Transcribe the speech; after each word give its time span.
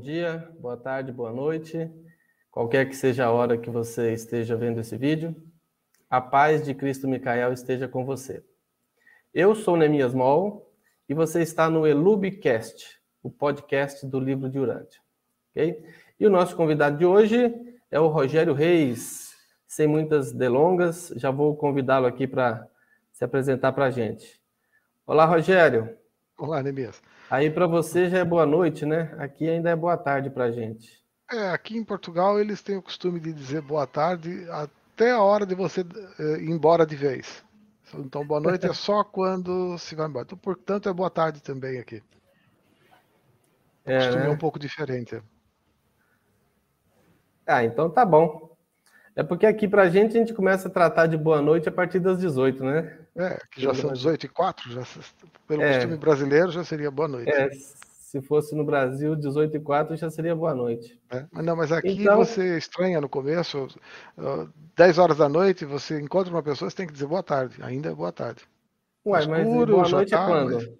dia, 0.00 0.50
boa 0.58 0.78
tarde, 0.78 1.12
boa 1.12 1.30
noite, 1.30 1.90
qualquer 2.50 2.88
que 2.88 2.96
seja 2.96 3.26
a 3.26 3.30
hora 3.30 3.58
que 3.58 3.68
você 3.68 4.14
esteja 4.14 4.56
vendo 4.56 4.80
esse 4.80 4.96
vídeo. 4.96 5.36
A 6.08 6.22
paz 6.22 6.64
de 6.64 6.74
Cristo 6.74 7.06
Micael 7.06 7.52
esteja 7.52 7.86
com 7.86 8.04
você. 8.04 8.42
Eu 9.32 9.54
sou 9.54 9.76
Nemias 9.76 10.14
Moll 10.14 10.72
e 11.06 11.12
você 11.12 11.42
está 11.42 11.68
no 11.68 11.86
Elubcast, 11.86 12.98
o 13.22 13.30
podcast 13.30 14.06
do 14.06 14.18
livro 14.18 14.48
de 14.48 14.58
Urântia. 14.58 15.00
ok? 15.50 15.84
E 16.18 16.26
o 16.26 16.30
nosso 16.30 16.56
convidado 16.56 16.96
de 16.96 17.04
hoje 17.04 17.54
é 17.90 18.00
o 18.00 18.08
Rogério 18.08 18.54
Reis. 18.54 19.34
Sem 19.66 19.86
muitas 19.86 20.32
delongas, 20.32 21.12
já 21.14 21.30
vou 21.30 21.54
convidá-lo 21.54 22.06
aqui 22.06 22.26
para 22.26 22.66
se 23.12 23.22
apresentar 23.22 23.72
para 23.72 23.84
a 23.84 23.90
gente. 23.90 24.40
Olá, 25.06 25.26
Rogério. 25.26 25.94
Olá, 26.38 26.62
Nemias. 26.62 27.00
Aí 27.30 27.48
para 27.48 27.68
você 27.68 28.10
já 28.10 28.18
é 28.18 28.24
boa 28.24 28.44
noite, 28.44 28.84
né? 28.84 29.14
Aqui 29.16 29.48
ainda 29.48 29.70
é 29.70 29.76
boa 29.76 29.96
tarde 29.96 30.28
para 30.28 30.46
a 30.46 30.50
gente. 30.50 31.00
É, 31.30 31.50
aqui 31.50 31.76
em 31.76 31.84
Portugal 31.84 32.40
eles 32.40 32.60
têm 32.60 32.76
o 32.76 32.82
costume 32.82 33.20
de 33.20 33.32
dizer 33.32 33.62
boa 33.62 33.86
tarde 33.86 34.44
até 34.50 35.12
a 35.12 35.20
hora 35.20 35.46
de 35.46 35.54
você 35.54 35.82
eh, 36.18 36.40
ir 36.40 36.50
embora 36.50 36.84
de 36.84 36.96
vez. 36.96 37.44
Então, 37.94 38.26
boa 38.26 38.40
noite 38.40 38.66
é 38.66 38.72
só 38.72 39.04
quando 39.04 39.78
se 39.78 39.94
vai 39.94 40.08
embora. 40.08 40.24
Então, 40.24 40.38
portanto, 40.38 40.88
é 40.88 40.92
boa 40.92 41.08
tarde 41.08 41.40
também 41.40 41.78
aqui. 41.78 42.02
O 43.86 43.90
é, 43.90 43.98
costume 43.98 44.22
né? 44.24 44.28
é 44.28 44.32
um 44.32 44.38
pouco 44.38 44.58
diferente. 44.58 45.22
Ah, 47.46 47.64
então 47.64 47.88
tá 47.88 48.04
bom. 48.04 48.56
É 49.14 49.22
porque 49.22 49.46
aqui 49.46 49.68
pra 49.68 49.88
gente 49.88 50.16
a 50.16 50.20
gente 50.20 50.34
começa 50.34 50.66
a 50.66 50.70
tratar 50.70 51.06
de 51.06 51.16
boa 51.16 51.40
noite 51.40 51.68
a 51.68 51.72
partir 51.72 52.00
das 52.00 52.18
18, 52.18 52.64
né? 52.64 52.98
É, 53.20 53.38
que 53.50 53.60
já 53.60 53.74
são 53.74 53.92
18 53.92 54.26
e 54.26 54.28
4, 54.28 54.72
já, 54.72 54.82
pelo 55.46 55.62
é. 55.62 55.74
costume 55.74 55.96
brasileiro 55.96 56.50
já 56.50 56.64
seria 56.64 56.90
boa 56.90 57.08
noite. 57.08 57.30
É, 57.30 57.50
se 57.50 58.20
fosse 58.22 58.54
no 58.54 58.64
Brasil, 58.64 59.14
18 59.14 59.56
e 59.56 59.60
4 59.60 59.96
já 59.96 60.10
seria 60.10 60.34
boa 60.34 60.54
noite. 60.54 60.98
É, 61.10 61.26
mas 61.30 61.44
não, 61.44 61.54
mas 61.54 61.70
aqui 61.70 61.90
então... 61.90 62.16
você 62.16 62.56
estranha 62.56 63.00
no 63.00 63.08
começo, 63.08 63.68
10 64.74 64.98
horas 64.98 65.18
da 65.18 65.28
noite, 65.28 65.64
você 65.64 66.00
encontra 66.00 66.32
uma 66.32 66.42
pessoa, 66.42 66.70
você 66.70 66.76
tem 66.76 66.86
que 66.86 66.92
dizer 66.92 67.06
boa 67.06 67.22
tarde, 67.22 67.62
ainda 67.62 67.90
é 67.90 67.94
boa 67.94 68.10
tarde. 68.10 68.42
Ué, 69.06 69.20
Escuro, 69.20 69.38
mas 69.38 69.46
boa 69.68 69.88
noite 69.88 70.14
é 70.14 70.16
tá, 70.16 70.24
é 70.24 70.26
quando? 70.26 70.54
Mas... 70.54 70.70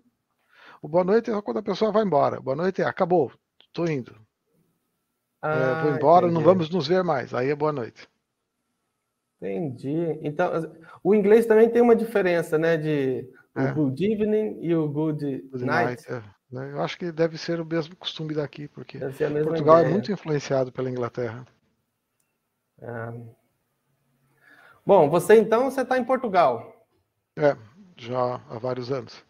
O 0.83 0.89
boa 0.89 1.05
noite 1.05 1.31
é 1.31 1.43
quando 1.43 1.59
a 1.59 1.63
pessoa 1.63 1.93
vai 1.93 2.05
embora. 2.05 2.41
Boa 2.41 2.57
noite 2.57 2.81
é 2.81 2.85
acabou, 2.87 3.31
estou 3.61 3.87
indo. 3.87 4.15
Ah, 5.43 5.55
é, 5.55 5.83
vou 5.83 5.95
embora, 5.95 6.27
entendi. 6.27 6.39
não 6.39 6.45
vamos 6.45 6.71
nos 6.71 6.87
ver 6.87 7.05
mais. 7.05 7.33
Aí 7.33 7.51
é 7.51 7.55
boa 7.55 7.73
noite. 7.73 8.09
Entendi. 9.41 10.19
Então, 10.23 10.51
o 11.03 11.15
inglês 11.15 11.47
também 11.47 11.71
tem 11.71 11.81
uma 11.81 11.97
diferença, 11.97 12.59
né? 12.59 12.77
De 12.77 13.27
o 13.55 13.61
é. 13.61 13.73
good 13.73 14.05
evening 14.05 14.59
e 14.61 14.75
o 14.75 14.89
good, 14.89 15.39
good 15.51 15.65
night. 15.65 16.09
night 16.09 16.13
é. 16.13 16.41
Né, 16.51 16.73
eu 16.73 16.81
acho 16.81 16.99
que 16.99 17.13
deve 17.13 17.39
ser 17.39 17.61
o 17.61 17.65
mesmo 17.65 17.95
costume 17.95 18.35
daqui, 18.35 18.67
porque 18.67 18.99
Portugal 18.99 19.77
é 19.77 19.81
ideia. 19.81 19.87
é 19.87 19.89
muito 19.89 20.11
influenciado 20.11 20.73
pela 20.73 20.91
Inglaterra. 20.91 21.47
É. 22.81 23.13
Bom, 24.85 25.09
você 25.09 25.39
então 25.39 25.71
você 25.71 25.83
está 25.83 25.97
em 25.97 26.05
Portugal? 26.05 26.85
É, 27.37 27.57
já 27.97 28.35
há 28.49 28.59
vários 28.59 28.91
anos. 28.91 29.25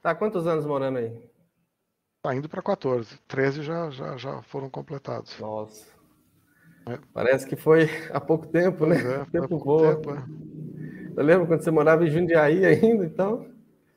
Tá 0.00 0.14
quantos 0.14 0.46
anos 0.46 0.64
morando 0.64 0.98
aí? 0.98 1.30
Tá 2.22 2.34
indo 2.34 2.48
para 2.48 2.62
14. 2.62 3.18
13 3.28 3.62
já, 3.62 3.90
já, 3.90 4.16
já 4.16 4.42
foram 4.42 4.70
completados. 4.70 5.38
Nossa. 5.38 5.86
É. 6.86 6.98
Parece 7.12 7.46
que 7.46 7.56
foi 7.56 7.88
há 8.12 8.20
pouco 8.20 8.46
tempo, 8.46 8.86
né? 8.86 8.96
É, 8.96 9.24
tempo 9.30 9.58
voa. 9.58 9.96
Tempo, 9.96 10.14
é. 10.14 10.24
Eu 11.16 11.24
lembro 11.24 11.46
quando 11.46 11.62
você 11.62 11.70
morava 11.70 12.06
em 12.06 12.10
Jundiaí 12.10 12.64
ainda, 12.64 13.04
então. 13.04 13.46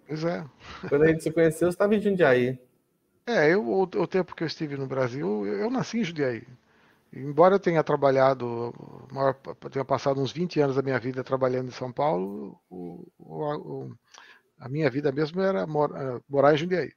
Pois 0.08 0.24
é. 0.24 0.44
Quando 0.90 1.04
a 1.04 1.08
gente 1.08 1.24
se 1.24 1.32
conheceu, 1.32 1.68
você 1.68 1.76
estava 1.76 1.96
em 1.96 2.02
Jundiaí. 2.02 2.60
É, 3.26 3.54
eu, 3.54 3.66
o, 3.66 3.84
o, 3.84 4.08
tempo 4.08 4.36
que 4.36 4.44
eu 4.44 4.48
estive 4.48 4.76
no 4.76 4.86
Brasil, 4.86 5.46
eu, 5.46 5.60
eu 5.60 5.70
nasci 5.70 6.00
em 6.00 6.04
Jundiaí. 6.04 6.44
Embora 7.14 7.56
eu 7.56 7.60
tenha 7.60 7.84
trabalhado, 7.84 8.74
maior, 9.12 9.36
tenha 9.72 9.86
passado 9.86 10.20
uns 10.20 10.32
20 10.32 10.60
anos 10.60 10.76
da 10.76 10.82
minha 10.82 11.00
vida 11.00 11.24
trabalhando 11.24 11.68
em 11.68 11.72
São 11.72 11.92
Paulo, 11.92 12.60
o, 12.70 13.08
o, 13.20 13.92
a 14.60 14.68
minha 14.68 14.90
vida 14.90 15.12
mesmo 15.12 15.40
era 15.42 15.66
morar 15.68 16.54
em 16.54 16.58
Jundiaí. 16.58 16.92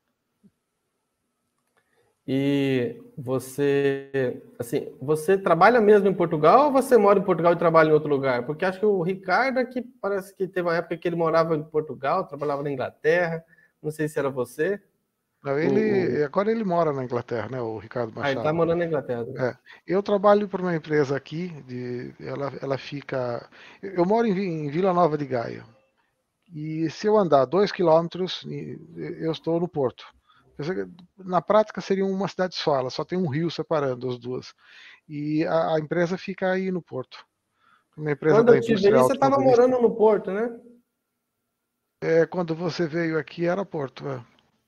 E 2.29 3.01
você, 3.17 4.43
assim, 4.59 4.89
você 5.01 5.39
trabalha 5.39 5.81
mesmo 5.81 6.09
em 6.09 6.15
Portugal 6.15 6.67
ou 6.67 6.73
você 6.73 6.97
mora 6.97 7.21
em 7.21 7.25
Portugal 7.25 7.53
e 7.53 7.57
trabalha 7.57 7.91
em 7.91 7.93
outro 7.93 8.09
lugar? 8.09 8.45
Porque 8.45 8.65
acho 8.65 8.81
que 8.81 8.87
o 8.87 9.01
Ricardo 9.01 9.59
aqui 9.59 9.83
parece 10.01 10.35
que 10.35 10.49
teve 10.49 10.69
uma 10.69 10.77
época 10.77 10.97
que 10.97 11.07
ele 11.07 11.15
morava 11.15 11.55
em 11.55 11.63
Portugal, 11.63 12.27
trabalhava 12.27 12.65
na 12.65 12.71
Inglaterra. 12.71 13.45
Não 13.81 13.93
sei 13.93 14.09
se 14.09 14.19
era 14.19 14.29
você. 14.29 14.81
Não, 15.45 15.57
ele, 15.57 16.23
o... 16.23 16.25
agora 16.25 16.51
ele 16.51 16.65
mora 16.65 16.93
na 16.93 17.05
Inglaterra, 17.05 17.49
né, 17.49 17.61
o 17.61 17.79
Ricardo 17.79 18.09
Machado. 18.09 18.27
Ah, 18.27 18.31
ele 18.33 18.41
está 18.41 18.53
morando 18.53 18.79
na 18.79 18.87
Inglaterra. 18.87 19.23
Né? 19.23 19.49
É. 19.51 19.57
Eu 19.87 20.03
trabalho 20.03 20.49
para 20.49 20.63
uma 20.63 20.75
empresa 20.75 21.17
aqui, 21.17 21.49
de, 21.69 22.13
ela, 22.19 22.53
ela 22.61 22.77
fica... 22.77 23.49
Eu 23.81 24.05
moro 24.05 24.27
em, 24.27 24.67
em 24.67 24.69
Vila 24.69 24.93
Nova 24.93 25.17
de 25.17 25.27
Gaia. 25.27 25.63
E 26.53 26.91
se 26.91 27.07
eu 27.07 27.17
andar 27.17 27.45
dois 27.45 27.71
quilômetros, 27.71 28.45
eu 28.97 29.31
estou 29.31 29.61
no 29.61 29.69
Porto. 29.69 30.05
Na 31.19 31.43
prática 31.43 31.81
seria 31.81 32.07
uma 32.07 32.29
cidade 32.29 32.55
só, 32.55 32.77
ela 32.79 32.91
só 32.91 33.05
tem 33.05 33.19
um 33.19 33.29
rio 33.29 33.51
separando 33.51 34.09
as 34.09 34.19
duas. 34.19 34.55
E 35.09 35.45
a, 35.45 35.75
a 35.75 35.81
empresa 35.81 36.17
fica 36.17 36.51
aí 36.51 36.71
no 36.71 36.83
porto. 36.83 37.25
Uma 37.97 38.13
empresa 38.13 38.37
quando 38.37 38.55
eu 38.55 38.61
te 38.61 38.75
vi, 38.75 38.91
você 38.91 39.15
estava 39.15 39.39
morando 39.39 39.81
no 39.81 39.95
porto, 39.95 40.31
né? 40.31 40.59
É, 42.03 42.27
quando 42.27 42.55
você 42.55 42.87
veio 42.87 43.19
aqui 43.19 43.47
era 43.47 43.65
porto. 43.65 44.07
É. 44.09 44.25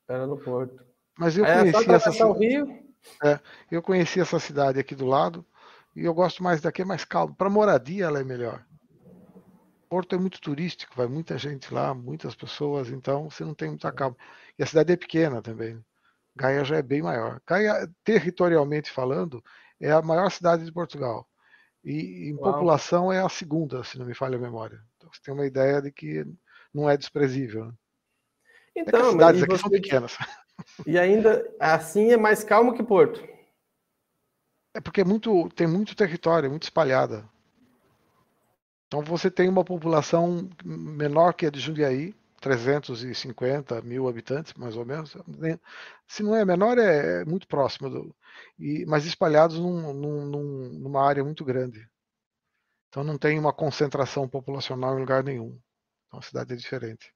Era 0.09 0.27
no 0.27 0.39
porto. 0.39 0.83
Mas 1.19 1.37
eu 1.37 1.45
é, 1.45 1.59
conheci 1.59 1.91
essa 1.93 2.13
cidade. 2.13 2.85
É, 3.23 3.41
eu 3.71 3.83
conheci 3.83 4.21
essa 4.21 4.39
cidade 4.39 4.79
aqui 4.79 4.95
do 4.95 5.07
lado 5.07 5.45
e 5.95 6.05
eu 6.05 6.15
gosto 6.15 6.43
mais 6.43 6.61
daqui, 6.61 6.83
é 6.83 6.85
mais 6.85 7.05
calmo. 7.05 7.35
Para 7.35 7.51
moradia 7.51 8.07
ela 8.07 8.21
é 8.21 8.25
melhor. 8.25 8.65
Porto 9.89 10.15
é 10.15 10.19
muito 10.19 10.41
turístico, 10.41 10.95
vai 10.95 11.07
muita 11.07 11.39
gente 11.39 11.73
lá, 11.73 11.95
muitas 11.95 12.35
pessoas, 12.35 12.91
então 12.91 13.31
você 13.31 13.45
não 13.45 13.55
tem 13.55 13.69
muita 13.69 13.91
calma. 13.91 14.17
E 14.59 14.63
a 14.63 14.67
cidade 14.67 14.93
é 14.93 14.97
pequena 14.97 15.41
também. 15.41 15.83
Gaia 16.37 16.65
já 16.65 16.77
é 16.77 16.83
bem 16.83 17.03
maior. 17.03 17.41
Gaia, 17.47 17.91
territorialmente 18.05 18.91
falando, 18.91 19.43
é 19.81 19.91
a 19.91 20.03
maior 20.03 20.31
cidade 20.31 20.65
de 20.65 20.73
Portugal. 20.73 21.27
E 21.85 22.29
em 22.29 22.35
Uau. 22.35 22.53
população 22.53 23.13
é 23.13 23.21
a 23.21 23.29
segunda, 23.29 23.83
se 23.83 23.99
não 23.99 24.07
me 24.07 24.15
falha 24.15 24.37
a 24.37 24.41
memória. 24.41 24.81
Então 24.97 25.11
você 25.13 25.21
tem 25.23 25.33
uma 25.33 25.47
ideia 25.47 25.81
de 25.81 25.91
que 25.91 26.25
não 26.73 26.89
é 26.89 26.97
desprezível. 26.97 27.67
Né? 27.67 27.73
Então, 28.77 29.01
é 29.01 29.03
as 29.03 29.11
cidades 29.13 29.43
aqui 29.43 29.53
você... 29.53 29.63
são 29.63 29.71
pequenas. 29.71 30.17
E 30.87 30.99
ainda 30.99 31.49
assim 31.59 32.13
é 32.13 32.17
mais 32.17 32.45
calmo 32.45 32.75
que 32.75 32.83
Porto. 32.83 33.27
É 34.75 34.81
porque 34.81 35.01
é 35.01 35.05
muito, 35.05 35.49
tem 35.51 35.67
muito 35.67 35.97
território, 35.97 36.51
muito 36.51 36.65
espalhada. 36.65 37.29
Então 38.89 39.03
você 39.03 39.31
tem 39.31 39.49
uma 39.49 39.65
população 39.65 40.49
menor 40.65 41.35
que 41.35 41.47
a 41.47 41.51
de 41.51 41.61
Jundiaí, 41.61 42.15
350 42.41 43.83
mil 43.83 44.09
habitantes, 44.09 44.55
mais 44.55 44.77
ou 44.77 44.85
menos. 44.85 45.15
Se 46.07 46.23
não 46.23 46.35
é 46.35 46.45
menor, 46.45 46.79
é, 46.79 47.21
é 47.21 47.25
muito 47.25 47.47
próximo, 47.47 47.91
do, 47.91 48.17
e, 48.59 48.87
mas 48.87 49.05
espalhados 49.05 49.59
num, 49.59 49.93
num, 49.93 50.69
numa 50.71 51.07
área 51.07 51.23
muito 51.23 51.45
grande. 51.45 51.87
Então 52.89 53.05
não 53.05 53.19
tem 53.19 53.39
uma 53.39 53.53
concentração 53.53 54.27
populacional 54.27 54.97
em 54.97 55.01
lugar 55.01 55.23
nenhum. 55.23 55.61
Então 56.07 56.21
a 56.21 56.23
cidade 56.23 56.55
é 56.55 56.57
diferente. 56.57 57.13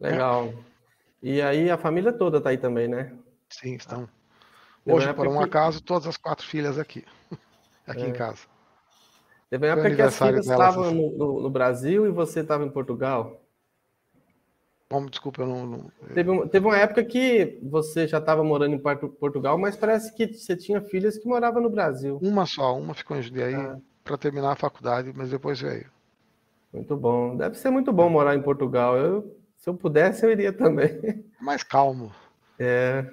Legal. 0.00 0.54
E 1.20 1.42
aí 1.42 1.68
a 1.68 1.76
família 1.76 2.12
toda 2.12 2.38
está 2.38 2.50
aí 2.50 2.58
também, 2.58 2.86
né? 2.86 3.12
Sim, 3.48 3.74
estão. 3.74 4.08
Hoje, 4.86 5.12
por 5.12 5.26
um 5.26 5.40
acaso, 5.40 5.82
todas 5.82 6.06
as 6.06 6.16
quatro 6.16 6.46
filhas 6.46 6.78
aqui, 6.78 7.04
aqui 7.86 8.02
é. 8.02 8.08
em 8.08 8.12
casa. 8.12 8.46
Teve 9.50 9.66
uma 9.66 9.72
época 9.72 9.96
que 9.96 10.02
as 10.02 10.16
filhas 10.16 10.46
estavam 10.46 10.94
no, 10.94 11.10
no, 11.18 11.42
no, 11.42 11.50
Brasil 11.50 12.06
e 12.06 12.10
você 12.10 12.40
estava 12.40 12.64
em 12.64 12.70
Portugal? 12.70 13.42
Como, 14.88 15.10
desculpa, 15.10 15.42
eu 15.42 15.46
não. 15.48 15.66
não... 15.66 15.90
Teve, 16.14 16.48
teve 16.48 16.66
uma 16.66 16.76
época 16.76 17.04
que 17.04 17.58
você 17.62 18.06
já 18.06 18.18
estava 18.18 18.44
morando 18.44 18.76
em 18.76 18.78
Portugal, 18.78 19.58
mas 19.58 19.76
parece 19.76 20.14
que 20.14 20.32
você 20.32 20.56
tinha 20.56 20.80
filhas 20.80 21.18
que 21.18 21.26
moravam 21.26 21.60
no 21.60 21.68
Brasil. 21.68 22.18
Uma 22.22 22.46
só, 22.46 22.78
uma 22.78 22.94
ficou 22.94 23.16
em 23.16 23.22
Jundiaí 23.22 23.54
ah. 23.54 23.76
para 24.04 24.16
terminar 24.16 24.52
a 24.52 24.56
faculdade, 24.56 25.12
mas 25.14 25.30
depois 25.30 25.60
veio. 25.60 25.86
Muito 26.72 26.96
bom. 26.96 27.36
Deve 27.36 27.56
ser 27.56 27.70
muito 27.70 27.92
bom 27.92 28.08
morar 28.08 28.36
em 28.36 28.42
Portugal. 28.42 28.96
Eu, 28.96 29.36
se 29.56 29.68
eu 29.68 29.74
pudesse, 29.74 30.24
eu 30.24 30.30
iria 30.30 30.52
também. 30.52 31.24
Mais 31.42 31.64
calmo. 31.64 32.12
É. 32.56 33.04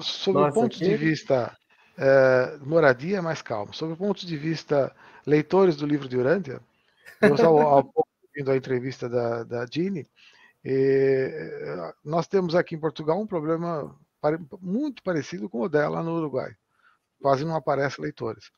Sob 0.00 0.38
Nossa, 0.38 0.50
o 0.50 0.54
ponto 0.54 0.76
aqui... 0.76 0.84
de 0.84 0.96
vista 0.96 1.54
é, 1.96 2.58
moradia, 2.62 3.18
é 3.18 3.20
mais 3.20 3.42
calmo. 3.42 3.72
Sob 3.72 3.92
o 3.92 3.96
ponto 3.96 4.26
de 4.26 4.36
vista 4.36 4.94
leitores 5.26 5.76
do 5.76 5.86
livro 5.86 6.08
de 6.08 6.16
Urântia, 6.16 6.60
eu 7.20 7.36
só 7.36 7.78
há 7.78 7.82
pouco 7.82 8.08
vindo 8.34 8.50
a 8.50 8.56
entrevista 8.56 9.08
da, 9.08 9.44
da 9.44 9.66
Gini, 9.66 10.06
nós 12.04 12.26
temos 12.26 12.54
aqui 12.54 12.74
em 12.74 12.80
Portugal 12.80 13.20
um 13.20 13.26
problema 13.26 13.94
muito 14.60 15.02
parecido 15.02 15.48
com 15.48 15.60
o 15.60 15.68
dela 15.68 16.02
no 16.02 16.16
Uruguai. 16.16 16.54
Quase 17.20 17.44
não 17.44 17.54
aparece 17.54 18.00
leitores. 18.00 18.50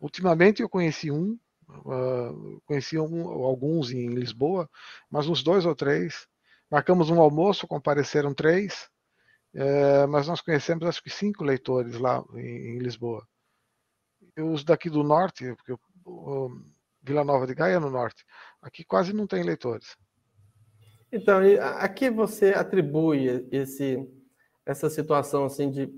Ultimamente 0.00 0.62
eu 0.62 0.68
conheci 0.68 1.10
um, 1.10 1.38
uh, 1.68 2.60
conheci 2.66 2.98
um, 2.98 3.28
alguns 3.28 3.90
em 3.90 4.08
Lisboa, 4.08 4.68
mas 5.10 5.26
uns 5.28 5.42
dois 5.42 5.64
ou 5.64 5.74
três. 5.74 6.26
Marcamos 6.70 7.10
um 7.10 7.20
almoço, 7.20 7.66
compareceram 7.66 8.34
três, 8.34 8.88
é, 9.54 10.06
mas 10.06 10.26
nós 10.26 10.40
conhecemos 10.40 10.86
acho 10.86 11.02
que 11.02 11.10
cinco 11.10 11.44
leitores 11.44 11.98
lá 11.98 12.24
em, 12.34 12.76
em 12.76 12.78
Lisboa. 12.78 13.26
E 14.36 14.42
os 14.42 14.64
daqui 14.64 14.88
do 14.88 15.02
norte, 15.02 15.54
porque 15.56 15.74
o, 16.04 16.50
Vila 17.02 17.24
Nova 17.24 17.46
de 17.46 17.54
Gaia 17.54 17.74
é 17.74 17.78
no 17.78 17.90
norte, 17.90 18.24
aqui 18.60 18.84
quase 18.84 19.12
não 19.12 19.26
tem 19.26 19.42
leitores. 19.42 19.96
Então, 21.10 21.40
a 21.60 21.88
que 21.88 22.10
você 22.10 22.54
atribui 22.54 23.46
esse, 23.50 24.08
essa 24.64 24.88
situação 24.88 25.44
assim 25.44 25.70
de 25.70 25.92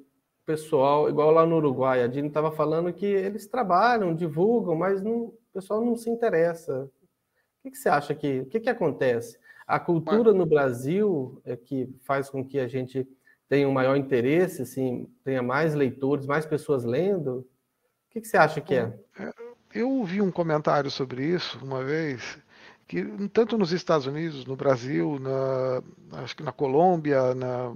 pessoal, 0.45 1.09
igual 1.09 1.31
lá 1.31 1.47
no 1.47 1.57
Uruguai, 1.57 2.03
a 2.03 2.07
Dini 2.07 2.29
estava 2.29 2.51
falando 2.51 2.93
que 2.93 3.07
eles 3.07 3.47
trabalham, 3.47 4.15
divulgam, 4.15 4.75
mas 4.75 5.03
não, 5.03 5.27
o 5.27 5.39
pessoal 5.53 5.85
não 5.85 5.97
se 5.97 6.11
interessa. 6.11 6.85
O 6.85 7.63
que, 7.63 7.71
que 7.71 7.79
você 7.79 7.89
acha 7.89 8.15
que, 8.15 8.41
o 8.41 8.47
que, 8.47 8.61
que 8.61 8.69
acontece? 8.69 9.39
A 9.67 9.79
cultura 9.79 10.35
no 10.35 10.45
Brasil 10.45 11.41
é 11.45 11.57
que 11.57 11.89
faz 12.03 12.29
com 12.29 12.45
que 12.45 12.59
a 12.59 12.69
gente 12.69 13.09
tenha 13.49 13.69
um 13.69 13.73
maior 13.73 13.97
interesse, 13.97 14.63
assim, 14.63 15.09
tenha 15.23 15.43
mais 15.43 15.75
leitores, 15.75 16.27
mais 16.27 16.45
pessoas 16.45 16.85
lendo? 16.85 17.49
Que, 18.15 18.21
que 18.21 18.29
você 18.29 18.37
acha 18.37 18.61
que 18.61 18.75
é? 18.77 18.97
é 19.19 19.33
eu 19.75 19.91
ouvi 19.91 20.23
um 20.23 20.31
comentário 20.31 20.89
sobre 20.89 21.27
isso 21.27 21.59
uma 21.61 21.83
vez, 21.83 22.39
que 22.87 23.05
tanto 23.31 23.59
nos 23.59 23.73
Estados 23.73 24.07
Unidos, 24.07 24.47
no 24.47 24.55
Brasil, 24.55 25.19
na, 25.19 26.23
acho 26.23 26.37
que 26.37 26.45
na 26.45 26.53
Colômbia, 26.53 27.35
na, 27.35 27.75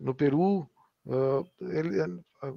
no 0.00 0.14
Peru, 0.14 0.66
uh, 1.04 1.46
ele, 1.60 1.98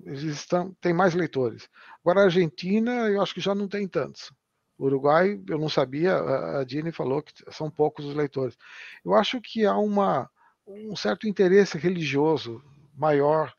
eles 0.06 0.24
estão, 0.24 0.74
tem 0.80 0.94
mais 0.94 1.14
leitores. 1.14 1.70
Agora 2.00 2.22
a 2.22 2.24
Argentina, 2.24 3.10
eu 3.10 3.22
acho 3.22 3.34
que 3.34 3.42
já 3.42 3.54
não 3.54 3.68
tem 3.68 3.86
tantos. 3.86 4.32
Uruguai, 4.80 5.42
eu 5.46 5.58
não 5.58 5.68
sabia, 5.68 6.16
a 6.16 6.64
Dini 6.64 6.94
falou 6.94 7.22
que 7.22 7.34
são 7.52 7.70
poucos 7.70 8.06
os 8.06 8.16
leitores. 8.16 8.58
Eu 9.04 9.14
acho 9.14 9.42
que 9.42 9.66
há 9.66 9.76
uma, 9.76 10.30
um 10.66 10.96
certo 10.96 11.28
interesse 11.28 11.78
religioso 11.78 12.64
maior 12.96 13.54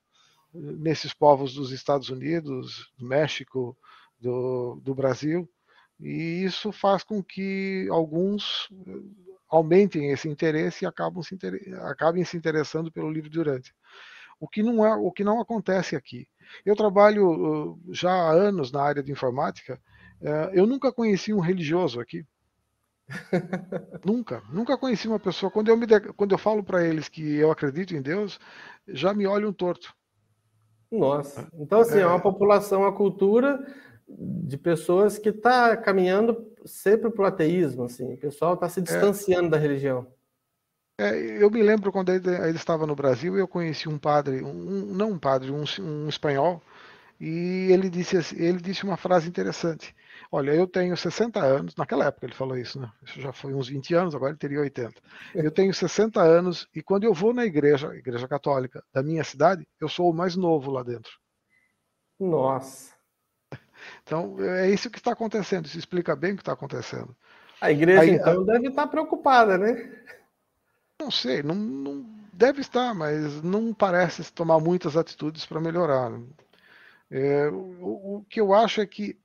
nesses 0.53 1.15
povos 1.15 1.55
dos 1.55 1.73
Estados 1.73 2.09
Unidos, 2.09 2.91
do 2.99 3.07
México, 3.07 3.77
do, 4.19 4.81
do 4.83 4.95
Brasil, 4.95 5.49
e 5.99 6.45
isso 6.45 6.73
faz 6.73 7.03
com 7.03 7.23
que 7.23 7.87
alguns 7.91 8.69
eh, 8.87 8.93
aumentem 9.49 10.11
esse 10.11 10.29
interesse 10.29 10.85
e 10.85 10.89
acabam 10.89 11.23
se, 11.23 11.37
acabem 11.83 12.25
se 12.25 12.37
interessando 12.37 12.91
pelo 12.91 13.11
livro 13.11 13.31
durante. 13.31 13.75
O 14.39 14.49
que 14.49 14.63
não 14.63 14.85
é, 14.85 14.95
o 14.95 15.13
que 15.13 15.23
não 15.23 15.41
acontece 15.41 15.95
aqui. 15.95 16.27
Eu 16.65 16.75
trabalho 16.75 17.79
já 17.91 18.11
há 18.11 18.33
anos 18.33 18.73
na 18.73 18.83
área 18.83 19.03
de 19.03 19.13
informática 19.13 19.81
é, 20.21 20.51
eu 20.53 20.67
nunca 20.67 20.93
conheci 20.93 21.33
um 21.33 21.41
religioso 21.41 21.99
aqui. 22.01 22.27
nunca, 24.05 24.43
nunca 24.51 24.79
conheci 24.79 25.09
uma 25.09 25.19
pessoa. 25.19 25.51
Quando 25.51 25.69
eu, 25.69 25.77
me 25.77 25.87
quando 26.17 26.33
eu 26.33 26.39
falo 26.39 26.63
para 26.63 26.87
eles 26.87 27.09
que 27.09 27.37
eu 27.37 27.51
acredito 27.51 27.95
em 27.95 28.03
Deus, 28.03 28.39
já 28.87 29.15
me 29.15 29.27
olham 29.27 29.53
torto. 29.53 29.95
Nossa, 30.91 31.49
então 31.55 31.81
assim, 31.81 31.99
é, 31.99 32.03
é 32.03 32.07
uma 32.07 32.21
população, 32.21 32.85
a 32.85 32.93
cultura 32.93 33.65
de 34.09 34.59
pessoas 34.59 35.19
que 35.19 35.29
está 35.29 35.77
caminhando 35.77 36.51
sempre 36.65 37.11
para 37.11 37.23
o 37.23 37.27
ateísmo, 37.27 37.85
assim, 37.85 38.15
o 38.15 38.17
pessoal 38.17 38.55
está 38.55 38.69
se 38.69 38.81
é. 38.81 38.83
distanciando 38.83 39.47
é, 39.47 39.51
da 39.51 39.57
religião. 39.57 40.07
É, 40.99 41.43
eu 41.43 41.51
me 41.51 41.63
lembro 41.63 41.91
quando 41.91 42.11
ele, 42.11 42.29
ele, 42.29 42.57
estava 42.57 42.87
no 42.87 42.95
Brasil, 42.95 43.39
eu 43.39 43.49
conheci 43.49 43.89
um 43.89 43.99
padre, 43.99 44.43
um, 44.43 44.53
não 44.93 45.13
um 45.13 45.19
padre, 45.19 45.51
um, 45.51 45.65
um 45.81 46.09
espanhol, 46.09 46.61
e 47.19 47.69
ele 47.71 47.89
disse, 47.89 48.17
ele 48.37 48.59
disse 48.61 48.85
uma 48.85 48.97
frase 48.97 49.29
interessante. 49.29 49.95
Olha, 50.33 50.53
eu 50.53 50.67
tenho 50.67 50.97
60 50.97 51.41
anos, 51.41 51.75
naquela 51.75 52.05
época 52.05 52.27
ele 52.27 52.35
falou 52.35 52.57
isso, 52.57 52.81
né? 52.81 52.91
Isso 53.05 53.21
já 53.21 53.33
foi 53.33 53.53
uns 53.53 53.69
20 53.69 53.95
anos, 53.95 54.15
agora 54.15 54.31
ele 54.31 54.39
teria 54.39 54.61
80. 54.61 54.95
Eu 55.35 55.51
tenho 55.51 55.75
60 55.75 56.21
anos 56.23 56.69
e 56.73 56.81
quando 56.83 57.03
eu 57.03 57.13
vou 57.13 57.35
na 57.35 57.45
igreja, 57.45 57.95
igreja 57.97 58.29
católica 58.29 58.85
da 58.93 59.03
minha 59.03 59.25
cidade, 59.25 59.67
eu 59.81 59.89
sou 59.89 60.09
o 60.09 60.15
mais 60.15 60.37
novo 60.37 60.71
lá 60.71 60.85
dentro. 60.85 61.11
Nossa. 62.19 62.95
Então, 64.03 64.37
é 64.41 64.71
isso 64.71 64.91
que 64.91 64.99
está 64.99 65.13
acontecendo, 65.13 65.67
isso 65.67 65.79
explica 65.79 66.15
bem 66.15 66.33
o 66.33 66.37
que 66.37 66.43
está 66.43 66.53
acontecendo. 66.53 67.17
A 67.61 67.73
igreja, 67.73 68.03
Aí, 68.03 68.11
então, 68.11 68.43
a... 68.43 68.45
deve 68.45 68.69
estar 68.69 68.87
preocupada, 68.87 69.59
né? 69.59 69.91
Não 70.99 71.11
sei, 71.11 71.43
não, 71.43 71.55
não 71.55 72.07
deve 72.33 72.61
estar, 72.61 72.95
mas 72.95 73.43
não 73.43 73.75
parece 73.75 74.33
tomar 74.33 74.61
muitas 74.61 74.97
atitudes 74.97 75.45
para 75.45 75.61
melhorar. 75.61 76.11
Né? 76.11 76.23
É, 77.11 77.49
o, 77.49 78.19
o, 78.19 78.27
que 78.29 78.41
eu 78.41 78.55
acho 78.55 78.81
é 78.81 78.87
que 78.87 79.19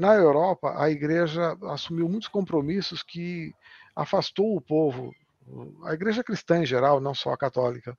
na 0.00 0.14
Europa, 0.14 0.74
a 0.82 0.90
igreja 0.90 1.54
assumiu 1.64 2.08
muitos 2.08 2.28
compromissos 2.28 3.02
que 3.02 3.52
afastou 3.94 4.56
o 4.56 4.60
povo, 4.60 5.14
a 5.84 5.92
igreja 5.92 6.24
cristã 6.24 6.62
em 6.62 6.66
geral, 6.66 7.00
não 7.00 7.14
só 7.14 7.34
a 7.34 7.36
católica, 7.36 7.96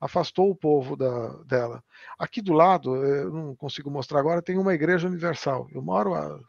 afastou 0.00 0.50
o 0.50 0.56
povo 0.56 0.96
da, 0.96 1.28
dela. 1.44 1.82
Aqui 2.18 2.42
do 2.42 2.52
lado, 2.52 2.96
eu 2.96 3.30
não 3.30 3.54
consigo 3.54 3.88
mostrar 3.88 4.18
agora, 4.18 4.42
tem 4.42 4.58
uma 4.58 4.74
igreja 4.74 5.06
universal. 5.06 5.68
Eu 5.72 5.80
moro 5.80 6.14
a 6.14 6.40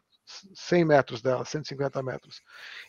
100 0.54 0.84
metros 0.84 1.22
dela, 1.22 1.44
150 1.44 2.02
metros. 2.02 2.42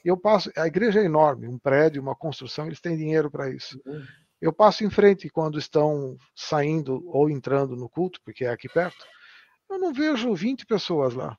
Eu 0.04 0.18
passo, 0.18 0.52
a 0.58 0.66
igreja 0.66 1.00
é 1.00 1.06
enorme, 1.06 1.48
um 1.48 1.60
prédio, 1.60 2.02
uma 2.02 2.16
construção, 2.16 2.66
eles 2.66 2.82
têm 2.82 2.98
dinheiro 2.98 3.30
para 3.30 3.48
isso. 3.48 3.80
Uhum. 3.86 4.04
Eu 4.42 4.52
passo 4.52 4.84
em 4.84 4.90
frente 4.90 5.30
quando 5.30 5.60
estão 5.60 6.18
saindo 6.36 7.08
ou 7.08 7.30
entrando 7.30 7.76
no 7.76 7.88
culto, 7.88 8.20
porque 8.26 8.44
é 8.44 8.50
aqui 8.50 8.68
perto. 8.68 9.06
Eu 9.70 9.78
não 9.78 9.94
vejo 9.94 10.34
20 10.34 10.66
pessoas 10.66 11.14
lá. 11.14 11.38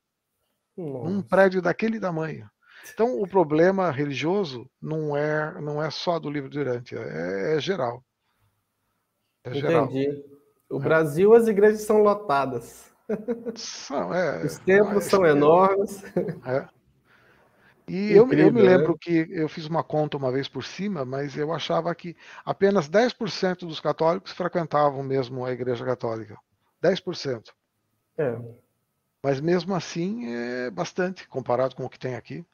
Nossa. 0.78 1.10
num 1.10 1.22
prédio 1.22 1.60
daquele 1.60 1.98
tamanho. 1.98 2.48
Então, 2.92 3.20
o 3.20 3.26
problema 3.28 3.90
religioso 3.90 4.68
não 4.80 5.16
é, 5.16 5.60
não 5.60 5.82
é 5.82 5.90
só 5.90 6.18
do 6.18 6.30
livro 6.30 6.48
Durante, 6.48 6.96
é, 6.96 7.56
é 7.56 7.60
geral. 7.60 8.02
É 9.44 9.50
Entendi. 9.50 9.66
Geral. 9.66 9.88
O 10.70 10.78
Brasil, 10.78 11.34
as 11.34 11.48
igrejas 11.48 11.82
são 11.82 11.98
lotadas. 11.98 12.92
São, 13.54 14.12
é, 14.12 14.44
Os 14.44 14.58
templos 14.58 15.06
é, 15.06 15.08
são 15.08 15.26
enormes. 15.26 16.04
É. 16.46 16.68
E 17.90 18.12
eu, 18.12 18.30
eu, 18.32 18.52
me 18.52 18.60
lembro 18.60 18.92
né? 18.92 18.98
que 19.00 19.26
eu 19.30 19.48
fiz 19.48 19.66
uma 19.66 19.82
conta 19.82 20.18
uma 20.18 20.30
vez 20.30 20.46
por 20.46 20.62
cima, 20.62 21.06
mas 21.06 21.38
eu 21.38 21.50
achava 21.54 21.94
que 21.94 22.14
apenas 22.44 22.86
10% 22.86 23.60
dos 23.60 23.80
católicos 23.80 24.30
frequentavam 24.32 25.02
mesmo 25.02 25.42
a 25.42 25.52
igreja 25.52 25.86
católica. 25.86 26.36
10%. 26.82 27.44
É. 28.18 28.38
Mas 29.28 29.42
mesmo 29.42 29.74
assim 29.74 30.24
é 30.24 30.70
bastante 30.70 31.28
comparado 31.28 31.76
com 31.76 31.84
o 31.84 31.88
que 31.90 31.98
tem 31.98 32.14
aqui. 32.14 32.46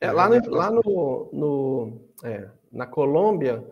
É, 0.00 0.10
lá 0.10 0.26
no, 0.26 0.50
lá 0.50 0.70
no, 0.70 1.28
no 1.30 2.00
é, 2.24 2.48
na 2.72 2.86
Colômbia 2.86 3.62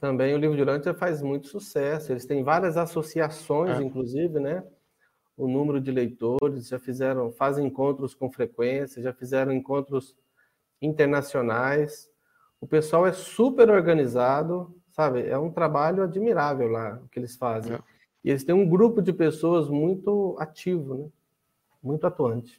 também 0.00 0.34
o 0.34 0.38
livro 0.38 0.56
de 0.56 0.62
Urântia 0.62 0.92
faz 0.92 1.22
muito 1.22 1.46
sucesso. 1.46 2.10
Eles 2.10 2.26
têm 2.26 2.42
várias 2.42 2.76
associações, 2.76 3.78
é. 3.78 3.82
inclusive, 3.84 4.40
né? 4.40 4.64
O 5.36 5.46
número 5.46 5.80
de 5.80 5.92
leitores 5.92 6.66
já 6.66 6.80
fizeram, 6.80 7.30
fazem 7.30 7.64
encontros 7.64 8.12
com 8.12 8.28
frequência, 8.28 9.00
já 9.00 9.12
fizeram 9.12 9.52
encontros 9.52 10.16
internacionais. 10.82 12.10
O 12.60 12.66
pessoal 12.66 13.06
é 13.06 13.12
super 13.12 13.70
organizado, 13.70 14.76
sabe? 14.90 15.28
É 15.28 15.38
um 15.38 15.52
trabalho 15.52 16.02
admirável 16.02 16.66
lá 16.66 17.00
o 17.04 17.08
que 17.08 17.20
eles 17.20 17.36
fazem. 17.36 17.74
É. 17.74 17.97
Eles 18.28 18.44
têm 18.44 18.54
um 18.54 18.68
grupo 18.68 19.00
de 19.00 19.10
pessoas 19.10 19.70
muito 19.70 20.36
ativo, 20.38 20.94
né? 20.98 21.08
muito 21.82 22.06
atuante. 22.06 22.58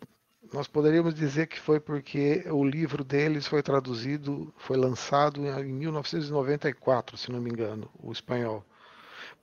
Nós 0.52 0.68
poderíamos 0.68 1.14
dizer 1.14 1.46
que 1.46 1.60
foi 1.60 1.80
porque 1.80 2.44
o 2.50 2.66
livro 2.66 3.04
deles 3.04 3.46
foi 3.46 3.62
traduzido, 3.62 4.52
foi 4.58 4.76
lançado 4.78 5.40
em 5.46 5.72
1994, 5.72 7.16
se 7.18 7.32
não 7.32 7.40
me 7.40 7.52
engano, 7.52 7.88
o 8.02 8.12
espanhol. 8.12 8.66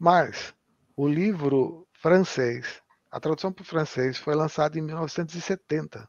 Mas 0.00 0.52
o 0.96 1.06
livro 1.06 1.86
francês, 1.92 2.82
a 3.08 3.20
tradução 3.20 3.52
para 3.52 3.62
o 3.62 3.66
francês 3.66 4.18
foi 4.18 4.34
lançada 4.34 4.76
em 4.76 4.82
1970. 4.82 6.08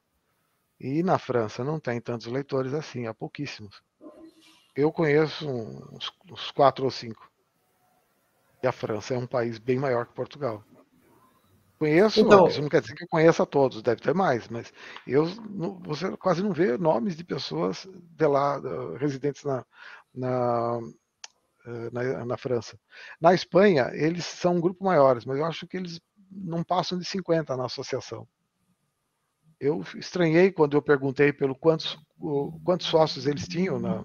E 0.79 1.03
na 1.03 1.19
França 1.19 1.63
não 1.63 1.79
tem 1.79 2.01
tantos 2.01 2.25
leitores 2.25 2.73
assim, 2.73 3.05
há 3.05 3.13
pouquíssimos. 3.13 3.83
Eu 4.75 4.91
conheço 4.91 5.47
uns, 5.47 6.11
uns 6.31 6.49
quatro 6.49 6.85
ou 6.85 6.89
cinco. 6.89 7.31
E 8.61 8.67
a 8.67 8.71
França 8.71 9.13
é 9.13 9.17
um 9.17 9.27
país 9.27 9.59
bem 9.59 9.77
maior 9.77 10.05
que 10.05 10.13
Portugal. 10.13 10.63
Conheço, 11.79 12.21
então, 12.21 12.47
isso 12.47 12.59
não 12.59 12.69
quer 12.69 12.81
dizer 12.81 12.95
que 12.95 13.03
eu 13.03 13.07
conheça 13.07 13.45
todos, 13.45 13.83
deve 13.83 14.01
ter 14.01 14.13
mais, 14.13 14.47
mas 14.47 14.73
eu 15.05 15.27
você 15.81 16.17
quase 16.17 16.41
não 16.41 16.51
vê 16.51 16.75
nomes 16.75 17.15
de 17.15 17.23
pessoas 17.23 17.87
de 17.93 18.27
lá, 18.27 18.59
residentes 18.97 19.43
na, 19.43 19.63
na, 20.13 20.79
eh, 21.67 21.89
na, 21.91 22.25
na 22.25 22.37
França. 22.37 22.79
Na 23.21 23.31
Espanha, 23.33 23.91
eles 23.93 24.25
são 24.25 24.55
um 24.55 24.61
grupo 24.61 24.83
maiores, 24.83 25.23
mas 25.23 25.37
eu 25.37 25.45
acho 25.45 25.67
que 25.67 25.77
eles 25.77 25.99
não 26.31 26.63
passam 26.63 26.97
de 26.97 27.05
50 27.05 27.55
na 27.55 27.65
associação. 27.65 28.27
Eu 29.59 29.83
estranhei 29.95 30.51
quando 30.51 30.77
eu 30.77 30.81
perguntei 30.81 31.31
pelo 31.31 31.55
quantos, 31.55 31.95
quantos 32.63 32.87
sócios 32.87 33.27
eles 33.27 33.47
tinham, 33.47 33.79
na, 33.79 34.03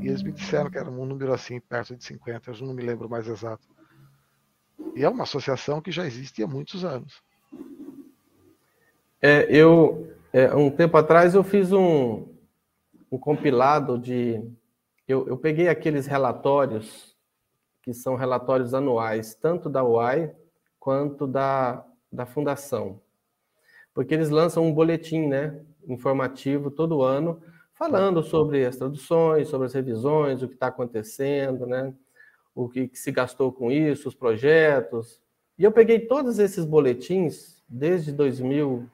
e 0.00 0.08
eles 0.08 0.22
me 0.22 0.32
disseram 0.32 0.68
que 0.70 0.78
era 0.78 0.90
um 0.90 1.06
número 1.06 1.32
assim, 1.32 1.60
perto 1.60 1.96
de 1.96 2.04
50, 2.04 2.50
eu 2.50 2.66
não 2.66 2.74
me 2.74 2.82
lembro 2.82 3.08
mais 3.08 3.28
exato. 3.28 3.64
E 4.94 5.04
é 5.04 5.08
uma 5.08 5.24
associação 5.24 5.80
que 5.80 5.90
já 5.90 6.06
existe 6.06 6.42
há 6.42 6.46
muitos 6.46 6.84
anos. 6.84 7.22
É, 9.20 9.46
eu, 9.48 10.12
é, 10.32 10.54
um 10.54 10.70
tempo 10.70 10.96
atrás, 10.96 11.34
eu 11.34 11.42
fiz 11.42 11.72
um, 11.72 12.26
um 13.10 13.18
compilado 13.18 13.98
de. 13.98 14.42
Eu, 15.06 15.26
eu 15.28 15.36
peguei 15.36 15.68
aqueles 15.68 16.06
relatórios 16.06 17.14
que 17.82 17.92
são 17.92 18.14
relatórios 18.14 18.72
anuais, 18.72 19.34
tanto 19.34 19.68
da 19.68 19.84
UAI 19.84 20.34
quanto 20.80 21.26
da, 21.26 21.84
da 22.10 22.24
Fundação. 22.24 23.00
Porque 23.92 24.14
eles 24.14 24.30
lançam 24.30 24.64
um 24.64 24.72
boletim 24.72 25.26
né, 25.26 25.60
informativo 25.86 26.70
todo 26.70 27.02
ano, 27.02 27.42
falando 27.74 28.22
sobre 28.22 28.64
as 28.64 28.76
traduções, 28.76 29.48
sobre 29.48 29.66
as 29.66 29.74
revisões, 29.74 30.42
o 30.42 30.48
que 30.48 30.54
está 30.54 30.68
acontecendo, 30.68 31.66
né, 31.66 31.94
o 32.54 32.68
que, 32.68 32.88
que 32.88 32.98
se 32.98 33.10
gastou 33.10 33.52
com 33.52 33.70
isso, 33.70 34.08
os 34.08 34.14
projetos. 34.14 35.20
E 35.58 35.64
eu 35.64 35.72
peguei 35.72 36.00
todos 36.00 36.38
esses 36.38 36.64
boletins 36.64 37.62
desde 37.68 38.12
2000, 38.12 38.88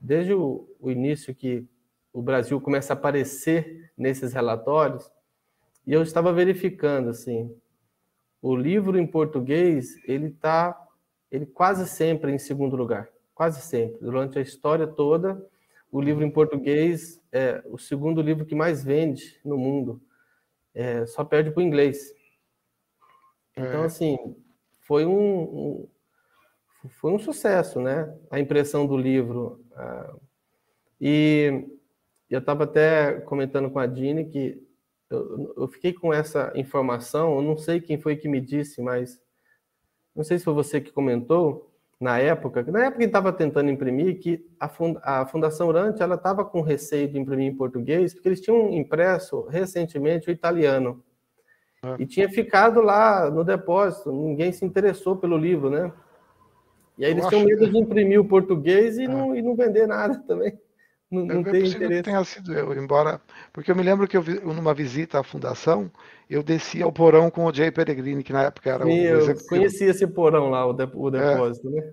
desde 0.00 0.34
o, 0.34 0.68
o 0.80 0.90
início 0.90 1.34
que 1.34 1.66
o 2.12 2.20
Brasil 2.20 2.60
começa 2.60 2.92
a 2.92 2.96
aparecer 2.96 3.90
nesses 3.96 4.32
relatórios, 4.32 5.10
e 5.86 5.92
eu 5.92 6.02
estava 6.02 6.32
verificando 6.32 7.10
assim, 7.10 7.54
o 8.42 8.54
livro 8.54 8.98
em 8.98 9.06
português, 9.06 9.96
ele 10.04 10.26
está 10.26 10.84
ele 11.30 11.46
quase 11.46 11.86
sempre 11.86 12.32
em 12.32 12.38
segundo 12.38 12.76
lugar, 12.76 13.08
quase 13.34 13.60
sempre. 13.60 13.98
Durante 14.00 14.38
a 14.38 14.42
história 14.42 14.86
toda, 14.86 15.44
o 15.90 16.00
livro 16.00 16.24
em 16.24 16.30
português 16.30 17.22
é 17.32 17.62
o 17.66 17.78
segundo 17.78 18.20
livro 18.20 18.44
que 18.44 18.54
mais 18.54 18.82
vende 18.82 19.38
no 19.44 19.56
mundo. 19.56 20.00
É, 20.74 21.06
só 21.06 21.24
perde 21.24 21.50
para 21.50 21.60
o 21.60 21.62
inglês. 21.62 22.14
Então, 23.58 23.82
é. 23.82 23.86
assim, 23.86 24.16
foi 24.80 25.04
um, 25.04 25.40
um, 25.40 25.88
foi 27.00 27.12
um 27.12 27.18
sucesso, 27.18 27.80
né? 27.80 28.14
A 28.30 28.38
impressão 28.38 28.86
do 28.86 28.96
livro. 28.96 29.64
Uh, 29.72 30.20
e 31.00 31.66
eu 32.30 32.40
estava 32.40 32.64
até 32.64 33.20
comentando 33.20 33.70
com 33.70 33.78
a 33.78 33.86
Dini 33.86 34.24
que 34.24 34.62
eu, 35.10 35.54
eu, 35.56 35.68
fiquei 35.68 35.92
com 35.92 36.12
essa 36.12 36.52
informação, 36.54 37.36
eu 37.36 37.42
não 37.42 37.56
sei 37.56 37.80
quem 37.80 37.98
foi 37.98 38.16
que 38.16 38.28
me 38.28 38.40
disse, 38.40 38.82
mas 38.82 39.18
não 40.14 40.22
sei 40.22 40.38
se 40.38 40.44
foi 40.44 40.52
você 40.52 40.80
que 40.80 40.92
comentou 40.92 41.72
na 42.00 42.18
época, 42.18 42.62
na 42.70 42.84
época 42.84 42.98
que 42.98 43.04
estava 43.04 43.32
tentando 43.32 43.70
imprimir, 43.70 44.20
que 44.20 44.46
a, 44.60 44.68
fund, 44.68 44.98
a 45.02 45.26
Fundação 45.26 45.68
Urante 45.68 46.02
ela 46.02 46.14
estava 46.14 46.44
com 46.44 46.60
receio 46.60 47.08
de 47.08 47.18
imprimir 47.18 47.46
em 47.46 47.56
português, 47.56 48.14
porque 48.14 48.28
eles 48.28 48.40
tinham 48.40 48.72
impresso 48.72 49.46
recentemente 49.46 50.28
o 50.28 50.32
italiano. 50.32 51.02
É. 51.82 52.02
E 52.02 52.06
tinha 52.06 52.28
ficado 52.28 52.80
lá 52.80 53.30
no 53.30 53.44
depósito, 53.44 54.10
ninguém 54.10 54.52
se 54.52 54.64
interessou 54.64 55.16
pelo 55.16 55.36
livro, 55.36 55.70
né? 55.70 55.92
E 56.96 57.04
aí 57.04 57.12
eles 57.12 57.26
tinham 57.28 57.44
medo 57.44 57.64
que... 57.64 57.70
de 57.70 57.78
imprimir 57.78 58.20
o 58.20 58.24
português 58.26 58.98
e, 58.98 59.04
é. 59.04 59.08
não, 59.08 59.34
e 59.34 59.40
não 59.40 59.54
vender 59.54 59.86
nada 59.86 60.18
também. 60.26 60.58
Não, 61.10 61.24
não 61.24 61.42
tem 61.42 61.66
interesse. 61.66 62.02
tenha 62.02 62.22
sido 62.22 62.52
eu, 62.52 62.74
embora. 62.74 63.20
Porque 63.50 63.70
eu 63.70 63.76
me 63.76 63.82
lembro 63.82 64.06
que 64.06 64.16
eu, 64.16 64.22
numa 64.44 64.74
visita 64.74 65.18
à 65.18 65.22
fundação, 65.22 65.90
eu 66.28 66.42
descia 66.42 66.84
ao 66.84 66.92
porão 66.92 67.30
com 67.30 67.46
o 67.46 67.54
Jay 67.54 67.70
Peregrini, 67.70 68.22
que 68.22 68.32
na 68.32 68.42
época 68.42 68.70
era 68.70 68.84
Sim, 68.84 68.90
o. 68.90 69.30
Eu 69.30 69.46
conhecia 69.46 69.88
esse 69.88 70.06
porão 70.06 70.50
lá, 70.50 70.66
o, 70.66 70.74
o 70.74 71.08
é. 71.08 71.10
depósito, 71.12 71.68
é. 71.68 71.70
né? 71.70 71.92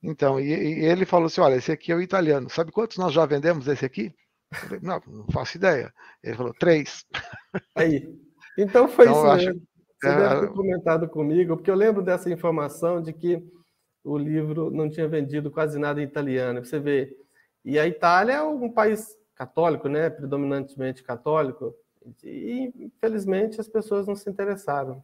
Então, 0.00 0.38
e, 0.38 0.44
e, 0.44 0.84
ele 0.84 1.04
falou 1.04 1.26
assim: 1.26 1.40
olha, 1.40 1.56
esse 1.56 1.72
aqui 1.72 1.90
é 1.90 1.96
o 1.96 2.02
italiano. 2.02 2.48
Sabe 2.48 2.70
quantos 2.70 2.98
nós 2.98 3.12
já 3.12 3.26
vendemos 3.26 3.64
desse 3.64 3.84
aqui? 3.84 4.14
Eu 4.52 4.58
falei, 4.58 4.80
não, 4.82 5.02
não 5.06 5.26
faço 5.32 5.56
ideia. 5.56 5.92
Ele 6.22 6.36
falou, 6.36 6.54
três. 6.54 7.04
Aí. 7.74 8.08
Então 8.56 8.88
foi 8.88 9.06
então, 9.06 9.18
isso 9.18 9.26
acho, 9.26 9.46
mesmo. 9.46 9.62
Você 10.00 10.08
é, 10.08 10.16
deve 10.16 10.40
ter 10.40 10.52
comentado 10.52 11.08
comigo, 11.08 11.56
porque 11.56 11.70
eu 11.70 11.76
lembro 11.76 12.02
dessa 12.02 12.30
informação 12.30 13.00
de 13.00 13.12
que 13.12 13.42
o 14.04 14.18
livro 14.18 14.70
não 14.70 14.90
tinha 14.90 15.06
vendido 15.06 15.50
quase 15.50 15.78
nada 15.78 16.00
em 16.00 16.04
italiano. 16.04 16.64
Você 16.64 16.78
vê, 16.78 17.16
e 17.64 17.78
a 17.78 17.86
Itália 17.86 18.34
é 18.34 18.42
um 18.42 18.68
país 18.68 19.16
católico, 19.34 19.88
né, 19.88 20.10
predominantemente 20.10 21.02
católico, 21.02 21.74
e 22.22 22.72
infelizmente 22.76 23.60
as 23.60 23.68
pessoas 23.68 24.06
não 24.06 24.16
se 24.16 24.28
interessaram. 24.28 25.02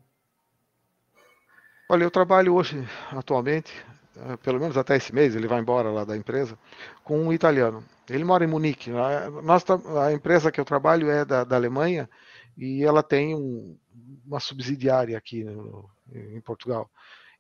Olha, 1.89 2.05
eu 2.05 2.11
trabalho 2.11 2.55
hoje, 2.55 2.85
atualmente, 3.13 3.73
eh, 4.17 4.37
pelo 4.43 4.61
menos 4.61 4.77
até 4.77 4.97
esse 4.97 5.15
mês, 5.15 5.35
ele 5.35 5.47
vai 5.47 5.61
embora 5.61 5.91
lá 5.91 6.05
da 6.05 6.17
empresa, 6.17 6.59
com 7.03 7.19
um 7.19 7.33
italiano. 7.33 7.83
Ele 8.11 8.25
mora 8.25 8.45
em 8.45 8.49
Munique. 8.49 8.91
A, 8.91 9.31
nossa, 9.43 9.81
a 10.05 10.13
empresa 10.13 10.53
que 10.53 10.61
eu 10.61 10.65
trabalho 10.65 11.09
é 11.11 11.25
da, 11.25 11.45
da 11.45 11.57
Alemanha 11.57 12.09
e 12.59 12.83
ela 12.83 13.05
tem 13.05 13.37
um, 13.37 13.79
uma 14.27 14.41
subsidiária 14.41 15.17
aqui 15.17 15.45
no, 15.45 15.89
em 16.13 16.41
Portugal. 16.41 16.91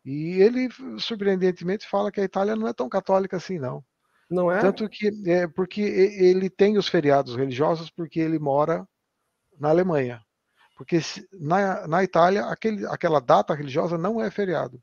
E 0.04 0.40
ele, 0.40 0.68
surpreendentemente, 0.98 1.88
fala 1.88 2.12
que 2.12 2.20
a 2.20 2.24
Itália 2.24 2.54
não 2.54 2.68
é 2.68 2.72
tão 2.72 2.88
católica 2.88 3.36
assim, 3.36 3.58
não. 3.58 3.84
Não 4.30 4.50
é? 4.50 4.60
Tanto 4.60 4.88
que 4.88 5.10
é 5.26 5.48
porque 5.48 5.80
ele 5.80 6.48
tem 6.48 6.78
os 6.78 6.86
feriados 6.86 7.34
religiosos 7.34 7.90
porque 7.90 8.20
ele 8.20 8.38
mora 8.38 8.86
na 9.58 9.70
Alemanha. 9.70 10.22
Porque 10.76 11.00
na, 11.32 11.88
na 11.88 12.04
Itália, 12.04 12.46
aquele, 12.46 12.86
aquela 12.86 13.20
data 13.20 13.52
religiosa 13.54 13.98
não 13.98 14.22
é 14.22 14.30
feriado. 14.30 14.80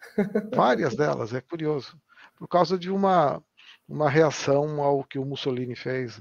Várias 0.52 0.96
delas, 0.96 1.32
é 1.32 1.40
curioso. 1.40 1.96
Por 2.36 2.48
causa 2.48 2.76
de 2.76 2.90
uma, 2.90 3.40
uma 3.86 4.10
reação 4.10 4.82
ao 4.82 5.04
que 5.04 5.20
o 5.20 5.24
Mussolini 5.24 5.76
fez. 5.76 6.20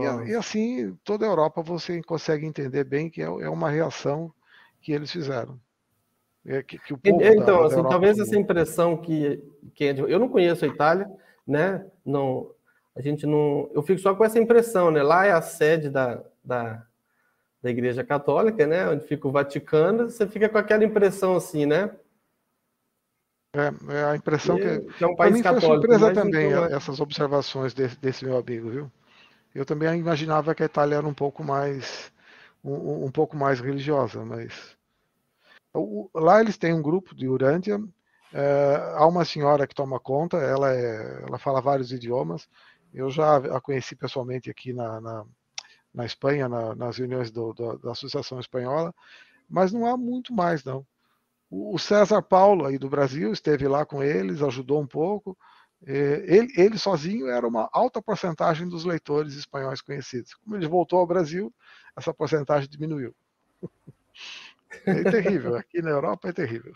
E, 0.00 0.30
e, 0.30 0.34
assim, 0.34 0.96
toda 1.04 1.26
a 1.26 1.28
Europa 1.28 1.62
você 1.62 2.02
consegue 2.02 2.46
entender 2.46 2.84
bem 2.84 3.10
que 3.10 3.20
é, 3.20 3.26
é 3.26 3.48
uma 3.48 3.68
reação 3.68 4.32
que 4.80 4.92
eles 4.92 5.10
fizeram. 5.10 5.60
É 6.44 6.62
que, 6.62 6.78
que 6.78 6.94
então, 7.04 7.60
da, 7.60 7.66
assim, 7.66 7.82
talvez 7.82 8.18
essa 8.18 8.36
impressão 8.36 8.96
que, 8.96 9.42
que 9.74 9.84
é 9.84 9.92
de, 9.92 10.00
eu 10.00 10.18
não 10.18 10.28
conheço 10.28 10.64
a 10.64 10.68
Itália, 10.68 11.08
né? 11.46 11.86
Não, 12.04 12.50
a 12.96 13.00
gente 13.00 13.26
não, 13.26 13.70
eu 13.72 13.82
fico 13.82 14.00
só 14.00 14.14
com 14.14 14.24
essa 14.24 14.40
impressão, 14.40 14.90
né? 14.90 15.02
Lá 15.02 15.24
é 15.24 15.32
a 15.32 15.40
sede 15.40 15.88
da, 15.88 16.20
da, 16.44 16.84
da 17.62 17.70
Igreja 17.70 18.02
Católica, 18.02 18.66
né? 18.66 18.88
Onde 18.88 19.06
fica 19.06 19.28
o 19.28 19.30
Vaticano, 19.32 20.10
você 20.10 20.26
fica 20.26 20.48
com 20.48 20.58
aquela 20.58 20.84
impressão 20.84 21.36
assim, 21.36 21.64
né? 21.64 21.90
É, 23.54 23.94
é 23.94 24.04
a 24.04 24.16
impressão 24.16 24.56
que, 24.56 24.80
que 24.80 25.04
é 25.04 25.06
um 25.06 25.14
país 25.14 25.40
católico. 25.42 25.66
Foi 25.66 25.76
surpresa 25.76 26.14
também 26.14 26.48
então, 26.48 26.64
é 26.64 26.72
essas 26.72 27.00
observações 27.00 27.74
desse, 27.74 28.00
desse, 28.00 28.24
meu 28.24 28.38
amigo, 28.38 28.70
viu? 28.70 28.90
Eu 29.54 29.64
também 29.66 29.98
imaginava 29.98 30.54
que 30.54 30.62
a 30.62 30.66
Itália 30.66 30.96
era 30.96 31.06
um 31.06 31.14
pouco 31.14 31.44
mais 31.44 32.12
um, 32.64 33.06
um 33.06 33.10
pouco 33.10 33.36
mais 33.36 33.60
religiosa, 33.60 34.24
mas 34.24 34.76
lá 36.14 36.40
eles 36.40 36.56
têm 36.56 36.72
um 36.74 36.82
grupo 36.82 37.14
de 37.14 37.28
Urântia 37.28 37.80
é, 38.32 38.94
há 38.96 39.06
uma 39.06 39.24
senhora 39.24 39.66
que 39.66 39.74
toma 39.74 40.00
conta, 40.00 40.38
ela, 40.38 40.74
é, 40.74 41.22
ela 41.28 41.38
fala 41.38 41.60
vários 41.60 41.92
idiomas. 41.92 42.48
Eu 42.92 43.10
já 43.10 43.36
a 43.36 43.60
conheci 43.60 43.94
pessoalmente 43.94 44.50
aqui 44.50 44.72
na, 44.72 45.00
na, 45.00 45.24
na 45.94 46.06
Espanha, 46.06 46.48
na, 46.48 46.74
nas 46.74 46.96
reuniões 46.96 47.30
do, 47.30 47.52
do, 47.52 47.78
da 47.78 47.92
Associação 47.92 48.40
Espanhola, 48.40 48.94
mas 49.48 49.72
não 49.72 49.86
há 49.86 49.96
muito 49.96 50.32
mais, 50.32 50.64
não. 50.64 50.86
O 51.50 51.78
César 51.78 52.22
Paulo, 52.22 52.64
aí 52.64 52.78
do 52.78 52.88
Brasil, 52.88 53.30
esteve 53.32 53.68
lá 53.68 53.84
com 53.84 54.02
eles, 54.02 54.42
ajudou 54.42 54.80
um 54.80 54.86
pouco. 54.86 55.36
É, 55.84 56.24
ele, 56.26 56.52
ele, 56.56 56.78
sozinho 56.78 57.28
era 57.28 57.46
uma 57.46 57.68
alta 57.72 58.00
porcentagem 58.00 58.68
dos 58.68 58.84
leitores 58.84 59.34
espanhóis 59.34 59.80
conhecidos. 59.80 60.34
Como 60.34 60.56
ele 60.56 60.68
voltou 60.68 61.00
ao 61.00 61.06
Brasil, 61.06 61.52
essa 61.96 62.14
porcentagem 62.14 62.68
diminuiu. 62.68 63.14
É 64.86 65.02
terrível, 65.10 65.56
aqui 65.56 65.82
na 65.82 65.90
Europa 65.90 66.28
é 66.28 66.32
terrível. 66.32 66.72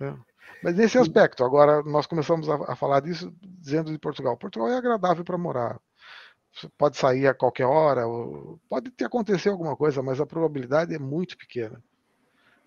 É. 0.00 0.14
Mas 0.62 0.76
nesse 0.76 0.98
aspecto, 0.98 1.44
agora 1.44 1.82
nós 1.82 2.06
começamos 2.06 2.48
a, 2.48 2.72
a, 2.72 2.76
falar 2.76 3.00
disso 3.00 3.34
dizendo 3.40 3.90
de 3.90 3.98
Portugal. 3.98 4.36
Portugal 4.36 4.68
é 4.68 4.76
agradável 4.76 5.24
para 5.24 5.38
morar. 5.38 5.80
Você 6.52 6.68
pode 6.78 6.96
sair 6.96 7.26
a 7.26 7.34
qualquer 7.34 7.66
hora, 7.66 8.02
pode 8.68 8.90
ter 8.90 9.04
acontecido 9.04 9.52
alguma 9.52 9.76
coisa, 9.76 10.02
mas 10.02 10.20
a 10.20 10.26
probabilidade 10.26 10.94
é 10.94 10.98
muito 10.98 11.36
pequena. 11.36 11.82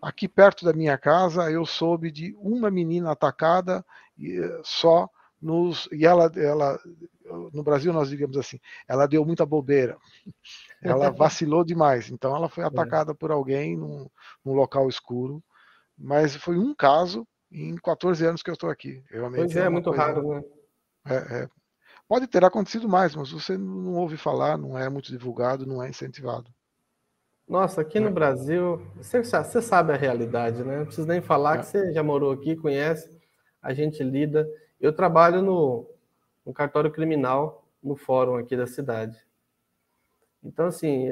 Aqui 0.02 0.28
perto 0.28 0.66
da 0.66 0.74
minha 0.74 0.98
casa, 0.98 1.52
eu 1.52 1.66
soube 1.66 2.12
de 2.12 2.36
uma 2.40 2.72
menina 2.72 3.12
atacada 3.12 3.86
só 4.64 5.10
nos 5.42 5.88
e 5.92 6.06
ela, 6.06 6.32
ela 6.36 6.80
no 7.54 7.64
Brasil 7.64 7.94
nós 7.94 8.10
digamos 8.10 8.38
assim, 8.38 8.60
ela 8.88 9.08
deu 9.08 9.26
muita 9.26 9.46
bobeira. 9.46 9.98
Ela 10.82 11.10
vacilou 11.10 11.66
demais, 11.66 12.10
então 12.10 12.34
ela 12.34 12.48
foi 12.48 12.64
é. 12.64 12.68
atacada 12.68 13.14
por 13.14 13.32
alguém 13.32 13.76
num, 13.76 14.10
num 14.46 14.54
local 14.54 14.88
escuro 14.88 15.44
mas 16.00 16.36
foi 16.36 16.58
um 16.58 16.74
caso 16.74 17.28
em 17.52 17.76
14 17.76 18.26
anos 18.26 18.42
que 18.42 18.50
eu 18.50 18.54
estou 18.54 18.70
aqui. 18.70 19.04
Realmente 19.10 19.42
pois 19.42 19.56
é, 19.58 19.66
é 19.66 19.70
muito 19.70 19.90
coisa... 19.90 20.02
raro, 20.02 20.36
né? 20.36 20.44
É, 21.08 21.44
é. 21.44 21.50
Pode 22.08 22.26
ter 22.28 22.44
acontecido 22.44 22.88
mais, 22.88 23.14
mas 23.16 23.32
você 23.32 23.58
não 23.58 23.96
ouve 23.96 24.18
falar, 24.18 24.58
não 24.58 24.78
é 24.78 24.90
muito 24.90 25.12
divulgado, 25.12 25.66
não 25.66 25.84
é 25.84 25.90
incentivado. 25.90 26.52
Nossa, 27.50 27.82
aqui 27.82 28.00
no 28.00 28.10
é. 28.10 28.12
Brasil, 28.12 28.80
você, 28.96 29.24
você, 29.24 29.60
sabe 29.60 29.92
a 29.92 29.96
realidade, 29.96 30.64
né? 30.64 30.78
Não 30.78 30.86
preciso 30.86 31.08
nem 31.08 31.20
falar 31.20 31.58
que 31.58 31.62
é. 31.62 31.64
você 31.64 31.92
já 31.92 32.04
morou 32.04 32.32
aqui, 32.32 32.56
conhece, 32.56 33.20
a 33.60 33.74
gente 33.74 34.04
lida. 34.04 34.48
Eu 34.80 34.94
trabalho 34.94 35.42
no, 35.42 35.90
no 36.46 36.54
cartório 36.54 36.92
criminal, 36.92 37.68
no 37.84 37.96
fórum 37.96 38.36
aqui 38.36 38.56
da 38.56 38.68
cidade. 38.68 39.18
Então, 40.44 40.68
assim, 40.68 41.08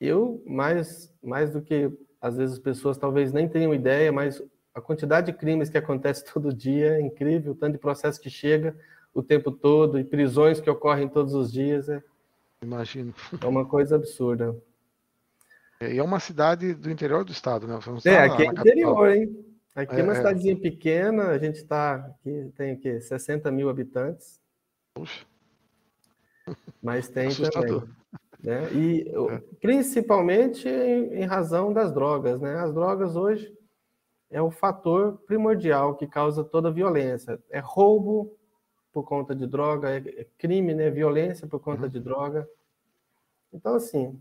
eu, 0.00 0.42
mais, 0.46 1.14
mais 1.22 1.52
do 1.52 1.60
que 1.60 1.92
às 2.18 2.38
vezes 2.38 2.54
as 2.54 2.62
pessoas 2.62 2.96
talvez 2.96 3.30
nem 3.34 3.46
tenham 3.46 3.74
ideia, 3.74 4.10
mas 4.10 4.42
a 4.74 4.80
quantidade 4.80 5.30
de 5.30 5.38
crimes 5.38 5.68
que 5.68 5.76
acontece 5.76 6.24
todo 6.32 6.50
dia 6.50 6.94
é 6.96 7.00
incrível, 7.02 7.52
o 7.52 7.54
tanto 7.54 7.72
de 7.72 7.78
processo 7.78 8.18
que 8.18 8.30
chega 8.30 8.74
o 9.12 9.22
tempo 9.22 9.50
todo 9.50 9.98
e 9.98 10.04
prisões 10.04 10.60
que 10.60 10.70
ocorrem 10.70 11.08
todos 11.08 11.34
os 11.34 11.52
dias. 11.52 11.90
É, 11.90 12.02
Imagino. 12.62 13.14
É 13.42 13.46
uma 13.46 13.66
coisa 13.66 13.96
absurda. 13.96 14.56
E 15.80 15.98
é 15.98 16.02
uma 16.02 16.18
cidade 16.18 16.74
do 16.74 16.90
interior 16.90 17.24
do 17.24 17.32
estado, 17.32 17.66
né? 17.66 17.78
É, 18.04 18.18
aqui 18.18 18.42
é 18.42 18.46
interior, 18.46 19.08
hein? 19.08 19.44
Aqui 19.74 19.94
é, 19.94 20.00
é 20.00 20.02
uma 20.02 20.14
cidadezinha 20.14 20.54
é. 20.54 20.56
pequena, 20.56 21.28
a 21.28 21.38
gente 21.38 21.56
está 21.56 21.94
aqui, 21.94 22.52
tem 22.56 22.72
aqui 22.72 23.00
60 23.00 23.50
mil 23.52 23.68
habitantes. 23.68 24.40
Puxa. 24.92 25.24
Mas 26.82 27.08
tem 27.08 27.28
Assustador. 27.28 27.82
também. 27.82 27.98
Né? 28.42 28.72
E 28.72 29.08
é. 29.08 29.38
principalmente 29.60 30.68
em, 30.68 31.22
em 31.22 31.24
razão 31.24 31.72
das 31.72 31.92
drogas, 31.92 32.40
né? 32.40 32.56
As 32.56 32.74
drogas 32.74 33.14
hoje 33.14 33.56
é 34.30 34.42
o 34.42 34.50
fator 34.50 35.18
primordial 35.26 35.94
que 35.94 36.06
causa 36.06 36.42
toda 36.42 36.68
a 36.68 36.72
violência. 36.72 37.40
É 37.50 37.60
roubo 37.60 38.36
por 38.92 39.04
conta 39.04 39.34
de 39.34 39.46
droga, 39.46 39.90
é 39.90 40.26
crime, 40.36 40.74
né? 40.74 40.90
Violência 40.90 41.46
por 41.46 41.60
conta 41.60 41.84
uhum. 41.84 41.88
de 41.88 42.00
droga. 42.00 42.48
Então, 43.52 43.76
assim, 43.76 44.20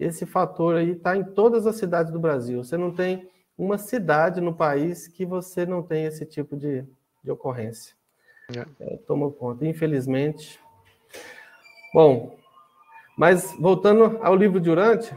esse 0.00 0.24
fator 0.24 0.76
aí 0.76 0.92
está 0.92 1.16
em 1.16 1.22
todas 1.22 1.66
as 1.66 1.76
cidades 1.76 2.10
do 2.10 2.18
Brasil. 2.18 2.64
Você 2.64 2.76
não 2.76 2.90
tem 2.90 3.28
uma 3.56 3.76
cidade 3.76 4.40
no 4.40 4.54
país 4.54 5.06
que 5.06 5.26
você 5.26 5.66
não 5.66 5.82
tem 5.82 6.06
esse 6.06 6.24
tipo 6.24 6.56
de, 6.56 6.84
de 7.22 7.30
ocorrência. 7.30 7.94
É. 8.56 8.94
É, 8.94 8.96
tomou 9.06 9.30
conta, 9.30 9.66
infelizmente. 9.66 10.58
Bom, 11.92 12.36
mas 13.16 13.54
voltando 13.58 14.18
ao 14.22 14.34
livro 14.34 14.60
de 14.60 14.70
Urante, 14.70 15.14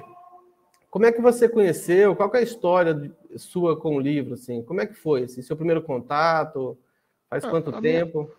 como 0.90 1.06
é 1.06 1.12
que 1.12 1.22
você 1.22 1.48
conheceu? 1.48 2.16
Qual 2.16 2.30
é 2.36 2.40
a 2.40 2.44
história 2.44 3.12
sua 3.38 3.80
com 3.80 3.96
o 3.96 4.00
livro? 4.00 4.34
Assim? 4.34 4.62
Como 4.62 4.82
é 4.82 4.86
que 4.86 4.94
foi? 4.94 5.24
Assim, 5.24 5.42
seu 5.42 5.56
primeiro 5.56 5.82
contato? 5.82 6.78
Faz 7.30 7.44
é, 7.44 7.50
quanto 7.50 7.74
a 7.74 7.82
tempo? 7.82 8.30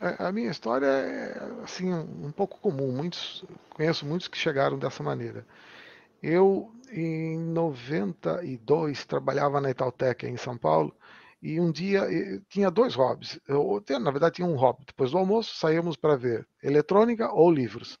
Minha, 0.00 0.16
a 0.18 0.32
minha 0.32 0.50
história 0.50 0.86
é 0.86 1.42
assim 1.62 1.92
um 1.92 2.30
pouco 2.30 2.58
comum. 2.60 2.92
Muitos 2.92 3.44
conheço 3.74 4.06
muitos 4.06 4.28
que 4.28 4.38
chegaram 4.38 4.78
dessa 4.78 5.02
maneira. 5.02 5.44
Eu, 6.22 6.72
em 6.90 7.38
92, 7.38 9.04
trabalhava 9.04 9.60
na 9.60 9.70
Itautec 9.70 10.26
em 10.26 10.36
São 10.36 10.56
Paulo 10.56 10.94
e 11.40 11.60
um 11.60 11.70
dia 11.70 12.02
tinha 12.48 12.70
dois 12.70 12.94
hobbies. 12.94 13.38
Eu, 13.46 13.82
na 14.00 14.10
verdade, 14.10 14.36
tinha 14.36 14.48
um 14.48 14.56
hobby. 14.56 14.84
Depois 14.86 15.12
do 15.12 15.18
almoço, 15.18 15.56
saíamos 15.56 15.96
para 15.96 16.16
ver 16.16 16.46
eletrônica 16.62 17.30
ou 17.32 17.50
livros. 17.50 17.98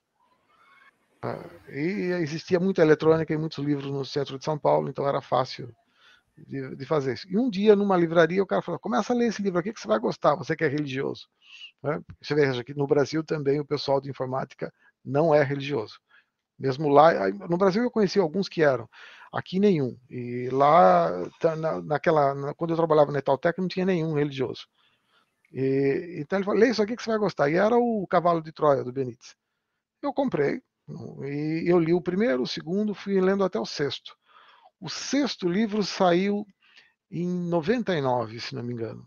Ah, 1.22 1.44
e 1.68 2.12
existia 2.22 2.60
muita 2.60 2.82
eletrônica 2.82 3.32
e 3.32 3.36
muitos 3.36 3.58
livros 3.64 3.90
no 3.90 4.04
centro 4.04 4.38
de 4.38 4.44
São 4.44 4.56
Paulo, 4.56 4.88
então 4.88 5.06
era 5.06 5.20
fácil 5.20 5.74
de, 6.36 6.76
de, 6.76 6.86
fazer 6.86 7.14
isso. 7.14 7.28
E 7.28 7.36
um 7.36 7.50
dia, 7.50 7.74
numa 7.74 7.96
livraria, 7.96 8.42
o 8.42 8.46
cara 8.46 8.62
falou: 8.62 8.78
começa 8.78 9.12
a 9.12 9.16
ler 9.16 9.26
esse 9.26 9.42
livro 9.42 9.58
aqui 9.58 9.72
que 9.72 9.80
você 9.80 9.88
vai 9.88 9.98
gostar, 9.98 10.36
você 10.36 10.54
que 10.54 10.64
é 10.64 10.68
religioso. 10.68 11.28
Né? 11.82 12.00
Você 12.22 12.34
veja 12.34 12.62
que 12.62 12.74
no 12.74 12.86
Brasil 12.86 13.24
também 13.24 13.58
o 13.58 13.64
pessoal 13.64 14.00
de 14.00 14.08
informática 14.10 14.72
não 15.04 15.34
é 15.34 15.42
religioso. 15.42 15.98
Mesmo 16.58 16.88
lá, 16.88 17.30
no 17.30 17.56
Brasil 17.56 17.82
eu 17.82 17.90
conheci 17.90 18.18
alguns 18.18 18.48
que 18.48 18.62
eram, 18.62 18.88
aqui 19.32 19.60
nenhum. 19.60 19.96
E 20.10 20.48
lá, 20.50 21.10
tá, 21.40 21.54
naquela, 21.82 22.54
quando 22.54 22.70
eu 22.70 22.76
trabalhava 22.76 23.12
na 23.12 23.20
Itautec, 23.20 23.60
não 23.60 23.68
tinha 23.68 23.86
nenhum 23.86 24.14
religioso. 24.14 24.66
E, 25.52 26.18
então 26.20 26.38
ele 26.38 26.44
falou, 26.44 26.60
lê 26.60 26.70
isso 26.70 26.82
aqui 26.82 26.96
que 26.96 27.02
você 27.02 27.10
vai 27.10 27.18
gostar. 27.18 27.48
E 27.48 27.54
era 27.54 27.76
o 27.76 28.06
Cavalo 28.08 28.42
de 28.42 28.52
Troia, 28.52 28.82
do 28.82 28.92
Benítez. 28.92 29.36
Eu 30.02 30.12
comprei, 30.12 30.60
e 31.24 31.64
eu 31.66 31.78
li 31.78 31.92
o 31.92 32.00
primeiro, 32.00 32.42
o 32.42 32.46
segundo, 32.46 32.94
fui 32.94 33.20
lendo 33.20 33.44
até 33.44 33.58
o 33.58 33.66
sexto. 33.66 34.16
O 34.80 34.88
sexto 34.88 35.48
livro 35.48 35.82
saiu 35.82 36.46
em 37.10 37.28
99, 37.48 38.40
se 38.40 38.54
não 38.54 38.62
me 38.62 38.72
engano. 38.72 39.06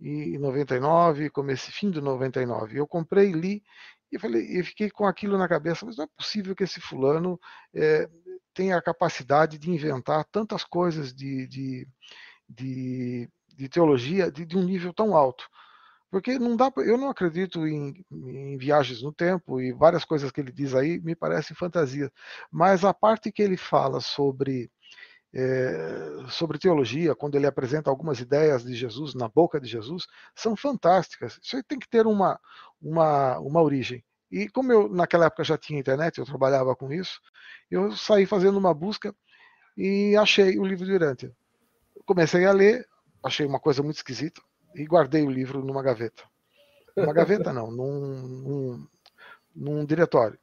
E 0.00 0.36
em 0.36 0.38
99, 0.38 1.30
comecei 1.30 1.72
fim 1.72 1.90
de 1.90 2.00
99. 2.00 2.78
Eu 2.78 2.86
comprei, 2.86 3.32
li 3.32 3.62
e 4.10 4.18
falei, 4.18 4.58
eu 4.58 4.64
fiquei 4.64 4.90
com 4.90 5.06
aquilo 5.06 5.36
na 5.36 5.48
cabeça, 5.48 5.84
mas 5.84 5.96
não 5.96 6.04
é 6.04 6.08
possível 6.16 6.54
que 6.54 6.64
esse 6.64 6.80
fulano 6.80 7.38
é, 7.74 8.08
tenha 8.54 8.76
a 8.76 8.82
capacidade 8.82 9.58
de 9.58 9.70
inventar 9.70 10.24
tantas 10.26 10.64
coisas 10.64 11.12
de, 11.12 11.46
de, 11.46 11.88
de, 12.48 13.28
de 13.54 13.68
teologia 13.68 14.30
de, 14.30 14.46
de, 14.46 14.56
um 14.56 14.64
nível 14.64 14.92
tão 14.92 15.16
alto. 15.16 15.48
Porque 16.10 16.38
não 16.38 16.56
dá, 16.56 16.72
eu 16.78 16.96
não 16.96 17.10
acredito 17.10 17.66
em, 17.66 18.04
em, 18.10 18.56
viagens 18.56 19.02
no 19.02 19.12
tempo 19.12 19.60
e 19.60 19.72
várias 19.72 20.04
coisas 20.04 20.30
que 20.30 20.40
ele 20.40 20.52
diz 20.52 20.74
aí 20.74 21.00
me 21.00 21.14
parecem 21.16 21.56
fantasia. 21.56 22.10
Mas 22.50 22.84
a 22.84 22.94
parte 22.94 23.32
que 23.32 23.42
ele 23.42 23.56
fala 23.56 24.00
sobre 24.00 24.70
é, 25.34 26.24
sobre 26.30 26.58
teologia, 26.58 27.14
quando 27.14 27.34
ele 27.34 27.46
apresenta 27.46 27.90
algumas 27.90 28.20
ideias 28.20 28.64
de 28.64 28.74
Jesus 28.74 29.14
na 29.14 29.28
boca 29.28 29.60
de 29.60 29.68
Jesus, 29.68 30.06
são 30.34 30.56
fantásticas. 30.56 31.38
Isso 31.42 31.56
aí 31.56 31.62
tem 31.62 31.78
que 31.78 31.88
ter 31.88 32.06
uma, 32.06 32.40
uma, 32.80 33.38
uma 33.38 33.62
origem. 33.62 34.04
E 34.30 34.48
como 34.48 34.72
eu 34.72 34.88
naquela 34.88 35.26
época 35.26 35.44
já 35.44 35.56
tinha 35.56 35.78
internet, 35.78 36.18
eu 36.18 36.24
trabalhava 36.24 36.74
com 36.74 36.92
isso, 36.92 37.20
eu 37.70 37.92
saí 37.92 38.26
fazendo 38.26 38.58
uma 38.58 38.74
busca 38.74 39.14
e 39.76 40.16
achei 40.16 40.58
o 40.58 40.64
livro 40.64 40.84
de 40.84 40.92
Urântia. 40.92 41.32
Comecei 42.04 42.44
a 42.44 42.52
ler, 42.52 42.86
achei 43.22 43.46
uma 43.46 43.60
coisa 43.60 43.82
muito 43.82 43.96
esquisita 43.96 44.40
e 44.74 44.84
guardei 44.84 45.22
o 45.22 45.30
livro 45.30 45.64
numa 45.64 45.82
gaveta. 45.82 46.22
Numa 46.96 47.12
gaveta 47.12 47.52
não, 47.52 47.70
num, 47.70 48.26
num, 48.26 48.88
num 49.54 49.84
diretório, 49.84 50.38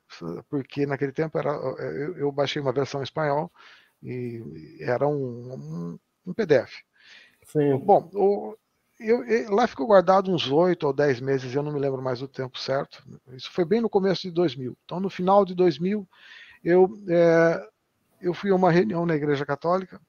porque 0.50 0.86
naquele 0.86 1.12
tempo 1.12 1.38
era, 1.38 1.52
eu, 1.52 2.18
eu 2.18 2.32
baixei 2.32 2.62
uma 2.62 2.72
versão 2.72 3.02
em 3.02 3.04
espanhol 3.04 3.52
e 4.02 4.78
era 4.82 5.08
um, 5.08 5.54
um, 5.54 6.00
um 6.28 6.34
PDF. 6.34 6.72
Sim. 7.46 7.78
Bom, 7.80 8.10
o, 8.14 8.56
eu, 9.04 9.24
eu, 9.26 9.52
lá 9.52 9.68
ficou 9.68 9.88
guardado 9.88 10.32
uns 10.32 10.50
oito 10.50 10.88
ou 10.88 10.94
dez 10.94 11.20
meses, 11.20 11.54
eu 11.54 11.64
não 11.64 11.72
me 11.72 11.80
lembro 11.80 12.02
mais 12.02 12.22
o 12.22 12.28
tempo 12.28 12.58
certo. 12.58 13.04
Isso 13.34 13.52
foi 13.52 13.66
bem 13.66 13.82
no 13.82 13.90
começo 13.90 14.24
de 14.24 14.32
2000. 14.32 14.78
Então, 14.86 15.00
no 15.00 15.10
final 15.10 15.46
de 15.46 15.54
2000, 15.54 16.08
eu, 16.64 16.90
é, 17.10 17.70
eu 18.22 18.34
fui 18.34 18.52
a 18.52 18.56
uma 18.56 18.72
reunião 18.72 19.06
na 19.06 19.16
Igreja 19.16 19.46
Católica 19.46 20.00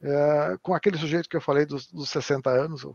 é, 0.00 0.56
com 0.62 0.74
aquele 0.74 0.96
sujeito 0.96 1.28
que 1.28 1.36
eu 1.36 1.40
falei 1.40 1.66
dos, 1.66 1.86
dos 1.88 2.08
60 2.10 2.48
anos, 2.50 2.86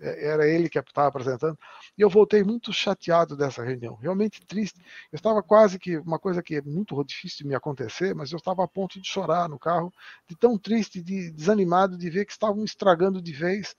é, 0.00 0.26
era 0.28 0.48
ele 0.48 0.68
que 0.68 0.78
estava 0.78 1.08
apresentando, 1.08 1.58
e 1.96 2.02
eu 2.02 2.08
voltei 2.08 2.42
muito 2.42 2.72
chateado 2.72 3.36
dessa 3.36 3.62
reunião, 3.62 3.94
realmente 3.94 4.44
triste. 4.46 4.80
Eu 5.12 5.16
estava 5.16 5.42
quase 5.42 5.78
que, 5.78 5.98
uma 5.98 6.18
coisa 6.18 6.42
que 6.42 6.56
é 6.56 6.62
muito 6.62 7.02
difícil 7.04 7.38
de 7.38 7.46
me 7.46 7.54
acontecer, 7.54 8.14
mas 8.14 8.32
eu 8.32 8.38
estava 8.38 8.64
a 8.64 8.68
ponto 8.68 9.00
de 9.00 9.06
chorar 9.06 9.48
no 9.48 9.58
carro, 9.58 9.92
de 10.26 10.34
tão 10.34 10.58
triste, 10.58 11.02
de 11.02 11.30
desanimado 11.30 11.96
de 11.96 12.10
ver 12.10 12.24
que 12.24 12.32
estavam 12.32 12.64
estragando 12.64 13.20
de 13.22 13.32
vez 13.32 13.76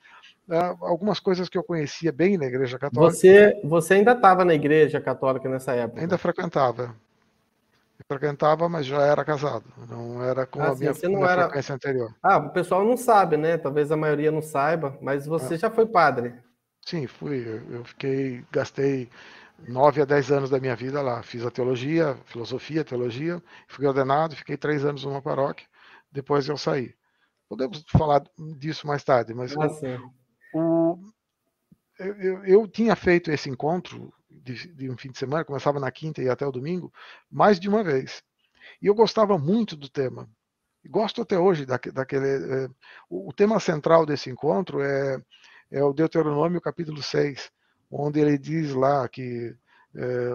uh, 0.50 0.86
algumas 0.86 1.20
coisas 1.20 1.50
que 1.50 1.58
eu 1.58 1.64
conhecia 1.64 2.12
bem 2.12 2.38
na 2.38 2.46
Igreja 2.46 2.80
Católica. 2.80 3.14
Você, 3.14 3.60
você 3.64 3.96
ainda 3.96 4.14
estava 4.14 4.44
na 4.44 4.54
Igreja 4.54 5.00
Católica 5.02 5.50
nessa 5.50 5.74
época? 5.74 6.02
Ainda 6.02 6.18
frequentava 6.18 6.96
frequentava, 8.08 8.68
mas 8.68 8.86
já 8.86 9.02
era 9.02 9.24
casado. 9.24 9.66
Não 9.90 10.24
era 10.24 10.46
com 10.46 10.62
ah, 10.62 10.70
a 10.70 10.76
minha, 10.76 10.94
minha 10.94 11.28
era... 11.28 11.44
frequência 11.44 11.76
anterior. 11.76 12.14
Ah, 12.22 12.38
o 12.38 12.50
pessoal 12.50 12.86
não 12.86 12.98
sabe, 12.98 13.38
né? 13.38 13.58
Talvez 13.58 13.92
a 13.92 13.98
maioria 13.98 14.32
não 14.32 14.42
saiba, 14.42 14.98
mas 15.02 15.26
você 15.26 15.56
ah. 15.56 15.58
já 15.58 15.70
foi 15.70 15.86
padre. 15.86 16.34
Sim, 16.86 17.08
fui. 17.08 17.62
Eu 17.70 17.84
fiquei, 17.86 18.44
gastei 18.52 19.10
nove 19.68 20.02
a 20.02 20.06
dez 20.06 20.32
anos 20.32 20.50
da 20.50 20.60
minha 20.60 20.76
vida 20.76 21.02
lá. 21.02 21.24
Fiz 21.24 21.46
a 21.46 21.52
teologia, 21.52 22.18
filosofia, 22.26 22.84
teologia, 22.84 23.42
fui 23.68 23.86
ordenado, 23.86 24.36
fiquei 24.36 24.58
três 24.58 24.84
anos 24.84 25.04
numa 25.06 25.22
paróquia. 25.22 25.66
Depois 26.12 26.48
eu 26.48 26.58
saí. 26.58 26.94
Podemos 27.48 27.84
falar 27.88 28.24
disso 28.58 28.88
mais 28.88 29.04
tarde, 29.04 29.34
mas 29.34 29.56
ah, 29.56 29.68
o, 29.68 30.14
o 30.54 30.98
eu, 32.00 32.16
eu, 32.16 32.46
eu 32.46 32.68
tinha 32.68 32.96
feito 32.96 33.32
esse 33.32 33.50
encontro 33.50 34.14
de, 34.30 34.68
de, 34.74 34.90
um 34.90 34.98
fim 34.98 35.12
de 35.12 35.18
semana, 35.18 35.46
começava 35.46 35.80
na 35.80 35.92
quinta 35.92 36.22
e 36.22 36.30
até 36.30 36.46
o 36.46 36.52
domingo, 36.52 36.92
mais 37.32 37.60
de 37.60 37.70
uma 37.70 37.84
vez. 37.84 38.24
E 38.82 38.88
eu 38.88 38.96
gostava 38.96 39.38
muito 39.38 39.76
do 39.76 39.90
tema. 39.90 40.30
Gosto 40.86 41.22
até 41.22 41.38
hoje 41.38 41.66
daquele. 41.66 42.28
É, 42.28 42.70
o, 43.10 43.30
o, 43.30 43.34
tema 43.34 43.60
central 43.60 44.06
desse 44.06 44.30
encontro 44.30 44.82
é, 44.82 45.22
é 45.72 45.84
o 45.84 45.94
Deuteronômio 45.94 46.60
capítulo 46.60 47.02
6, 47.02 47.52
onde 47.90 48.20
ele 48.20 48.38
diz 48.38 48.74
lá 48.74 49.08
que 49.08 49.56
é, 49.96 50.32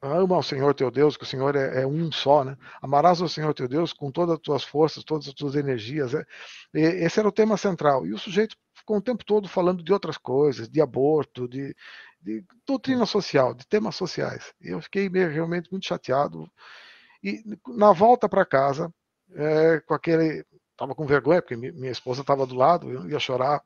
ama 0.00 0.36
ao 0.36 0.42
Senhor 0.42 0.72
teu 0.74 0.90
Deus, 0.90 1.16
que 1.16 1.24
o 1.24 1.26
Senhor 1.26 1.54
é, 1.56 1.82
é, 1.82 1.86
um 1.86 2.10
só, 2.10 2.42
né? 2.42 2.56
Amarás 2.80 3.20
ao 3.20 3.28
Senhor 3.28 3.52
teu 3.52 3.68
Deus 3.68 3.92
com 3.92 4.10
todas 4.10 4.36
as 4.36 4.40
tuas 4.40 4.64
forças, 4.64 5.04
todas 5.04 5.28
as 5.28 5.34
tuas 5.34 5.54
energias. 5.56 6.14
É, 6.14 6.24
esse 6.72 7.18
era 7.18 7.28
o 7.28 7.32
tema 7.32 7.56
central. 7.58 8.06
E 8.06 8.14
o 8.14 8.18
sujeito 8.18 8.56
ficou 8.88 8.96
o 8.96 9.02
tempo 9.02 9.24
todo 9.24 9.46
falando 9.46 9.82
de 9.82 9.92
outras 9.92 10.16
coisas, 10.16 10.68
de 10.68 10.80
aborto, 10.80 11.46
de, 11.46 11.76
de 12.22 12.42
doutrina 12.66 13.04
social, 13.04 13.52
de 13.52 13.66
temas 13.66 13.94
sociais. 13.94 14.54
Eu 14.60 14.80
fiquei 14.80 15.10
meio, 15.10 15.30
realmente 15.30 15.70
muito 15.70 15.86
chateado. 15.86 16.50
E 17.22 17.42
na 17.66 17.92
volta 17.92 18.28
para 18.28 18.46
casa, 18.46 18.92
é, 19.34 19.80
com 19.80 19.92
aquele. 19.92 20.44
Estava 20.72 20.94
com 20.94 21.04
vergonha, 21.04 21.42
porque 21.42 21.56
minha 21.56 21.90
esposa 21.90 22.20
estava 22.20 22.46
do 22.46 22.54
lado, 22.54 22.88
eu 22.88 23.10
ia 23.10 23.18
chorar 23.18 23.60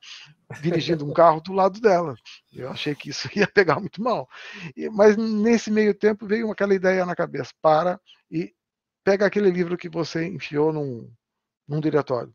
dirigindo 0.63 1.07
um 1.07 1.13
carro 1.13 1.43
do 1.43 1.53
lado 1.53 1.79
dela. 1.79 2.17
Eu 2.51 2.71
achei 2.71 2.95
que 2.95 3.11
isso 3.11 3.29
ia 3.39 3.47
pegar 3.47 3.79
muito 3.79 4.03
mal. 4.03 4.27
E, 4.75 4.89
mas 4.89 5.15
nesse 5.17 5.71
meio 5.71 5.95
tempo 5.95 6.27
veio 6.27 6.51
aquela 6.51 6.75
ideia 6.75 7.05
na 7.05 7.15
cabeça: 7.15 7.53
para 7.61 8.01
e 8.31 8.53
pega 9.05 9.27
aquele 9.27 9.51
livro 9.51 9.77
que 9.77 9.91
você 9.91 10.27
enfiou 10.27 10.73
num, 10.73 11.13
num 11.69 11.81
diretório. 11.81 12.35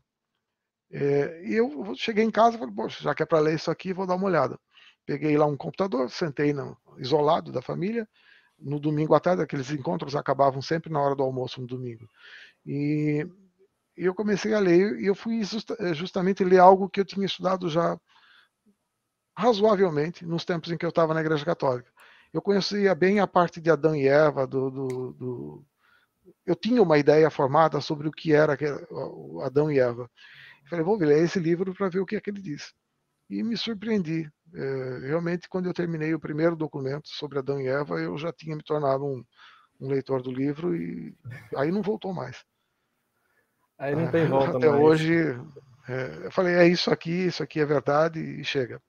É, 0.90 1.42
e 1.44 1.54
eu 1.54 1.94
cheguei 1.96 2.24
em 2.24 2.30
casa 2.30 2.56
e 2.56 2.58
falei: 2.58 2.74
Poxa, 2.74 3.02
já 3.02 3.14
que 3.14 3.22
é 3.22 3.26
para 3.26 3.40
ler 3.40 3.54
isso 3.54 3.70
aqui, 3.70 3.92
vou 3.92 4.06
dar 4.06 4.16
uma 4.16 4.26
olhada. 4.26 4.58
Peguei 5.06 5.36
lá 5.36 5.46
um 5.46 5.56
computador, 5.56 6.10
sentei 6.10 6.52
no, 6.52 6.76
isolado 6.98 7.52
da 7.52 7.62
família. 7.62 8.08
No 8.58 8.80
domingo 8.80 9.14
à 9.14 9.20
tarde, 9.20 9.42
aqueles 9.42 9.70
encontros 9.70 10.16
acabavam 10.16 10.60
sempre 10.60 10.92
na 10.92 11.00
hora 11.00 11.14
do 11.14 11.22
almoço 11.22 11.60
no 11.60 11.66
domingo. 11.66 12.08
E, 12.66 13.26
e 13.96 14.04
eu 14.04 14.14
comecei 14.14 14.52
a 14.52 14.58
ler 14.58 14.98
e 15.00 15.06
eu 15.06 15.14
fui 15.14 15.42
justa, 15.44 15.94
justamente 15.94 16.44
ler 16.44 16.58
algo 16.58 16.88
que 16.88 17.00
eu 17.00 17.04
tinha 17.04 17.24
estudado 17.24 17.68
já 17.68 17.98
razoavelmente 19.36 20.26
nos 20.26 20.44
tempos 20.44 20.72
em 20.72 20.76
que 20.76 20.84
eu 20.84 20.90
estava 20.90 21.14
na 21.14 21.20
Igreja 21.20 21.44
Católica. 21.44 21.90
Eu 22.32 22.42
conhecia 22.42 22.94
bem 22.94 23.20
a 23.20 23.26
parte 23.26 23.60
de 23.60 23.70
Adão 23.70 23.94
e 23.94 24.06
Eva, 24.06 24.46
do, 24.46 24.70
do, 24.70 25.12
do... 25.12 25.64
eu 26.44 26.56
tinha 26.56 26.82
uma 26.82 26.98
ideia 26.98 27.30
formada 27.30 27.80
sobre 27.80 28.08
o 28.08 28.12
que 28.12 28.34
era 28.34 28.58
Adão 29.42 29.70
e 29.70 29.78
Eva. 29.78 30.10
Falei, 30.68 30.84
vou 30.84 30.98
ler 30.98 31.24
esse 31.24 31.38
livro 31.38 31.74
para 31.74 31.88
ver 31.88 32.00
o 32.00 32.06
que 32.06 32.16
é 32.16 32.20
que 32.20 32.30
ele 32.30 32.42
diz. 32.42 32.74
E 33.28 33.42
me 33.42 33.56
surpreendi. 33.56 34.30
É, 34.54 34.98
realmente, 35.06 35.48
quando 35.48 35.66
eu 35.66 35.74
terminei 35.74 36.14
o 36.14 36.20
primeiro 36.20 36.56
documento 36.56 37.08
sobre 37.08 37.38
Adão 37.38 37.60
e 37.60 37.68
Eva, 37.68 38.00
eu 38.00 38.16
já 38.16 38.32
tinha 38.32 38.56
me 38.56 38.62
tornado 38.62 39.04
um, 39.04 39.24
um 39.80 39.88
leitor 39.88 40.22
do 40.22 40.30
livro 40.30 40.74
e 40.74 41.14
aí 41.56 41.70
não 41.70 41.82
voltou 41.82 42.12
mais. 42.12 42.44
Aí 43.78 43.94
não 43.94 44.10
tem 44.10 44.26
volta 44.26 44.56
Até 44.56 44.68
mais. 44.68 44.82
hoje, 44.82 45.14
é, 45.88 46.26
eu 46.26 46.30
falei, 46.32 46.54
é 46.54 46.66
isso 46.66 46.90
aqui, 46.90 47.26
isso 47.26 47.42
aqui 47.42 47.60
é 47.60 47.66
verdade 47.66 48.18
e 48.18 48.44
chega. 48.44 48.80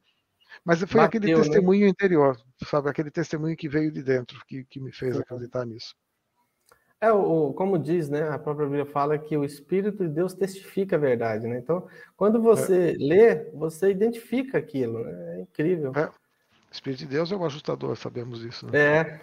Mas 0.66 0.80
foi 0.80 0.88
Bateu, 0.88 1.04
aquele 1.04 1.34
né? 1.34 1.42
testemunho 1.42 1.86
né? 1.86 1.90
interior, 1.90 2.38
sabe? 2.66 2.90
Aquele 2.90 3.12
testemunho 3.12 3.56
que 3.56 3.70
veio 3.70 3.92
de 3.92 4.02
dentro, 4.02 4.40
que, 4.48 4.66
que 4.66 4.80
me 4.80 4.92
fez 4.92 5.18
acreditar 5.18 5.66
nisso. 5.66 5.96
É, 7.02 7.12
o, 7.12 7.54
como 7.54 7.80
diz, 7.80 8.10
né? 8.10 8.28
A 8.30 8.38
própria 8.38 8.66
Bíblia 8.66 8.86
fala 8.86 9.18
que 9.18 9.38
o 9.38 9.46
Espírito 9.46 10.06
de 10.06 10.14
Deus 10.14 10.34
testifica 10.34 10.98
a 10.98 11.00
verdade, 11.00 11.48
né? 11.48 11.58
Então, 11.58 11.88
quando 12.18 12.42
você 12.42 12.92
é. 12.92 12.96
lê, 12.98 13.52
você 13.52 13.90
identifica 13.90 14.58
aquilo, 14.58 15.04
né? 15.04 15.38
É 15.38 15.42
incrível. 15.42 15.94
É. 15.96 16.08
O 16.08 16.72
Espírito 16.72 17.00
de 17.00 17.08
Deus 17.08 17.32
é 17.32 17.36
o 17.36 17.46
ajustador, 17.46 17.96
sabemos 17.96 18.44
isso. 18.44 18.68
Né? 18.68 18.80
É. 18.80 19.22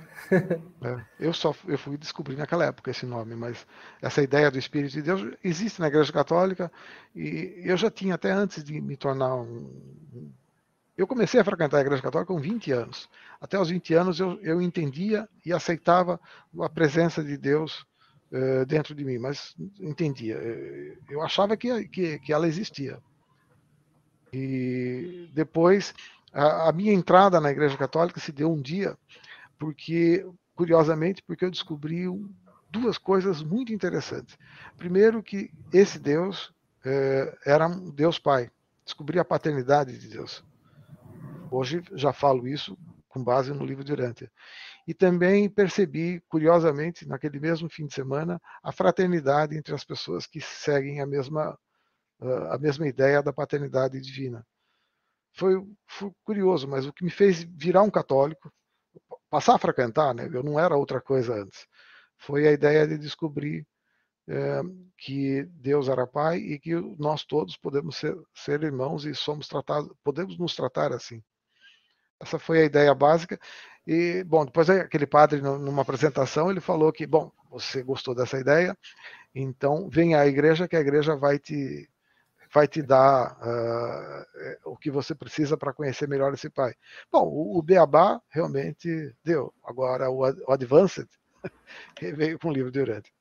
é. 0.82 1.04
Eu 1.20 1.32
só 1.32 1.54
eu 1.68 1.78
fui 1.78 1.96
descobrir 1.96 2.34
naquela 2.34 2.64
época 2.64 2.90
esse 2.90 3.06
nome, 3.06 3.36
mas 3.36 3.66
essa 4.02 4.22
ideia 4.22 4.50
do 4.50 4.58
Espírito 4.58 4.92
de 4.92 5.02
Deus 5.02 5.36
existe 5.44 5.80
na 5.80 5.86
Igreja 5.86 6.12
Católica 6.12 6.72
e 7.14 7.60
eu 7.62 7.76
já 7.76 7.88
tinha 7.90 8.16
até 8.16 8.32
antes 8.32 8.64
de 8.64 8.80
me 8.80 8.96
tornar 8.96 9.36
um. 9.36 10.32
Eu 10.96 11.06
comecei 11.06 11.38
a 11.38 11.44
frequentar 11.44 11.78
a 11.78 11.80
Igreja 11.82 12.02
Católica 12.02 12.32
com 12.32 12.40
20 12.40 12.72
anos. 12.72 13.08
Até 13.40 13.60
os 13.60 13.68
20 13.68 13.94
anos 13.94 14.18
eu, 14.18 14.40
eu 14.40 14.62
entendia 14.62 15.28
e 15.44 15.52
aceitava 15.52 16.18
a 16.60 16.68
presença 16.70 17.22
de 17.22 17.36
Deus 17.36 17.86
uh, 18.32 18.64
dentro 18.66 18.94
de 18.94 19.04
mim, 19.04 19.18
mas 19.18 19.54
entendia. 19.78 20.36
Eh, 20.40 20.96
eu 21.10 21.22
achava 21.22 21.56
que, 21.56 21.86
que, 21.88 22.18
que 22.20 22.32
ela 22.32 22.48
existia. 22.48 22.98
E 24.32 25.28
depois 25.34 25.92
a, 26.32 26.68
a 26.68 26.72
minha 26.72 26.92
entrada 26.92 27.40
na 27.40 27.50
Igreja 27.50 27.76
Católica 27.76 28.20
se 28.20 28.32
deu 28.32 28.50
um 28.50 28.60
dia, 28.60 28.96
porque, 29.58 30.26
curiosamente, 30.54 31.22
porque 31.26 31.44
eu 31.44 31.50
descobri 31.50 32.06
duas 32.70 32.98
coisas 32.98 33.42
muito 33.42 33.72
interessantes. 33.72 34.38
Primeiro, 34.76 35.22
que 35.22 35.50
esse 35.72 35.98
Deus 35.98 36.52
é, 36.84 37.36
era 37.44 37.66
um 37.66 37.90
Deus 37.90 38.18
Pai. 38.18 38.50
Descobri 38.84 39.18
a 39.18 39.24
paternidade 39.24 39.98
de 39.98 40.08
Deus. 40.08 40.44
Hoje 41.50 41.82
já 41.92 42.12
falo 42.12 42.46
isso 42.46 42.76
com 43.08 43.22
base 43.22 43.52
no 43.52 43.64
livro 43.64 43.84
de 43.84 43.92
Urântia. 43.92 44.30
E 44.86 44.94
também 44.94 45.48
percebi, 45.48 46.22
curiosamente, 46.28 47.06
naquele 47.06 47.40
mesmo 47.40 47.68
fim 47.68 47.86
de 47.86 47.94
semana, 47.94 48.40
a 48.62 48.72
fraternidade 48.72 49.56
entre 49.56 49.74
as 49.74 49.84
pessoas 49.84 50.26
que 50.26 50.40
seguem 50.40 51.00
a 51.00 51.06
mesma, 51.06 51.58
a 52.50 52.58
mesma 52.58 52.86
ideia 52.86 53.22
da 53.22 53.32
paternidade 53.32 54.00
divina 54.00 54.46
foi, 55.36 55.62
foi, 55.86 56.10
curioso, 56.24 56.66
mas 56.66 56.86
o 56.86 56.92
que 56.92 57.04
me 57.04 57.10
fez 57.10 57.44
virar 57.44 57.82
um 57.82 57.90
católico, 57.90 58.50
passar 59.30 59.54
a 59.54 59.58
frequentar, 59.58 60.14
né? 60.14 60.28
Eu 60.32 60.42
não 60.42 60.58
era 60.58 60.76
outra 60.76 61.00
coisa 61.00 61.34
antes. 61.34 61.66
Foi 62.18 62.48
a 62.48 62.52
ideia 62.52 62.86
de 62.86 62.98
descobrir 62.98 63.66
é, 64.28 64.62
que 64.98 65.44
Deus 65.44 65.88
era 65.88 66.06
Pai 66.06 66.38
e 66.38 66.58
que 66.58 66.74
nós 66.98 67.24
todos 67.24 67.56
podemos 67.56 67.96
ser, 67.96 68.16
ser 68.34 68.62
irmãos 68.62 69.04
e 69.04 69.14
somos 69.14 69.46
tratados, 69.46 69.92
podemos 70.02 70.38
nos 70.38 70.56
tratar 70.56 70.92
assim. 70.92 71.22
Essa 72.20 72.38
foi 72.38 72.62
a 72.62 72.64
ideia 72.64 72.94
básica. 72.94 73.38
E, 73.86 74.24
bom, 74.24 74.44
depois 74.44 74.68
aquele 74.68 75.06
padre, 75.06 75.40
numa 75.40 75.82
apresentação, 75.82 76.50
ele 76.50 76.60
falou 76.60 76.92
que, 76.92 77.06
bom, 77.06 77.30
você 77.50 77.82
gostou 77.82 78.14
dessa 78.14 78.38
ideia, 78.38 78.76
então 79.34 79.88
venha 79.88 80.20
à 80.20 80.26
igreja 80.26 80.66
que 80.66 80.76
a 80.76 80.80
igreja 80.80 81.16
vai 81.16 81.38
te 81.38 81.88
vai 82.52 82.66
te 82.66 82.80
dar 82.80 83.36
uh, 83.42 84.70
o 84.70 84.76
que 84.76 84.90
você 84.90 85.14
precisa 85.14 85.56
para 85.58 85.72
conhecer 85.72 86.08
melhor 86.08 86.32
esse 86.32 86.48
pai. 86.48 86.74
Bom, 87.12 87.24
o, 87.24 87.58
o 87.58 87.62
Beabá 87.62 88.20
realmente 88.30 89.14
deu. 89.22 89.52
Agora, 89.62 90.08
o, 90.10 90.20
o 90.20 90.52
Advanced 90.52 91.08
veio 92.00 92.38
com 92.38 92.48
o 92.48 92.52
livro 92.52 92.70
de 92.70 92.80
Urante. 92.80 93.12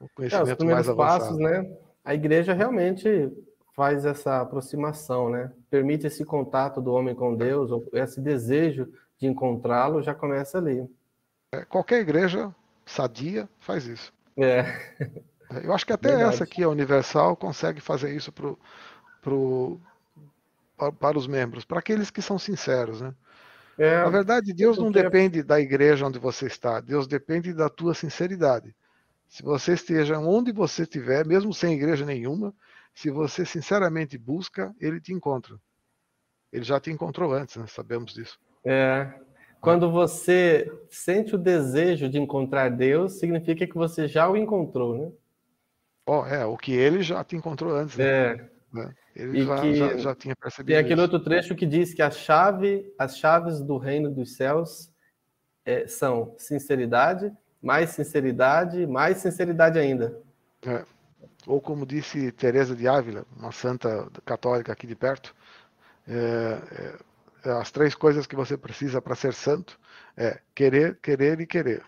O 0.00 0.08
conhecimento 0.08 0.64
é, 0.64 0.66
mais 0.66 0.88
avançado. 0.88 0.96
passos, 0.96 1.38
né? 1.38 1.64
A 2.04 2.14
igreja 2.14 2.52
realmente 2.52 3.32
faz 3.72 4.04
essa 4.04 4.40
aproximação, 4.40 5.30
né? 5.30 5.50
Permite 5.70 6.06
esse 6.06 6.24
contato 6.24 6.80
do 6.80 6.92
homem 6.92 7.14
com 7.14 7.34
Deus, 7.34 7.70
ou 7.70 7.88
esse 7.92 8.20
desejo 8.20 8.92
de 9.18 9.26
encontrá-lo 9.26 10.02
já 10.02 10.14
começa 10.14 10.58
ali. 10.58 10.86
É, 11.52 11.64
qualquer 11.64 12.00
igreja 12.00 12.54
sadia 12.84 13.48
faz 13.58 13.86
isso. 13.86 14.12
É. 14.36 14.64
Eu 15.62 15.72
acho 15.72 15.84
que 15.84 15.92
até 15.92 16.08
Verdade. 16.08 16.34
essa 16.34 16.44
aqui, 16.44 16.62
a 16.62 16.68
Universal, 16.68 17.36
consegue 17.36 17.80
fazer 17.80 18.14
isso 18.14 18.32
pro, 18.32 18.58
pro, 19.20 19.78
para 20.98 21.18
os 21.18 21.26
membros, 21.26 21.64
para 21.64 21.78
aqueles 21.78 22.10
que 22.10 22.22
são 22.22 22.38
sinceros, 22.38 23.00
né? 23.00 23.14
É, 23.78 24.02
Na 24.02 24.10
verdade, 24.10 24.52
Deus 24.52 24.78
não 24.78 24.90
depende 24.90 25.42
da 25.42 25.60
igreja 25.60 26.06
onde 26.06 26.18
você 26.18 26.46
está, 26.46 26.80
Deus 26.80 27.06
depende 27.06 27.52
da 27.52 27.68
tua 27.68 27.94
sinceridade. 27.94 28.74
Se 29.28 29.42
você 29.42 29.72
esteja 29.72 30.18
onde 30.18 30.52
você 30.52 30.82
estiver, 30.82 31.26
mesmo 31.26 31.54
sem 31.54 31.74
igreja 31.74 32.04
nenhuma, 32.04 32.54
se 32.94 33.10
você 33.10 33.44
sinceramente 33.44 34.18
busca, 34.18 34.74
ele 34.80 35.00
te 35.00 35.12
encontra. 35.12 35.56
Ele 36.52 36.64
já 36.64 36.78
te 36.78 36.90
encontrou 36.90 37.32
antes, 37.32 37.56
né? 37.56 37.66
sabemos 37.66 38.12
disso. 38.12 38.38
É. 38.64 39.12
Quando 39.60 39.90
você 39.90 40.70
sente 40.90 41.34
o 41.34 41.38
desejo 41.38 42.08
de 42.08 42.18
encontrar 42.18 42.68
Deus, 42.68 43.18
significa 43.18 43.66
que 43.66 43.74
você 43.74 44.08
já 44.08 44.28
o 44.28 44.36
encontrou, 44.36 44.98
né? 44.98 45.12
Oh, 46.04 46.26
é, 46.26 46.44
o 46.44 46.56
que 46.56 46.72
ele 46.72 47.00
já 47.02 47.22
te 47.22 47.36
encontrou 47.36 47.74
antes. 47.74 47.96
Né? 47.96 48.04
É. 48.04 48.50
Né? 48.72 48.94
Ele 49.14 49.44
já, 49.44 49.72
já, 49.72 49.96
já, 49.98 50.14
tinha 50.14 50.34
percebido. 50.34 50.74
Tem 50.74 50.76
aquele 50.76 50.94
isso. 50.94 51.02
outro 51.02 51.20
trecho 51.20 51.54
que 51.54 51.64
diz 51.64 51.94
que 51.94 52.02
a 52.02 52.10
chave, 52.10 52.92
as 52.98 53.16
chaves 53.16 53.60
do 53.60 53.76
reino 53.76 54.10
dos 54.10 54.34
céus 54.34 54.90
é, 55.64 55.86
são 55.86 56.34
sinceridade, 56.38 57.32
mais 57.62 57.90
sinceridade, 57.90 58.86
mais 58.86 59.18
sinceridade 59.18 59.78
ainda. 59.78 60.20
É. 60.66 60.84
Ou 61.46 61.60
como 61.60 61.84
disse 61.84 62.30
Teresa 62.32 62.74
de 62.74 62.86
Ávila, 62.86 63.26
uma 63.36 63.52
santa 63.52 64.08
católica 64.24 64.72
aqui 64.72 64.86
de 64.86 64.94
perto, 64.94 65.34
é, 66.06 66.94
é 67.44 67.50
as 67.50 67.70
três 67.70 67.94
coisas 67.94 68.26
que 68.26 68.36
você 68.36 68.56
precisa 68.56 69.02
para 69.02 69.14
ser 69.14 69.34
santo 69.34 69.78
é 70.16 70.40
querer, 70.54 70.98
querer 71.00 71.40
e 71.40 71.46
querer. 71.46 71.82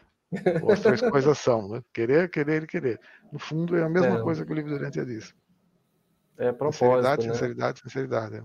Ou 0.63 0.73
as 0.73 0.81
três 0.81 1.01
coisas 1.01 1.39
são, 1.39 1.69
né? 1.69 1.85
Querer, 1.93 2.29
querer 2.29 2.65
e 2.65 2.67
querer. 2.67 3.01
No 3.31 3.39
fundo, 3.39 3.77
é 3.77 3.83
a 3.83 3.89
mesma 3.89 4.19
é. 4.19 4.23
coisa 4.23 4.45
que 4.45 4.51
o 4.51 4.55
livro 4.55 4.71
do 4.71 4.77
Oriente 4.77 5.05
diz. 5.05 5.35
É 6.37 6.51
propósito, 6.51 6.85
Sinceridade, 6.85 7.27
né? 7.27 7.33
sinceridade, 7.33 7.81
sinceridade. 7.81 8.37
É. 8.37 8.43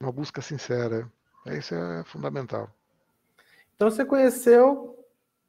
Uma 0.00 0.10
busca 0.10 0.42
sincera. 0.42 1.10
É, 1.46 1.58
isso 1.58 1.74
é 1.74 2.02
fundamental. 2.04 2.68
Então, 3.76 3.88
você 3.88 4.04
conheceu 4.04 4.98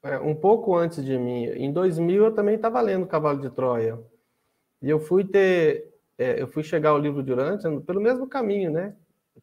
é, 0.03 0.19
um 0.19 0.35
pouco 0.35 0.75
antes 0.75 1.03
de 1.03 1.17
mim. 1.17 1.45
Em 1.45 1.73
2000, 1.73 2.25
eu 2.25 2.35
também 2.35 2.55
estava 2.55 2.79
lendo 2.81 3.07
Cavalo 3.07 3.41
de 3.41 3.49
Troia. 3.49 3.99
E 4.81 4.89
eu 4.89 4.99
fui 4.99 5.23
ter... 5.23 5.93
É, 6.17 6.41
eu 6.41 6.47
fui 6.47 6.63
chegar 6.63 6.89
ao 6.89 6.99
livro 6.99 7.21
de 7.21 7.31
Urante 7.31 7.63
pelo 7.85 8.01
mesmo 8.01 8.27
caminho, 8.27 8.71
né? 8.71 8.95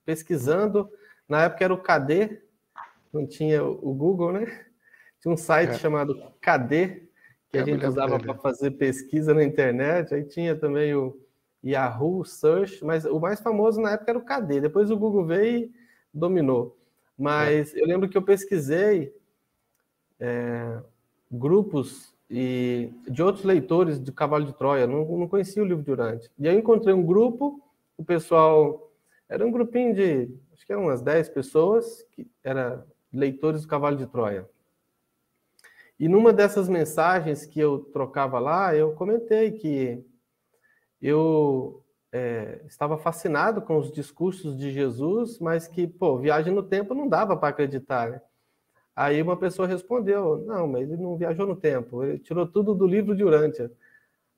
Pesquisando. 0.04 0.90
Na 1.28 1.44
época 1.44 1.64
era 1.64 1.74
o 1.74 1.80
KD, 1.80 2.42
não 3.12 3.26
tinha 3.26 3.64
o 3.64 3.94
Google, 3.94 4.32
né? 4.32 4.66
Tinha 5.20 5.32
um 5.32 5.36
site 5.36 5.70
é. 5.70 5.78
chamado 5.78 6.20
Cadê, 6.40 7.04
que 7.50 7.56
é, 7.56 7.62
a 7.62 7.64
gente 7.64 7.86
usava 7.86 8.18
para 8.18 8.34
fazer 8.34 8.72
pesquisa 8.72 9.32
na 9.32 9.42
internet. 9.42 10.12
Aí 10.12 10.24
tinha 10.24 10.54
também 10.54 10.94
o 10.94 11.18
Yahoo 11.64 12.24
Search, 12.24 12.84
mas 12.84 13.06
o 13.06 13.18
mais 13.18 13.40
famoso 13.40 13.80
na 13.80 13.92
época 13.92 14.10
era 14.10 14.18
o 14.18 14.24
Cadê. 14.24 14.60
Depois 14.60 14.90
o 14.90 14.98
Google 14.98 15.24
veio 15.24 15.64
e 15.64 15.72
dominou. 16.12 16.76
Mas 17.16 17.74
é. 17.74 17.80
eu 17.80 17.86
lembro 17.86 18.08
que 18.08 18.18
eu 18.18 18.22
pesquisei 18.22 19.14
é, 20.20 20.78
grupos 21.30 22.13
e 22.30 22.90
de 23.08 23.22
outros 23.22 23.44
leitores 23.44 24.00
de 24.00 24.12
Cavalo 24.12 24.46
de 24.46 24.56
Troia. 24.56 24.86
Não, 24.86 25.04
não 25.04 25.28
conhecia 25.28 25.62
o 25.62 25.66
livro 25.66 25.82
Durante. 25.84 26.30
E 26.38 26.48
aí 26.48 26.54
eu 26.54 26.60
encontrei 26.60 26.94
um 26.94 27.04
grupo, 27.04 27.60
o 27.96 28.04
pessoal 28.04 28.92
era 29.28 29.46
um 29.46 29.50
grupinho 29.50 29.94
de 29.94 30.30
acho 30.52 30.66
que 30.66 30.72
eram 30.72 30.84
umas 30.84 31.02
10 31.02 31.28
pessoas 31.30 32.02
que 32.12 32.26
era 32.42 32.86
leitores 33.12 33.62
do 33.62 33.68
Cavalo 33.68 33.96
de 33.96 34.06
Troia. 34.06 34.48
E 35.98 36.08
numa 36.08 36.32
dessas 36.32 36.68
mensagens 36.68 37.46
que 37.46 37.60
eu 37.60 37.78
trocava 37.78 38.38
lá, 38.38 38.74
eu 38.74 38.92
comentei 38.92 39.52
que 39.52 40.04
eu 41.00 41.84
é, 42.10 42.62
estava 42.66 42.98
fascinado 42.98 43.62
com 43.62 43.78
os 43.78 43.92
discursos 43.92 44.56
de 44.56 44.72
Jesus, 44.72 45.38
mas 45.38 45.68
que, 45.68 45.86
pô, 45.86 46.18
viagem 46.18 46.52
no 46.52 46.62
tempo 46.62 46.94
não 46.94 47.08
dava 47.08 47.36
para 47.36 47.48
acreditar. 47.48 48.10
Né? 48.10 48.20
Aí 48.94 49.20
uma 49.20 49.36
pessoa 49.36 49.66
respondeu: 49.66 50.44
não, 50.46 50.68
mas 50.68 50.90
ele 50.90 51.02
não 51.02 51.16
viajou 51.16 51.46
no 51.46 51.56
tempo, 51.56 52.04
ele 52.04 52.18
tirou 52.18 52.46
tudo 52.46 52.74
do 52.74 52.86
livro 52.86 53.16
de 53.16 53.24
Urântia. 53.24 53.72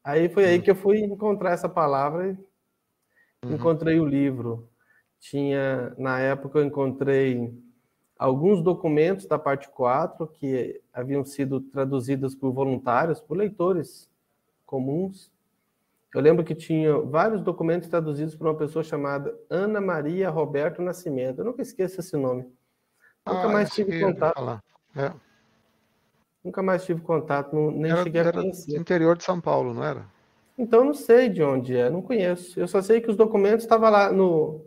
Aí 0.03 0.29
foi 0.29 0.45
aí 0.45 0.57
uhum. 0.57 0.63
que 0.63 0.71
eu 0.71 0.77
fui 0.77 1.01
encontrar 1.01 1.51
essa 1.53 1.69
palavra 1.69 2.29
e 2.29 3.47
uhum. 3.47 3.55
encontrei 3.55 3.99
o 3.99 4.07
livro. 4.07 4.69
Tinha, 5.19 5.95
na 5.99 6.21
época, 6.21 6.59
eu 6.59 6.65
encontrei 6.65 7.53
alguns 8.19 8.63
documentos 8.63 9.27
da 9.27 9.39
parte 9.39 9.69
4 9.69 10.27
que 10.29 10.81
haviam 10.93 11.25
sido 11.25 11.61
traduzidos 11.61 12.35
por 12.35 12.53
voluntários, 12.53 13.21
por 13.21 13.37
leitores 13.37 14.09
comuns. 14.65 15.31
Eu 16.15 16.21
lembro 16.21 16.45
que 16.45 16.55
tinha 16.55 16.99
vários 16.99 17.43
documentos 17.43 17.89
traduzidos 17.89 18.35
por 18.35 18.47
uma 18.47 18.57
pessoa 18.57 18.83
chamada 18.83 19.37
Ana 19.51 19.81
Maria 19.81 20.31
Roberto 20.31 20.81
Nascimento. 20.81 21.41
Eu 21.41 21.45
nunca 21.45 21.61
esqueço 21.61 22.01
esse 22.01 22.17
nome. 22.17 22.47
Nunca 23.27 23.43
ah, 23.43 23.49
mais 23.49 23.71
tive 23.71 24.01
contato. 24.01 24.63
É. 24.95 25.13
Nunca 26.45 26.63
mais 26.63 26.85
tive 26.85 27.01
contato, 27.01 27.57
nem 27.73 27.91
era, 27.91 28.03
cheguei 28.05 28.21
a 28.21 28.33
conhecer. 28.33 28.79
interior 28.79 29.17
de 29.17 29.25
São 29.25 29.41
Paulo, 29.41 29.75
não 29.75 29.83
era? 29.83 30.07
Então 30.57 30.85
não 30.85 30.95
sei 30.95 31.29
de 31.29 31.43
onde 31.43 31.77
é, 31.77 31.91
não 31.91 32.01
conheço. 32.01 32.59
Eu 32.59 32.69
só 32.69 32.81
sei 32.81 33.01
que 33.01 33.11
os 33.11 33.17
documentos 33.17 33.65
estavam 33.65 33.91
lá 33.91 34.13
no, 34.13 34.65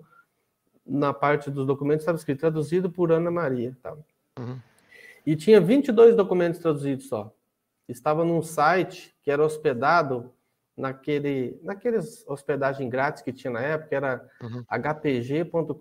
na 0.86 1.14
parte 1.14 1.50
dos 1.50 1.66
documentos 1.66 2.02
estava 2.02 2.18
escrito 2.18 2.42
traduzido 2.42 2.90
por 2.90 3.12
Ana 3.12 3.32
Maria. 3.32 3.78
Tá? 3.82 3.96
Uhum. 4.38 4.60
E 5.26 5.36
tinha 5.36 5.62
22 5.62 6.16
documentos 6.16 6.60
traduzidos 6.60 7.08
só. 7.08 7.34
Estava 7.88 8.26
num 8.26 8.42
site 8.42 9.16
que 9.22 9.32
era 9.32 9.44
hospedado 9.44 10.32
naquele, 10.76 11.60
naqueles 11.64 12.26
hospedagem 12.28 12.90
grátis 12.90 13.22
que 13.22 13.34
tinha 13.34 13.52
na 13.52 13.62
época, 13.62 13.96
era 13.96 14.30
uhum. 14.42 14.64
hpg.com.br, 14.70 15.72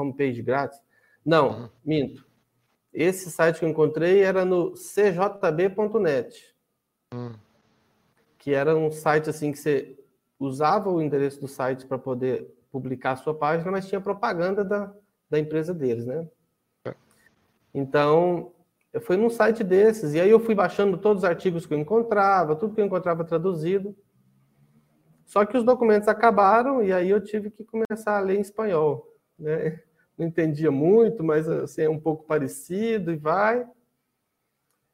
homepage 0.00 0.42
grátis. 0.42 0.80
Não, 1.28 1.50
uhum. 1.50 1.68
minto. 1.84 2.26
Esse 2.90 3.30
site 3.30 3.58
que 3.58 3.64
eu 3.66 3.68
encontrei 3.68 4.22
era 4.22 4.46
no 4.46 4.74
cjb.net, 4.74 6.54
uhum. 7.12 7.34
que 8.38 8.54
era 8.54 8.74
um 8.74 8.90
site 8.90 9.28
assim 9.28 9.52
que 9.52 9.58
você 9.58 9.98
usava 10.40 10.88
o 10.88 11.02
endereço 11.02 11.38
do 11.38 11.46
site 11.46 11.84
para 11.84 11.98
poder 11.98 12.50
publicar 12.72 13.12
a 13.12 13.16
sua 13.16 13.34
página, 13.34 13.70
mas 13.70 13.86
tinha 13.86 14.00
propaganda 14.00 14.64
da, 14.64 14.90
da 15.28 15.38
empresa 15.38 15.74
deles, 15.74 16.06
né? 16.06 16.26
É. 16.86 16.94
Então, 17.74 18.54
eu 18.90 19.02
fui 19.02 19.18
num 19.18 19.28
site 19.28 19.62
desses, 19.62 20.14
e 20.14 20.20
aí 20.20 20.30
eu 20.30 20.40
fui 20.40 20.54
baixando 20.54 20.96
todos 20.96 21.24
os 21.24 21.28
artigos 21.28 21.66
que 21.66 21.74
eu 21.74 21.78
encontrava, 21.78 22.56
tudo 22.56 22.74
que 22.74 22.80
eu 22.80 22.86
encontrava 22.86 23.22
traduzido. 23.22 23.94
Só 25.26 25.44
que 25.44 25.58
os 25.58 25.64
documentos 25.64 26.08
acabaram, 26.08 26.82
e 26.82 26.90
aí 26.90 27.10
eu 27.10 27.22
tive 27.22 27.50
que 27.50 27.64
começar 27.64 28.16
a 28.16 28.20
ler 28.20 28.38
em 28.38 28.40
espanhol, 28.40 29.14
né? 29.38 29.82
Não 30.18 30.26
entendia 30.26 30.70
muito, 30.70 31.22
mas 31.22 31.48
assim, 31.48 31.82
é 31.82 31.88
um 31.88 32.00
pouco 32.00 32.24
parecido, 32.24 33.12
e 33.12 33.16
vai. 33.16 33.64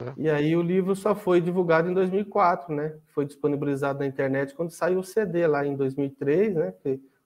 É. 0.01 0.13
E 0.17 0.31
aí 0.31 0.57
o 0.57 0.63
livro 0.63 0.95
só 0.95 1.15
foi 1.15 1.41
divulgado 1.41 1.89
em 1.89 1.95
2004, 1.95 2.75
né? 2.75 2.97
Foi 3.09 3.25
disponibilizado 3.25 4.01
na 4.01 4.07
internet 4.07 4.55
quando 4.55 4.71
saiu 4.71 4.99
o 4.99 5.05
CD 5.05 5.47
lá 5.47 5.67
em 5.67 5.77
2003, 5.77 6.55
né? 6.55 6.75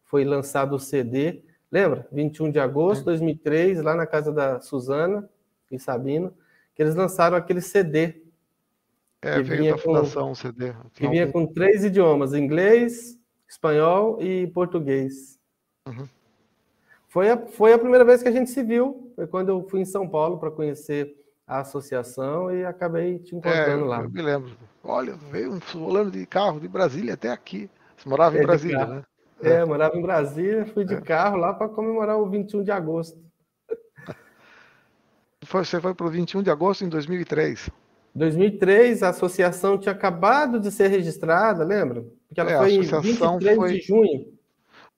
foi 0.04 0.24
lançado 0.24 0.74
o 0.74 0.78
CD, 0.78 1.42
lembra? 1.70 2.08
21 2.10 2.50
de 2.50 2.58
agosto 2.58 3.00
de 3.00 3.06
2003, 3.06 3.82
lá 3.82 3.94
na 3.94 4.06
casa 4.06 4.32
da 4.32 4.58
Suzana 4.60 5.28
e 5.70 5.78
Sabino, 5.78 6.32
que 6.74 6.82
eles 6.82 6.94
lançaram 6.94 7.36
aquele 7.36 7.60
CD. 7.60 8.22
É, 9.20 9.42
veio 9.42 9.72
da 9.72 9.78
fundação 9.78 10.30
o 10.30 10.34
CD. 10.34 10.72
Que 10.94 11.08
vinha 11.08 11.30
com 11.30 11.46
três 11.46 11.84
idiomas, 11.84 12.32
inglês, 12.32 13.18
espanhol 13.48 14.22
e 14.22 14.46
português. 14.46 15.38
Uhum. 15.86 16.08
Foi, 17.08 17.30
a, 17.30 17.38
foi 17.38 17.72
a 17.72 17.78
primeira 17.78 18.04
vez 18.04 18.22
que 18.22 18.28
a 18.28 18.32
gente 18.32 18.50
se 18.50 18.62
viu, 18.62 19.12
foi 19.16 19.26
quando 19.26 19.48
eu 19.48 19.66
fui 19.68 19.80
em 19.80 19.84
São 19.84 20.06
Paulo 20.06 20.38
para 20.38 20.50
conhecer 20.50 21.16
a 21.46 21.60
associação 21.60 22.54
e 22.54 22.64
acabei 22.64 23.18
te 23.18 23.34
encontrando 23.34 23.84
é, 23.84 23.88
lá. 23.88 24.02
Eu 24.02 24.10
me 24.10 24.22
lembro. 24.22 24.50
Olha, 24.84 25.14
veio 25.30 25.52
um 25.52 25.60
fulano 25.60 26.10
de 26.10 26.26
carro 26.26 26.60
de 26.60 26.68
Brasília 26.68 27.14
até 27.14 27.30
aqui. 27.30 27.70
Você 27.96 28.08
morava 28.08 28.36
é 28.36 28.42
em 28.42 28.46
Brasília, 28.46 28.86
né? 28.86 29.02
É, 29.40 29.64
morava 29.64 29.96
em 29.96 30.02
Brasília, 30.02 30.66
fui 30.66 30.84
de 30.84 30.94
é. 30.94 31.00
carro 31.00 31.36
lá 31.36 31.54
para 31.54 31.68
comemorar 31.68 32.18
o 32.18 32.28
21 32.28 32.62
de 32.62 32.70
agosto. 32.70 33.18
Você 35.48 35.80
foi 35.80 35.94
para 35.94 36.06
o 36.06 36.10
21 36.10 36.42
de 36.42 36.50
agosto 36.50 36.84
em 36.84 36.88
2003. 36.88 37.70
2003, 38.14 39.02
a 39.02 39.08
associação 39.10 39.78
tinha 39.78 39.92
acabado 39.92 40.60
de 40.60 40.70
ser 40.70 40.88
registrada, 40.88 41.64
lembra? 41.64 42.04
Porque 42.26 42.40
ela 42.40 42.50
é, 42.50 42.58
foi 42.58 42.72
em 42.72 42.80
23 42.82 43.56
foi... 43.56 43.72
de 43.72 43.80
junho. 43.80 44.38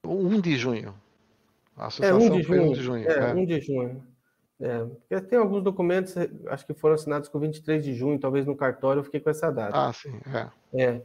1 0.02 0.40
de 0.40 0.56
junho. 0.56 0.94
A 1.80 1.86
associação 1.86 2.20
é, 2.20 2.30
1 2.30 2.36
de 2.36 2.42
junho. 2.42 2.62
1 2.62 2.72
de 2.72 2.82
junho. 2.82 3.08
É, 3.08 3.30
é. 3.30 3.34
1 3.34 3.44
de 3.46 3.60
junho. 3.60 4.06
É, 4.60 5.20
tem 5.20 5.38
alguns 5.38 5.62
documentos, 5.62 6.14
acho 6.48 6.66
que 6.66 6.74
foram 6.74 6.94
assinados 6.94 7.30
com 7.30 7.38
23 7.38 7.82
de 7.82 7.94
junho, 7.94 8.20
talvez 8.20 8.44
no 8.44 8.54
cartório 8.54 9.00
eu 9.00 9.04
fiquei 9.04 9.18
com 9.18 9.30
essa 9.30 9.50
data. 9.50 9.88
Ah, 9.88 9.90
sim, 9.90 10.20
é. 10.74 10.84
é. 10.84 11.02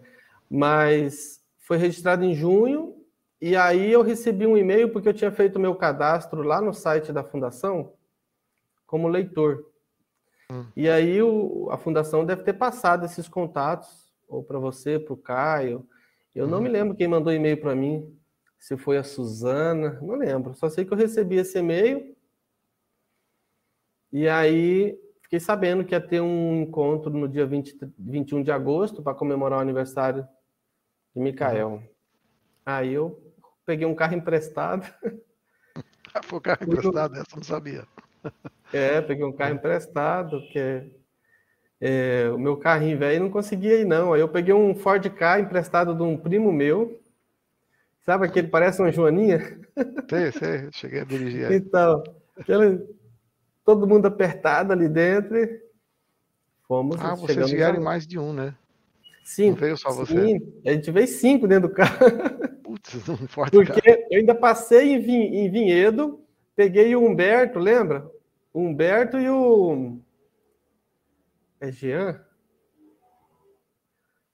Mas 0.50 1.42
foi 1.60 1.78
registrado 1.78 2.26
em 2.26 2.36
junho 2.36 2.98
e 3.42 3.56
aí 3.56 3.90
eu 3.90 4.02
recebi 4.02 4.46
um 4.46 4.58
e-mail 4.58 4.90
porque 4.90 5.08
eu 5.08 5.14
tinha 5.14 5.32
feito 5.32 5.58
meu 5.58 5.74
cadastro 5.74 6.44
lá 6.44 6.60
no 6.60 6.74
site 6.74 7.14
da 7.14 7.24
fundação 7.24 7.94
como 8.86 9.08
leitor. 9.08 9.66
Hum. 10.52 10.66
E 10.76 10.90
aí 10.90 11.22
o, 11.22 11.70
a 11.72 11.78
fundação 11.78 12.26
deve 12.26 12.44
ter 12.44 12.54
passado 12.54 13.06
esses 13.06 13.30
contatos, 13.30 14.14
ou 14.28 14.44
para 14.44 14.60
você, 14.60 15.00
para 15.00 15.14
o 15.14 15.18
Caio. 15.18 15.88
Eu 16.36 16.46
hum. 16.46 16.50
não 16.50 16.60
me 16.60 16.68
lembro 16.68 16.94
quem 16.96 17.08
mandou 17.08 17.32
e-mail 17.32 17.62
para 17.62 17.74
mim, 17.74 18.14
se 18.58 18.78
foi 18.78 18.98
a 18.98 19.04
Suzana, 19.04 20.00
não 20.02 20.15
lembro. 20.15 20.56
Só 20.56 20.70
sei 20.70 20.86
que 20.86 20.94
eu 20.94 20.98
recebi 20.98 21.36
esse 21.36 21.58
e-mail. 21.60 22.15
E 24.12 24.28
aí 24.28 24.98
fiquei 25.22 25.39
sabendo 25.39 25.84
que 25.84 25.94
ia 25.94 26.02
ter 26.02 26.22
um 26.22 26.62
encontro 26.62 27.12
no 27.12 27.28
dia 27.28 27.46
20, 27.46 27.78
21 27.98 28.44
de 28.44 28.52
agosto 28.52 29.04
para 29.04 29.13
comemorar 29.13 29.60
o 29.60 29.62
aniversário 29.62 30.28
de 31.15 31.22
Micael. 31.22 31.82
Hum. 31.84 31.88
Aí 32.65 32.94
eu 32.94 33.22
peguei 33.65 33.86
um 33.86 33.96
carro 33.96 34.15
emprestado. 34.15 34.86
Foi 36.24 36.39
um 36.39 36.41
carro 36.41 36.63
emprestado, 36.63 37.15
essa 37.15 37.34
eu 37.34 37.38
não 37.38 37.44
sabia. 37.44 37.88
É, 38.74 39.00
peguei 39.00 39.24
um 39.24 39.32
carro 39.32 39.54
emprestado, 39.54 40.41
que 40.52 40.58
é, 40.58 40.88
é, 41.80 42.30
o 42.32 42.38
meu 42.38 42.58
carrinho 42.58 42.98
velho 42.98 43.24
não 43.24 43.30
conseguia 43.30 43.80
ir, 43.80 43.86
não. 43.86 44.12
Aí 44.12 44.20
eu 44.20 44.28
peguei 44.28 44.54
um 44.54 44.76
Ford 44.76 45.08
Car 45.12 45.39
emprestado 45.39 45.94
de 45.94 46.02
um 46.02 46.18
primo 46.18 46.52
meu. 46.52 47.00
Sabe 48.06 48.28
aquele 48.28 48.48
parece 48.48 48.82
uma 48.82 48.91
joaninha? 48.91 49.60
Sei, 50.08 50.32
sei, 50.32 50.72
cheguei 50.72 51.02
a 51.02 51.06
dirigir. 51.06 51.52
Então, 51.52 52.04
aquele, 52.38 52.86
todo 53.65 53.88
mundo 53.88 54.06
apertado 54.06 54.72
ali 54.72 54.88
dentro. 54.88 55.36
Fomos. 56.68 56.98
Ah, 57.02 57.15
vocês 57.15 57.50
vieram 57.50 57.82
mais 57.82 58.06
de 58.06 58.20
um, 58.20 58.32
né? 58.32 58.56
Sim. 59.24 59.50
Não 59.50 59.58
veio 59.58 59.76
só 59.76 59.89
você? 59.89 60.13
Sim, 60.13 60.54
a 60.63 60.72
gente 60.72 60.91
veio 60.91 61.08
cinco 61.08 61.48
dentro 61.48 61.68
do 61.68 61.74
carro. 61.74 61.98
Putz, 62.62 62.94
não 63.08 63.15
importa. 63.15 63.52
Porque 63.52 63.82
cara. 63.82 64.08
eu 64.12 64.20
ainda 64.20 64.36
passei 64.36 64.94
em, 64.94 65.00
Vin, 65.00 65.22
em 65.38 65.50
Vinhedo, 65.50 66.24
peguei 66.56 66.96
o 66.96 67.04
Humberto, 67.04 67.58
lembra? 67.58 68.08
O 68.54 68.60
Humberto 68.62 69.18
e 69.18 69.28
o. 69.28 69.98
É 71.60 71.72
Jean? 71.72 72.24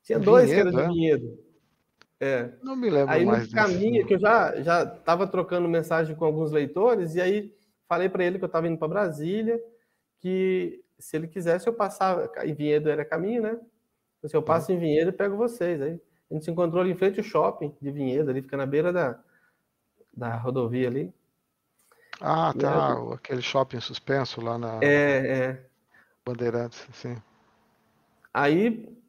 Tinha 0.04 0.20
dois 0.20 0.50
que 0.50 0.56
eram 0.60 0.72
de? 0.72 0.94
Vinhedo. 0.94 1.40
É. 1.48 1.51
Não 2.62 2.76
me 2.76 2.90
lembro 2.90 3.14
aí, 3.14 3.26
mais. 3.26 3.48
no 3.48 3.54
caminho, 3.54 4.06
que 4.06 4.14
eu 4.14 4.20
já 4.20 4.62
já 4.62 4.84
estava 4.84 5.26
trocando 5.26 5.68
mensagem 5.68 6.16
com 6.16 6.24
alguns 6.24 6.52
leitores, 6.52 7.16
e 7.16 7.22
aí 7.22 7.56
falei 7.88 8.10
para 8.10 8.24
ele 8.24 8.38
que 8.38 8.44
eu 8.44 8.48
estava 8.48 8.68
indo 8.68 8.78
para 8.78 8.88
Brasília, 8.88 9.60
que 10.20 10.84
se 11.00 11.16
ele 11.18 11.28
quisesse 11.28 11.68
eu 11.68 11.74
passava. 11.74 12.32
Em 12.46 12.54
Vinhedo 12.54 12.90
era 12.90 13.04
caminho, 13.04 13.42
né? 13.42 13.60
Se 14.26 14.36
eu 14.36 14.44
passo 14.44 14.72
uhum. 14.72 14.78
em 14.78 14.80
Vinhedo, 14.80 15.10
eu 15.10 15.14
pego 15.14 15.36
vocês. 15.36 15.82
Aí 15.82 16.00
a 16.30 16.34
gente 16.34 16.46
se 16.46 16.52
encontrou 16.52 16.82
ali 16.82 16.92
em 16.92 16.96
frente 16.96 17.20
ao 17.20 17.26
shopping 17.26 17.76
de 17.82 17.92
Vinhedo, 17.92 18.30
ali 18.30 18.42
fica 18.42 18.56
na 18.56 18.66
beira 18.66 18.94
da, 18.94 19.20
da 20.16 20.36
rodovia 20.36 20.88
ali. 20.88 21.14
Ah, 22.22 22.54
tá. 22.58 23.00
Aí, 23.00 23.14
aquele 23.14 23.42
shopping 23.42 23.80
suspenso 23.80 24.40
lá 24.42 24.58
na. 24.58 24.80
É, 24.84 25.28
é. 25.28 25.66
Bandeirantes, 26.24 26.88
sim. 26.94 27.18
Aí 28.32 29.01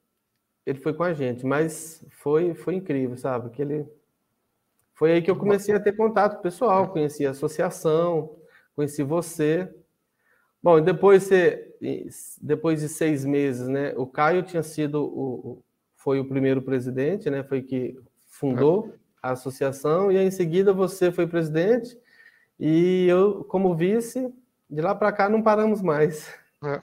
ele 0.64 0.78
foi 0.78 0.92
com 0.92 1.02
a 1.02 1.12
gente, 1.12 1.44
mas 1.44 2.04
foi, 2.10 2.54
foi 2.54 2.76
incrível, 2.76 3.16
sabe? 3.16 3.50
Que 3.50 3.62
ele... 3.62 3.86
Foi 4.94 5.12
aí 5.12 5.22
que 5.22 5.30
eu 5.30 5.36
comecei 5.36 5.74
a 5.74 5.80
ter 5.80 5.96
contato 5.96 6.40
pessoal, 6.42 6.88
conheci 6.88 7.26
a 7.26 7.30
associação, 7.30 8.36
conheci 8.76 9.02
você. 9.02 9.68
Bom, 10.62 10.80
depois, 10.80 11.24
você, 11.24 11.74
depois 12.40 12.80
de 12.80 12.88
seis 12.88 13.24
meses, 13.24 13.66
né? 13.66 13.92
O 13.96 14.06
Caio 14.06 14.42
tinha 14.44 14.62
sido 14.62 15.02
o, 15.04 15.62
foi 15.96 16.20
o 16.20 16.28
primeiro 16.28 16.62
presidente, 16.62 17.30
né? 17.30 17.42
Foi 17.42 17.62
que 17.62 17.98
fundou 18.28 18.94
a 19.22 19.32
associação 19.32 20.10
e 20.10 20.18
aí, 20.18 20.26
em 20.26 20.30
seguida 20.30 20.72
você 20.72 21.12
foi 21.12 21.26
presidente 21.26 21.96
e 22.58 23.06
eu 23.08 23.44
como 23.44 23.74
vice. 23.74 24.32
De 24.68 24.80
lá 24.80 24.94
para 24.94 25.12
cá 25.12 25.28
não 25.28 25.42
paramos 25.42 25.82
mais. 25.82 26.32
É. 26.64 26.82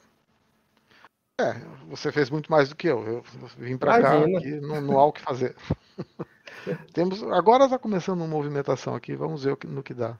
é. 1.42 1.79
Você 1.89 2.12
fez 2.12 2.30
muito 2.30 2.52
mais 2.52 2.69
do 2.69 2.75
que 2.75 2.88
eu. 2.88 3.04
Eu 3.04 3.23
vim 3.58 3.78
para 3.78 4.02
cá 4.02 4.15
e 4.17 4.62
não, 4.62 4.80
não 4.80 4.99
há 4.99 5.06
o 5.06 5.12
que 5.12 5.21
fazer. 5.21 5.56
Temos 6.93 7.23
agora 7.23 7.65
está 7.65 7.80
começando 7.80 8.19
uma 8.19 8.28
movimentação 8.28 8.93
aqui. 8.93 9.15
Vamos 9.15 9.43
ver 9.43 9.58
no 9.65 9.82
que 9.82 9.93
dá. 9.93 10.17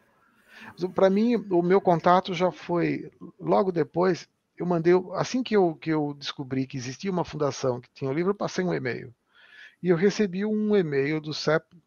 Para 0.94 1.10
mim, 1.10 1.36
o 1.36 1.62
meu 1.62 1.80
contato 1.80 2.34
já 2.34 2.52
foi 2.52 3.12
logo 3.40 3.72
depois. 3.72 4.28
Eu 4.58 4.66
mandei, 4.66 4.94
assim 5.14 5.42
que 5.44 5.56
eu, 5.56 5.76
que 5.76 5.92
eu 5.92 6.14
descobri 6.18 6.66
que 6.68 6.76
existia 6.76 7.12
uma 7.12 7.24
fundação 7.24 7.80
que 7.80 7.90
tinha 7.94 8.10
o 8.10 8.14
livro, 8.14 8.32
eu 8.32 8.36
passei 8.36 8.66
um 8.66 8.74
e-mail. 8.74 9.14
e 9.82 9.90
eu 9.90 9.96
recebi 9.96 10.46
um 10.46 10.76
e-mail 10.76 11.22
do 11.22 11.34
CEPO. 11.34 11.78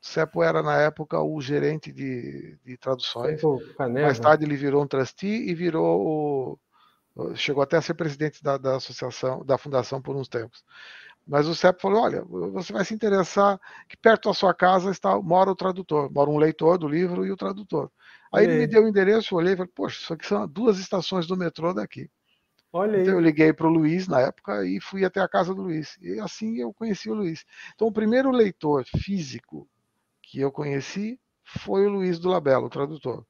O 0.00 0.06
CEPO 0.06 0.42
era, 0.42 0.62
na 0.62 0.76
época, 0.76 1.20
o 1.20 1.40
gerente 1.40 1.90
de, 1.90 2.56
de 2.64 2.76
traduções. 2.76 3.40
Mais 4.04 4.20
tarde 4.20 4.44
ele 4.44 4.56
virou 4.56 4.84
um 4.84 4.86
trustee 4.86 5.48
e 5.48 5.54
virou 5.54 6.06
o, 6.06 6.58
chegou 7.34 7.62
até 7.62 7.76
a 7.76 7.82
ser 7.82 7.94
presidente 7.94 8.42
da, 8.42 8.58
da 8.58 8.76
associação, 8.76 9.44
da 9.44 9.56
fundação 9.56 10.00
por 10.00 10.16
uns 10.16 10.28
tempos. 10.28 10.64
Mas 11.26 11.48
o 11.48 11.54
CEP 11.54 11.80
falou: 11.80 12.02
olha, 12.02 12.22
você 12.24 12.72
vai 12.72 12.84
se 12.84 12.94
interessar 12.94 13.60
que 13.88 13.96
perto 13.96 14.28
da 14.28 14.34
sua 14.34 14.54
casa 14.54 14.90
está, 14.90 15.20
mora 15.20 15.50
o 15.50 15.56
tradutor, 15.56 16.12
mora 16.12 16.30
um 16.30 16.38
leitor 16.38 16.78
do 16.78 16.86
livro 16.86 17.26
e 17.26 17.32
o 17.32 17.36
tradutor. 17.36 17.90
Aí 18.32 18.44
ele 18.44 18.58
me 18.58 18.66
deu 18.66 18.84
o 18.84 18.88
endereço, 18.88 19.34
eu 19.34 19.38
olhei 19.38 19.54
e 19.54 19.56
falei: 19.56 19.72
poxa, 19.74 20.00
isso 20.00 20.12
aqui 20.12 20.26
são 20.26 20.46
duas 20.46 20.78
estações 20.78 21.26
do 21.26 21.36
metrô 21.36 21.72
daqui. 21.72 22.08
Olha 22.72 23.00
então 23.00 23.14
aí. 23.14 23.18
eu 23.18 23.20
liguei 23.20 23.52
para 23.52 23.66
o 23.66 23.70
Luiz 23.70 24.06
na 24.06 24.20
época 24.20 24.64
e 24.66 24.80
fui 24.80 25.04
até 25.04 25.20
a 25.20 25.28
casa 25.28 25.54
do 25.54 25.62
Luiz. 25.62 25.96
E 26.00 26.20
assim 26.20 26.58
eu 26.58 26.72
conheci 26.72 27.10
o 27.10 27.14
Luiz. 27.14 27.44
Então 27.74 27.88
o 27.88 27.92
primeiro 27.92 28.30
leitor 28.30 28.84
físico 28.84 29.68
que 30.22 30.40
eu 30.40 30.52
conheci 30.52 31.18
foi 31.42 31.86
o 31.86 31.90
Luiz 31.90 32.18
do 32.18 32.28
Labelo, 32.28 32.66
o 32.66 32.70
tradutor. 32.70 33.24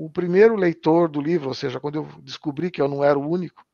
O 0.00 0.08
primeiro 0.08 0.54
leitor 0.54 1.08
do 1.08 1.20
livro, 1.20 1.48
ou 1.48 1.54
seja, 1.54 1.80
quando 1.80 1.96
eu 1.96 2.08
descobri 2.22 2.70
que 2.70 2.80
eu 2.80 2.86
não 2.86 3.02
era 3.02 3.18
o 3.18 3.28
único 3.28 3.66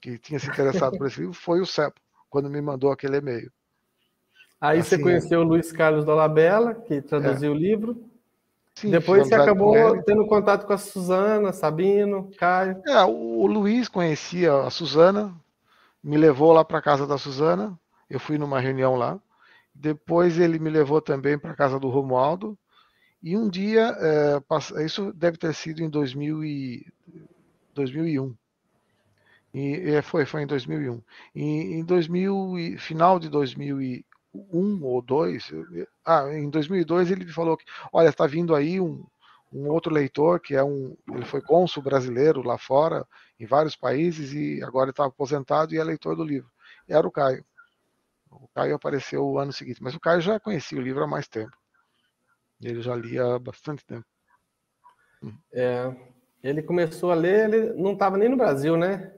que 0.00 0.16
tinha 0.16 0.40
se 0.40 0.48
interessado 0.48 0.96
por 0.96 1.06
esse 1.06 1.20
livro, 1.20 1.34
foi 1.34 1.60
o 1.60 1.66
CEPO 1.66 2.00
quando 2.30 2.48
me 2.48 2.62
mandou 2.62 2.90
aquele 2.90 3.18
e-mail. 3.18 3.52
Aí 4.58 4.78
assim, 4.78 4.96
você 4.96 4.98
conheceu 4.98 5.40
o 5.40 5.44
Luiz 5.44 5.70
Carlos 5.70 6.06
Dolabella, 6.06 6.74
que 6.74 7.02
traduziu 7.02 7.52
é. 7.52 7.54
o 7.54 7.58
livro. 7.58 8.02
Sim, 8.74 8.90
Depois 8.90 9.28
você 9.28 9.34
acabou 9.34 10.02
tendo 10.02 10.26
contato 10.26 10.66
com 10.66 10.72
a 10.72 10.78
Suzana, 10.78 11.52
Sabino, 11.52 12.30
Caio. 12.38 12.80
É, 12.86 13.04
o 13.04 13.46
Luiz 13.46 13.86
conhecia 13.86 14.54
a 14.54 14.70
Suzana, 14.70 15.34
me 16.02 16.16
levou 16.16 16.54
lá 16.54 16.64
para 16.64 16.80
casa 16.80 17.06
da 17.06 17.18
Suzana. 17.18 17.78
Eu 18.08 18.18
fui 18.18 18.38
numa 18.38 18.60
reunião 18.60 18.96
lá. 18.96 19.20
Depois 19.74 20.40
ele 20.40 20.58
me 20.58 20.70
levou 20.70 21.02
também 21.02 21.38
para 21.38 21.54
casa 21.54 21.78
do 21.78 21.90
Romualdo. 21.90 22.56
E 23.26 23.36
um 23.36 23.48
dia, 23.48 23.92
é, 23.98 24.84
isso 24.84 25.12
deve 25.12 25.36
ter 25.36 25.52
sido 25.52 25.82
em 25.82 25.90
2000 25.90 26.44
e, 26.44 26.86
2001. 27.74 28.32
E, 29.52 30.00
foi, 30.02 30.24
foi 30.24 30.42
em 30.42 30.46
2001. 30.46 31.02
E 31.34 31.42
em 31.74 31.84
2000, 31.84 32.78
final 32.78 33.18
de 33.18 33.28
2001 33.28 34.84
ou 34.84 35.02
2, 35.02 35.50
ah, 36.04 36.32
em 36.34 36.48
2002 36.48 37.10
ele 37.10 37.26
falou 37.26 37.56
que, 37.56 37.64
olha, 37.92 38.10
está 38.10 38.28
vindo 38.28 38.54
aí 38.54 38.80
um, 38.80 39.04
um 39.52 39.70
outro 39.70 39.92
leitor 39.92 40.38
que 40.38 40.54
é 40.54 40.62
um, 40.62 40.96
ele 41.12 41.24
foi 41.24 41.42
cônsul 41.42 41.82
brasileiro 41.82 42.42
lá 42.42 42.56
fora, 42.56 43.04
em 43.40 43.44
vários 43.44 43.74
países 43.74 44.32
e 44.34 44.62
agora 44.62 44.90
está 44.90 45.04
aposentado 45.04 45.74
e 45.74 45.78
é 45.78 45.82
leitor 45.82 46.14
do 46.14 46.22
livro. 46.22 46.48
E 46.88 46.92
era 46.92 47.04
o 47.04 47.10
Caio. 47.10 47.44
O 48.30 48.46
Caio 48.54 48.76
apareceu 48.76 49.26
o 49.26 49.36
ano 49.36 49.52
seguinte, 49.52 49.82
mas 49.82 49.96
o 49.96 50.00
Caio 50.00 50.20
já 50.20 50.38
conhecia 50.38 50.78
o 50.78 50.82
livro 50.82 51.02
há 51.02 51.08
mais 51.08 51.26
tempo. 51.26 51.56
Ele 52.60 52.80
já 52.80 52.94
lia 52.94 53.34
há 53.34 53.38
bastante 53.38 53.84
tempo. 53.84 54.06
É, 55.52 55.94
ele 56.42 56.62
começou 56.62 57.10
a 57.10 57.14
ler, 57.14 57.52
ele 57.52 57.72
não 57.74 57.92
estava 57.92 58.16
nem 58.16 58.28
no 58.28 58.36
Brasil, 58.36 58.76
né? 58.76 59.12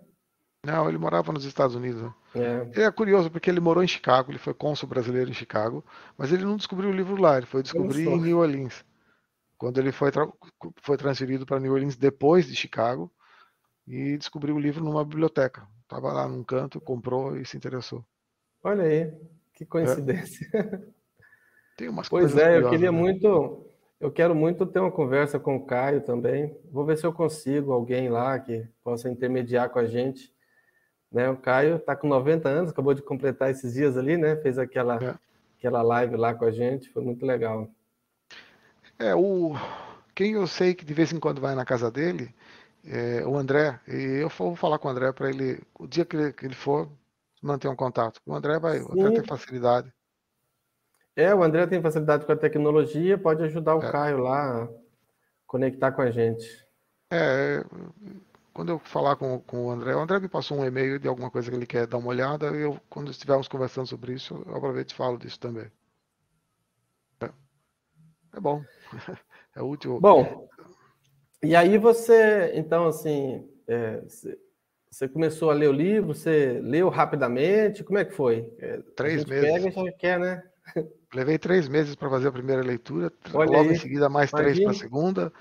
Não, 0.64 0.88
ele 0.88 0.98
morava 0.98 1.32
nos 1.32 1.44
Estados 1.44 1.76
Unidos. 1.76 2.02
Né? 2.02 2.14
É. 2.34 2.70
Ele 2.74 2.82
é 2.82 2.90
curioso 2.90 3.30
porque 3.30 3.48
ele 3.48 3.60
morou 3.60 3.82
em 3.82 3.88
Chicago, 3.88 4.30
ele 4.30 4.38
foi 4.38 4.52
cônsul 4.52 4.88
brasileiro 4.88 5.30
em 5.30 5.34
Chicago, 5.34 5.84
mas 6.16 6.32
ele 6.32 6.44
não 6.44 6.56
descobriu 6.56 6.90
o 6.90 6.92
livro 6.92 7.20
lá, 7.20 7.36
ele 7.36 7.46
foi 7.46 7.62
descobrir 7.62 8.08
em 8.08 8.20
New 8.20 8.38
Orleans. 8.38 8.84
Quando 9.56 9.78
ele 9.78 9.92
foi, 9.92 10.10
tra 10.10 10.28
foi 10.82 10.96
transferido 10.96 11.44
para 11.46 11.60
New 11.60 11.72
Orleans 11.72 11.96
depois 11.96 12.46
de 12.46 12.54
Chicago 12.54 13.12
e 13.86 14.16
descobriu 14.16 14.54
o 14.56 14.60
livro 14.60 14.84
numa 14.84 15.04
biblioteca. 15.04 15.66
Estava 15.82 16.12
lá 16.12 16.28
num 16.28 16.44
canto, 16.44 16.80
comprou 16.80 17.36
e 17.36 17.44
se 17.44 17.56
interessou. 17.56 18.04
Olha 18.62 18.84
aí, 18.84 19.12
que 19.54 19.64
coincidência. 19.64 20.48
É. 20.54 20.97
Tem 21.78 21.88
umas 21.88 22.10
pois 22.10 22.36
é, 22.36 22.58
eu 22.58 22.68
queria 22.68 22.92
né? 22.92 22.98
muito, 22.98 23.64
eu 23.98 24.10
quero 24.10 24.34
muito 24.34 24.66
ter 24.66 24.80
uma 24.80 24.92
conversa 24.92 25.38
com 25.38 25.56
o 25.56 25.64
Caio 25.64 26.02
também. 26.02 26.54
Vou 26.70 26.84
ver 26.84 26.98
se 26.98 27.06
eu 27.06 27.12
consigo 27.14 27.72
alguém 27.72 28.10
lá 28.10 28.38
que 28.38 28.68
possa 28.84 29.08
intermediar 29.08 29.70
com 29.70 29.78
a 29.78 29.86
gente 29.86 30.30
né? 31.10 31.28
O 31.30 31.36
Caio 31.36 31.76
está 31.76 31.96
com 31.96 32.06
90 32.06 32.48
anos, 32.48 32.70
acabou 32.70 32.94
de 32.94 33.02
completar 33.02 33.50
esses 33.50 33.74
dias 33.74 33.96
ali, 33.96 34.16
né? 34.16 34.36
Fez 34.36 34.58
aquela, 34.58 34.96
é. 35.02 35.14
aquela 35.58 35.82
live 35.82 36.16
lá 36.16 36.34
com 36.34 36.44
a 36.44 36.50
gente, 36.50 36.90
foi 36.90 37.02
muito 37.02 37.24
legal. 37.24 37.68
É, 38.98 39.14
o 39.14 39.54
quem 40.14 40.32
eu 40.32 40.46
sei 40.46 40.74
que 40.74 40.84
de 40.84 40.92
vez 40.92 41.12
em 41.12 41.20
quando 41.20 41.40
vai 41.40 41.54
na 41.54 41.64
casa 41.64 41.90
dele, 41.90 42.34
é 42.84 43.24
o 43.26 43.36
André, 43.36 43.78
e 43.86 44.20
eu 44.22 44.28
vou 44.28 44.56
falar 44.56 44.78
com 44.78 44.88
o 44.88 44.90
André 44.90 45.12
para 45.12 45.30
ele, 45.30 45.60
o 45.78 45.86
dia 45.86 46.04
que 46.04 46.16
ele, 46.16 46.32
que 46.32 46.44
ele, 46.44 46.54
for, 46.54 46.88
manter 47.40 47.68
um 47.68 47.76
contato. 47.76 48.20
O 48.26 48.34
André 48.34 48.58
vai 48.58 48.78
até 48.78 49.10
ter 49.10 49.26
facilidade. 49.26 49.92
É, 51.18 51.34
o 51.34 51.42
André 51.42 51.66
tem 51.66 51.82
facilidade 51.82 52.24
com 52.24 52.30
a 52.30 52.36
tecnologia, 52.36 53.18
pode 53.18 53.42
ajudar 53.42 53.74
o 53.74 53.82
é. 53.82 53.90
Caio 53.90 54.18
lá 54.18 54.62
a 54.62 54.68
conectar 55.48 55.90
com 55.90 56.00
a 56.00 56.12
gente. 56.12 56.46
É, 57.10 57.64
quando 58.54 58.68
eu 58.68 58.78
falar 58.78 59.16
com, 59.16 59.40
com 59.40 59.66
o 59.66 59.70
André, 59.72 59.96
o 59.96 59.98
André 59.98 60.20
me 60.20 60.28
passou 60.28 60.58
um 60.58 60.64
e-mail 60.64 60.96
de 60.96 61.08
alguma 61.08 61.28
coisa 61.28 61.50
que 61.50 61.56
ele 61.56 61.66
quer 61.66 61.88
dar 61.88 61.98
uma 61.98 62.10
olhada, 62.10 62.46
eu, 62.46 62.80
quando 62.88 63.10
estivermos 63.10 63.48
conversando 63.48 63.88
sobre 63.88 64.12
isso, 64.12 64.44
eu 64.46 64.54
aproveito 64.54 64.92
e 64.92 64.94
falo 64.94 65.18
disso 65.18 65.40
também. 65.40 65.66
É, 67.20 67.30
é 68.34 68.40
bom, 68.40 68.62
é 69.56 69.60
útil. 69.60 69.98
Bom, 70.00 70.48
e 71.42 71.56
aí 71.56 71.78
você, 71.78 72.52
então, 72.54 72.86
assim, 72.86 73.44
é, 73.66 74.04
você 74.88 75.08
começou 75.08 75.50
a 75.50 75.54
ler 75.54 75.68
o 75.68 75.72
livro, 75.72 76.14
você 76.14 76.60
leu 76.62 76.88
rapidamente, 76.88 77.82
como 77.82 77.98
é 77.98 78.04
que 78.04 78.12
foi? 78.12 78.48
É, 78.60 78.78
três 78.94 79.24
meses. 79.24 79.50
Pega 79.50 79.68
e 79.68 79.84
já 79.84 79.92
quer, 79.98 80.20
né? 80.20 80.44
Levei 81.14 81.38
três 81.38 81.68
meses 81.68 81.94
para 81.94 82.10
fazer 82.10 82.28
a 82.28 82.32
primeira 82.32 82.62
leitura, 82.62 83.12
Olha 83.32 83.50
logo 83.50 83.70
aí. 83.70 83.76
em 83.76 83.78
seguida 83.78 84.08
mais 84.08 84.30
Imagina. 84.30 84.52
três 84.52 84.64
para 84.64 84.70
a 84.72 84.78
segunda. 84.78 85.32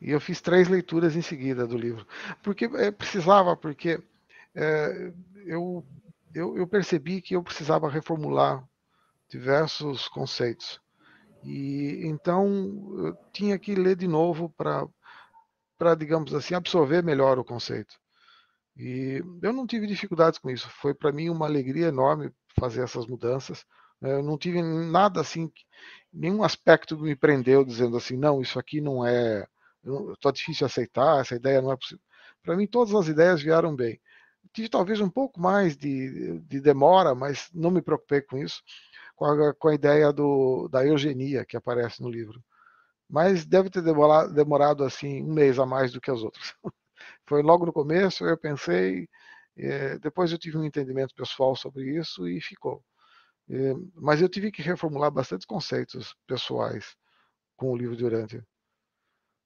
E 0.00 0.10
eu 0.10 0.20
fiz 0.20 0.40
três 0.40 0.68
leituras 0.68 1.16
em 1.16 1.22
seguida 1.22 1.66
do 1.66 1.76
livro. 1.76 2.06
Porque 2.42 2.66
é, 2.66 2.90
precisava, 2.90 3.56
porque 3.56 4.00
é, 4.54 5.12
eu, 5.44 5.84
eu, 6.34 6.56
eu 6.56 6.66
percebi 6.66 7.20
que 7.20 7.34
eu 7.34 7.42
precisava 7.42 7.88
reformular 7.88 8.62
diversos 9.28 10.08
conceitos. 10.08 10.80
E 11.42 12.02
então 12.04 12.46
eu 12.98 13.16
tinha 13.32 13.58
que 13.58 13.74
ler 13.74 13.96
de 13.96 14.06
novo 14.06 14.48
para, 14.50 14.86
para 15.78 15.94
digamos 15.94 16.34
assim, 16.34 16.54
absorver 16.54 17.02
melhor 17.02 17.38
o 17.38 17.44
conceito. 17.44 17.94
E 18.76 19.22
eu 19.42 19.52
não 19.52 19.66
tive 19.66 19.86
dificuldades 19.86 20.38
com 20.38 20.50
isso. 20.50 20.68
Foi 20.68 20.92
para 20.94 21.12
mim 21.12 21.30
uma 21.30 21.46
alegria 21.46 21.86
enorme 21.86 22.30
fazer 22.58 22.82
essas 22.82 23.06
mudanças. 23.06 23.64
Eu 24.02 24.22
não 24.22 24.38
tive 24.38 24.62
nada 24.62 25.20
assim, 25.20 25.50
nenhum 26.12 26.42
aspecto 26.42 26.98
me 26.98 27.16
prendeu 27.16 27.64
dizendo 27.64 27.96
assim, 27.96 28.16
não, 28.16 28.40
isso 28.42 28.58
aqui 28.58 28.80
não 28.80 29.06
é 29.06 29.46
está 30.14 30.30
difícil 30.30 30.66
aceitar, 30.66 31.20
essa 31.20 31.36
ideia 31.36 31.62
não 31.62 31.72
é 31.72 31.76
possível. 31.76 32.02
Para 32.42 32.56
mim, 32.56 32.66
todas 32.66 32.94
as 32.94 33.08
ideias 33.08 33.42
vieram 33.42 33.74
bem. 33.74 34.00
Tive 34.52 34.68
talvez 34.68 35.00
um 35.00 35.10
pouco 35.10 35.40
mais 35.40 35.76
de, 35.76 36.40
de 36.40 36.60
demora, 36.60 37.14
mas 37.14 37.48
não 37.52 37.70
me 37.70 37.82
preocupei 37.82 38.22
com 38.22 38.38
isso, 38.38 38.62
com 39.16 39.24
a, 39.26 39.54
com 39.54 39.68
a 39.68 39.74
ideia 39.74 40.12
do, 40.12 40.68
da 40.68 40.84
eugenia 40.86 41.44
que 41.44 41.56
aparece 41.56 42.02
no 42.02 42.10
livro. 42.10 42.42
Mas 43.08 43.46
deve 43.46 43.70
ter 43.70 43.82
demorado, 43.82 44.32
demorado 44.34 44.84
assim 44.84 45.22
um 45.22 45.32
mês 45.34 45.58
a 45.58 45.66
mais 45.66 45.92
do 45.92 46.00
que 46.00 46.10
as 46.10 46.22
outras. 46.22 46.54
Foi 47.26 47.42
logo 47.42 47.66
no 47.66 47.72
começo, 47.72 48.24
eu 48.26 48.36
pensei, 48.38 49.08
é, 49.56 49.98
depois 49.98 50.32
eu 50.32 50.38
tive 50.38 50.58
um 50.58 50.64
entendimento 50.64 51.14
pessoal 51.14 51.56
sobre 51.56 51.98
isso 51.98 52.28
e 52.28 52.40
ficou. 52.40 52.82
É, 53.48 53.74
mas 53.94 54.20
eu 54.20 54.28
tive 54.28 54.50
que 54.50 54.62
reformular 54.62 55.10
bastantes 55.10 55.46
conceitos 55.46 56.16
pessoais 56.26 56.96
com 57.56 57.70
o 57.70 57.76
livro 57.76 57.96
Durante. 57.96 58.42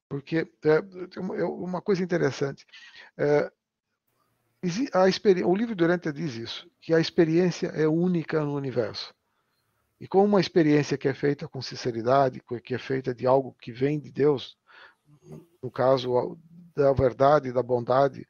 Porque 0.09 0.51
é, 0.64 0.76
é 1.38 1.44
uma 1.44 1.80
coisa 1.80 2.03
interessante. 2.03 2.66
É, 3.16 3.51
o 5.44 5.57
livro 5.57 5.74
Durante 5.74 6.12
diz 6.12 6.34
isso, 6.34 6.70
que 6.80 6.92
a 6.92 7.01
experiência 7.01 7.68
é 7.68 7.86
única 7.86 8.44
no 8.44 8.55
universo. 8.55 9.14
E 10.01 10.09
como 10.09 10.24
uma 10.24 10.40
experiência 10.40 10.96
que 10.96 11.09
é 11.09 11.14
feita 11.14 11.46
com 11.46 11.61
sinceridade, 11.61 12.42
que 12.64 12.74
é 12.74 12.78
feita 12.78 13.14
de 13.14 13.26
algo 13.26 13.55
que 13.61 13.70
vem 13.70 14.01
de 14.01 14.11
Deus, 14.11 14.57
no 15.62 15.70
caso 15.70 16.38
da 16.74 16.92
verdade, 16.92 17.53
da 17.53 17.62
bondade 17.62 18.26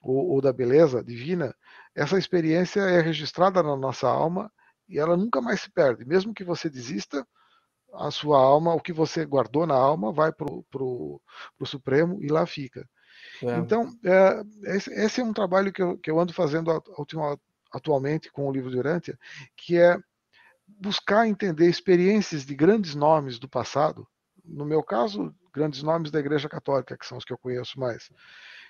ou, 0.00 0.30
ou 0.30 0.40
da 0.40 0.52
beleza 0.52 1.02
divina, 1.02 1.54
essa 1.94 2.18
experiência 2.18 2.80
é 2.80 3.00
registrada 3.00 3.62
na 3.62 3.76
nossa 3.76 4.08
alma 4.08 4.52
e 4.88 4.98
ela 4.98 5.16
nunca 5.16 5.40
mais 5.40 5.60
se 5.60 5.70
perde. 5.70 6.04
Mesmo 6.04 6.34
que 6.34 6.44
você 6.44 6.68
desista, 6.68 7.26
a 7.92 8.10
sua 8.10 8.38
alma, 8.38 8.74
o 8.74 8.80
que 8.80 8.92
você 8.92 9.24
guardou 9.24 9.66
na 9.66 9.74
alma, 9.74 10.12
vai 10.12 10.32
para 10.32 10.52
o 10.52 11.20
Supremo 11.64 12.22
e 12.22 12.28
lá 12.28 12.44
fica. 12.46 12.88
É. 13.42 13.58
Então, 13.58 13.88
é, 14.04 14.74
esse, 14.76 14.92
esse, 14.92 15.20
é 15.20 15.24
um 15.24 15.32
trabalho 15.32 15.72
que 15.72 15.82
eu, 15.82 15.98
que 15.98 16.10
eu 16.10 16.18
ando 16.18 16.32
fazendo 16.32 16.70
atualmente 17.72 18.30
com 18.30 18.48
o 18.48 18.52
livro 18.52 18.70
de 18.70 18.76
Urântia, 18.76 19.18
que 19.56 19.78
é 19.78 19.96
buscar 20.66 21.26
entender 21.26 21.68
experiências 21.68 22.44
de 22.44 22.54
grandes 22.54 22.94
nomes 22.94 23.38
do 23.38 23.48
passado, 23.48 24.06
no 24.44 24.64
meu 24.64 24.82
caso, 24.82 25.34
grandes 25.52 25.82
nomes 25.82 26.10
da 26.10 26.18
Igreja 26.18 26.48
Católica, 26.48 26.96
que 26.96 27.06
são 27.06 27.18
os 27.18 27.24
que 27.24 27.32
eu 27.32 27.38
conheço 27.38 27.78
mais, 27.78 28.10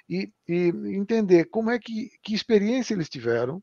e, 0.08 0.32
e 0.46 0.68
entender 0.96 1.46
como 1.46 1.70
é 1.70 1.78
que, 1.78 2.10
que 2.22 2.34
experiência 2.34 2.94
eles 2.94 3.08
tiveram, 3.08 3.62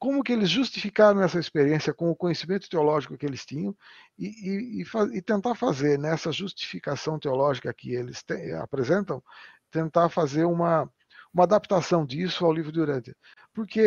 como 0.00 0.24
que 0.24 0.32
eles 0.32 0.48
justificaram 0.48 1.22
essa 1.22 1.38
experiência 1.38 1.92
com 1.92 2.10
o 2.10 2.16
conhecimento 2.16 2.70
teológico 2.70 3.18
que 3.18 3.26
eles 3.26 3.44
tinham 3.44 3.76
e, 4.18 4.80
e, 4.80 4.84
e, 5.12 5.22
tentar 5.22 5.54
fazer 5.54 5.98
nessa 5.98 6.32
justificação 6.32 7.18
teológica 7.18 7.72
que 7.74 7.94
eles 7.94 8.22
te, 8.22 8.50
apresentam, 8.54 9.22
tentar 9.70 10.08
fazer 10.08 10.46
uma, 10.46 10.90
uma 11.34 11.44
adaptação 11.44 12.06
disso 12.06 12.46
ao 12.46 12.52
livro 12.52 12.72
de 12.72 12.80
Urântia. 12.80 13.14
Porque 13.52 13.80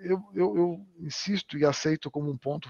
eu, 0.00 0.22
eu, 0.34 0.56
eu 0.56 0.86
insisto 1.00 1.56
e 1.56 1.64
aceito 1.64 2.10
como 2.10 2.30
um 2.30 2.36
ponto 2.36 2.68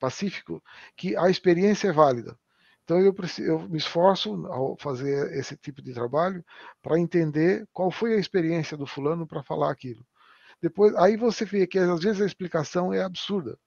pacífico 0.00 0.60
que 0.96 1.16
a 1.16 1.30
experiência 1.30 1.88
é 1.88 1.92
válida. 1.92 2.36
Então 2.82 2.98
eu, 2.98 3.14
eu, 3.38 3.68
me 3.68 3.78
esforço 3.78 4.46
ao 4.46 4.76
fazer 4.76 5.32
esse 5.38 5.56
tipo 5.56 5.80
de 5.80 5.92
trabalho 5.94 6.44
para 6.82 6.98
entender 6.98 7.68
qual 7.72 7.88
foi 7.88 8.14
a 8.14 8.18
experiência 8.18 8.76
do 8.76 8.86
fulano 8.86 9.28
para 9.28 9.44
falar 9.44 9.70
aquilo. 9.70 10.04
Depois, 10.62 10.94
aí 10.96 11.16
você 11.16 11.44
vê 11.44 11.66
que 11.66 11.78
às 11.78 12.02
vezes 12.02 12.20
a 12.20 12.26
explicação 12.26 12.92
é 12.92 13.02
absurda, 13.02 13.58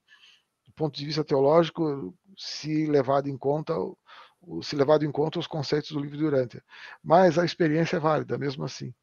do 0.66 0.74
ponto 0.74 0.98
de 0.98 1.06
vista 1.06 1.24
teológico, 1.24 2.14
se 2.38 2.86
levado 2.88 3.30
em 3.30 3.38
conta 3.38 3.74
se 4.62 4.76
levado 4.76 5.04
em 5.04 5.12
conta 5.12 5.40
os 5.40 5.48
conceitos 5.48 5.92
do 5.92 6.00
livro 6.00 6.18
de 6.18 6.24
Urântia. 6.24 6.64
Mas 7.04 7.38
a 7.38 7.46
experiência 7.46 7.98
é 7.98 8.00
válida, 8.00 8.38
mesmo 8.38 8.64
assim. 8.64 8.94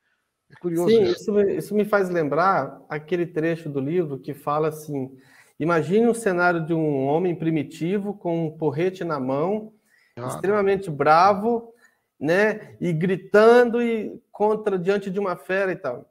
É 0.50 0.54
curioso. 0.56 0.88
Sim, 0.88 1.02
isso. 1.02 1.20
Isso, 1.20 1.40
isso 1.40 1.74
me 1.74 1.84
faz 1.84 2.08
lembrar 2.08 2.80
aquele 2.88 3.26
trecho 3.26 3.68
do 3.68 3.80
livro 3.80 4.18
que 4.18 4.32
fala 4.32 4.68
assim: 4.68 5.16
imagine 5.58 6.06
um 6.06 6.14
cenário 6.14 6.64
de 6.64 6.72
um 6.72 7.06
homem 7.06 7.34
primitivo 7.34 8.14
com 8.14 8.46
um 8.46 8.56
porrete 8.56 9.04
na 9.04 9.18
mão, 9.18 9.72
ah, 10.16 10.26
extremamente 10.28 10.88
não. 10.88 10.96
bravo, 10.96 11.72
né, 12.18 12.76
e 12.80 12.92
gritando 12.92 13.82
e 13.82 14.20
contra 14.32 14.78
diante 14.78 15.10
de 15.10 15.18
uma 15.18 15.36
fera 15.36 15.72
e 15.72 15.76
tal. 15.76 16.10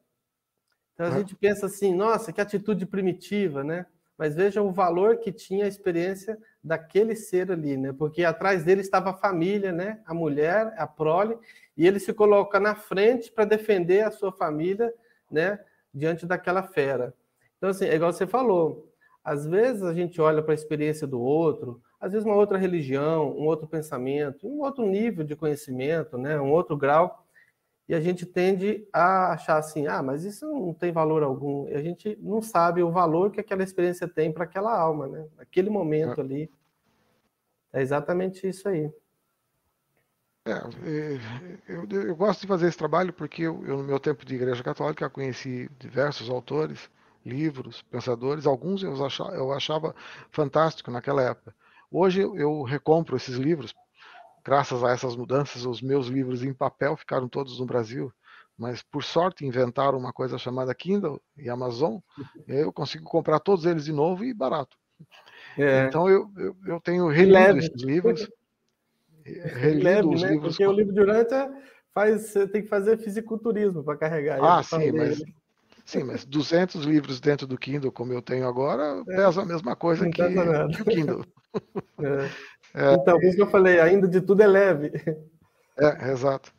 Então 0.95 1.05
a 1.05 1.09
ah. 1.09 1.17
gente 1.19 1.35
pensa 1.35 1.67
assim, 1.67 1.93
nossa, 1.93 2.33
que 2.33 2.41
atitude 2.41 2.85
primitiva, 2.85 3.63
né? 3.63 3.85
Mas 4.17 4.33
veja 4.33 4.61
o 4.61 4.71
valor 4.71 5.17
que 5.17 5.31
tinha 5.31 5.65
a 5.65 5.67
experiência 5.67 6.37
daquele 6.63 7.15
ser 7.15 7.51
ali, 7.51 7.75
né? 7.75 7.93
Porque 7.93 8.23
atrás 8.23 8.63
dele 8.63 8.81
estava 8.81 9.09
a 9.09 9.17
família, 9.17 9.73
né? 9.73 9.99
A 10.05 10.13
mulher, 10.13 10.73
a 10.77 10.87
prole, 10.87 11.37
e 11.75 11.85
ele 11.85 11.99
se 11.99 12.13
coloca 12.13 12.59
na 12.59 12.75
frente 12.75 13.29
para 13.29 13.43
defender 13.43 14.01
a 14.01 14.11
sua 14.11 14.31
família, 14.31 14.93
né? 15.29 15.59
Diante 15.93 16.25
daquela 16.25 16.63
fera. 16.63 17.13
Então, 17.57 17.69
assim, 17.69 17.85
é 17.85 17.95
igual 17.95 18.13
você 18.13 18.25
falou. 18.25 18.89
Às 19.23 19.45
vezes 19.45 19.83
a 19.83 19.93
gente 19.93 20.21
olha 20.21 20.41
para 20.41 20.53
a 20.53 20.55
experiência 20.55 21.05
do 21.05 21.19
outro, 21.19 21.81
às 21.99 22.11
vezes 22.11 22.25
uma 22.25 22.35
outra 22.35 22.57
religião, 22.57 23.35
um 23.35 23.45
outro 23.45 23.67
pensamento, 23.67 24.47
um 24.47 24.61
outro 24.61 24.85
nível 24.85 25.25
de 25.25 25.35
conhecimento, 25.35 26.17
né? 26.17 26.39
Um 26.39 26.51
outro 26.51 26.77
grau, 26.77 27.24
e 27.87 27.93
a 27.93 28.01
gente 28.01 28.25
tende 28.25 28.87
a 28.91 29.33
achar 29.33 29.57
assim, 29.57 29.85
ah, 29.85 30.01
mas 30.01 30.23
isso 30.23 30.45
não 30.45 30.73
tem 30.73 30.91
valor 30.91 31.21
algum. 31.21 31.67
E 31.69 31.75
a 31.75 31.81
gente 31.81 32.17
não 32.19 32.41
sabe 32.41 32.81
o 32.81 32.91
valor 32.91 33.31
que 33.31 33.39
aquela 33.39 33.63
experiência 33.63 34.07
tem 34.07 34.31
para 34.31 34.45
aquela 34.45 34.75
alma, 34.75 35.07
né? 35.07 35.27
Aquele 35.37 35.69
momento 35.69 36.19
é. 36.19 36.23
ali. 36.23 36.51
É 37.71 37.81
exatamente 37.81 38.47
isso 38.47 38.67
aí. 38.67 38.91
É, 40.47 40.51
é, 40.51 41.19
eu, 41.67 41.87
eu, 41.89 42.15
gosto 42.15 42.41
de 42.41 42.47
fazer 42.47 42.67
esse 42.67 42.77
trabalho 42.77 43.11
porque 43.11 43.43
eu, 43.43 43.63
eu, 43.65 43.77
no 43.77 43.83
meu 43.83 43.99
tempo 43.99 44.25
de 44.25 44.35
igreja 44.35 44.63
católica, 44.63 45.09
conheci 45.09 45.69
diversos 45.79 46.29
autores, 46.29 46.89
livros, 47.25 47.81
pensadores, 47.83 48.45
alguns 48.45 48.83
eu 48.83 49.03
achava, 49.03 49.31
eu 49.35 49.51
achava 49.51 49.95
fantástico 50.31 50.89
naquela 50.89 51.21
época. 51.21 51.53
Hoje 51.91 52.21
eu 52.21 52.63
recompro 52.63 53.15
esses 53.15 53.35
livros, 53.35 53.73
graças 54.45 54.83
a 54.83 54.91
essas 54.91 55.15
mudanças, 55.15 55.65
os 55.65 55.81
meus 55.81 56.07
livros 56.07 56.43
em 56.43 56.53
papel 56.53 56.95
ficaram 56.95 57.27
todos 57.27 57.59
no 57.59 57.65
Brasil, 57.65 58.13
mas 58.57 58.81
por 58.83 59.03
sorte 59.03 59.45
inventaram 59.45 59.97
uma 59.97 60.13
coisa 60.13 60.37
chamada 60.37 60.75
Kindle 60.75 61.19
e 61.35 61.49
Amazon, 61.49 61.97
e 62.47 62.53
eu 62.53 62.71
consigo 62.71 63.03
comprar 63.05 63.39
todos 63.39 63.65
eles 63.65 63.83
de 63.83 63.91
novo 63.91 64.23
e 64.23 64.33
barato. 64.33 64.77
É. 65.57 65.87
Então 65.87 66.09
eu, 66.09 66.31
eu, 66.37 66.55
eu 66.65 66.79
tenho 66.79 67.07
relido 67.09 67.57
esses 67.57 67.81
livros 67.81 68.29
Leve, 69.25 69.83
né? 69.83 70.01
Livros... 70.01 70.55
Porque 70.55 70.67
o 70.67 70.71
livro 70.71 70.93
de 70.93 71.01
Urântia 71.01 71.51
faz, 71.93 72.21
você 72.21 72.47
tem 72.47 72.61
que 72.61 72.67
fazer 72.67 72.97
fisiculturismo 72.97 73.83
para 73.83 73.97
carregar. 73.97 74.39
Ah, 74.43 74.61
sim, 74.61 74.91
mas, 74.91 75.23
sim, 75.83 76.03
mas 76.03 76.25
200 76.25 76.85
livros 76.85 77.19
dentro 77.19 77.47
do 77.47 77.57
Kindle, 77.57 77.91
como 77.91 78.13
eu 78.13 78.21
tenho 78.21 78.47
agora, 78.47 79.01
é, 79.07 79.15
pesa 79.15 79.41
a 79.41 79.45
mesma 79.45 79.75
coisa 79.75 80.07
que, 80.09 80.21
que, 80.21 80.81
o 80.81 80.85
Kindle. 80.85 81.25
É. 81.97 82.29
É, 82.75 82.93
então, 82.93 83.17
por 83.17 83.23
isso 83.23 83.37
que 83.37 83.41
eu 83.41 83.49
falei, 83.49 83.79
ainda 83.79 84.07
de 84.07 84.19
tudo 84.19 84.41
é 84.41 84.47
leve. 84.47 84.91
É, 85.77 86.11
exato. 86.11 86.53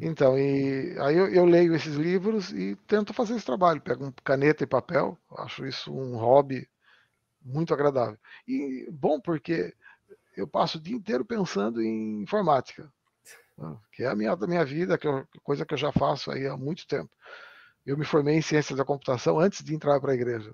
Então, 0.00 0.36
e 0.38 0.96
aí 1.00 1.16
eu, 1.16 1.28
eu, 1.28 1.44
leio 1.44 1.74
esses 1.74 1.94
livros 1.94 2.50
e 2.52 2.76
tento 2.86 3.12
fazer 3.12 3.34
esse 3.36 3.46
trabalho. 3.46 3.80
Pego 3.80 4.06
um 4.06 4.12
caneta 4.24 4.64
e 4.64 4.66
papel, 4.66 5.16
acho 5.38 5.64
isso 5.66 5.92
um 5.92 6.16
hobby 6.16 6.68
muito 7.40 7.72
agradável. 7.72 8.18
E 8.46 8.88
bom, 8.90 9.20
porque 9.20 9.72
eu 10.36 10.46
passo 10.46 10.78
o 10.78 10.80
dia 10.80 10.96
inteiro 10.96 11.24
pensando 11.24 11.80
em 11.80 12.22
informática, 12.22 12.92
né, 13.56 13.76
que 13.92 14.02
é 14.02 14.08
a 14.08 14.16
minha, 14.16 14.34
da 14.34 14.46
minha 14.46 14.64
vida, 14.64 14.98
que 14.98 15.06
é 15.06 15.24
coisa 15.42 15.64
que 15.64 15.74
eu 15.74 15.78
já 15.78 15.92
faço 15.92 16.30
aí 16.30 16.46
há 16.46 16.56
muito 16.56 16.86
tempo. 16.86 17.10
Eu 17.86 17.96
me 17.96 18.04
formei 18.04 18.36
em 18.36 18.42
ciências 18.42 18.76
da 18.76 18.84
computação 18.84 19.38
antes 19.38 19.64
de 19.64 19.74
entrar 19.74 20.00
para 20.00 20.12
a 20.12 20.14
igreja. 20.14 20.52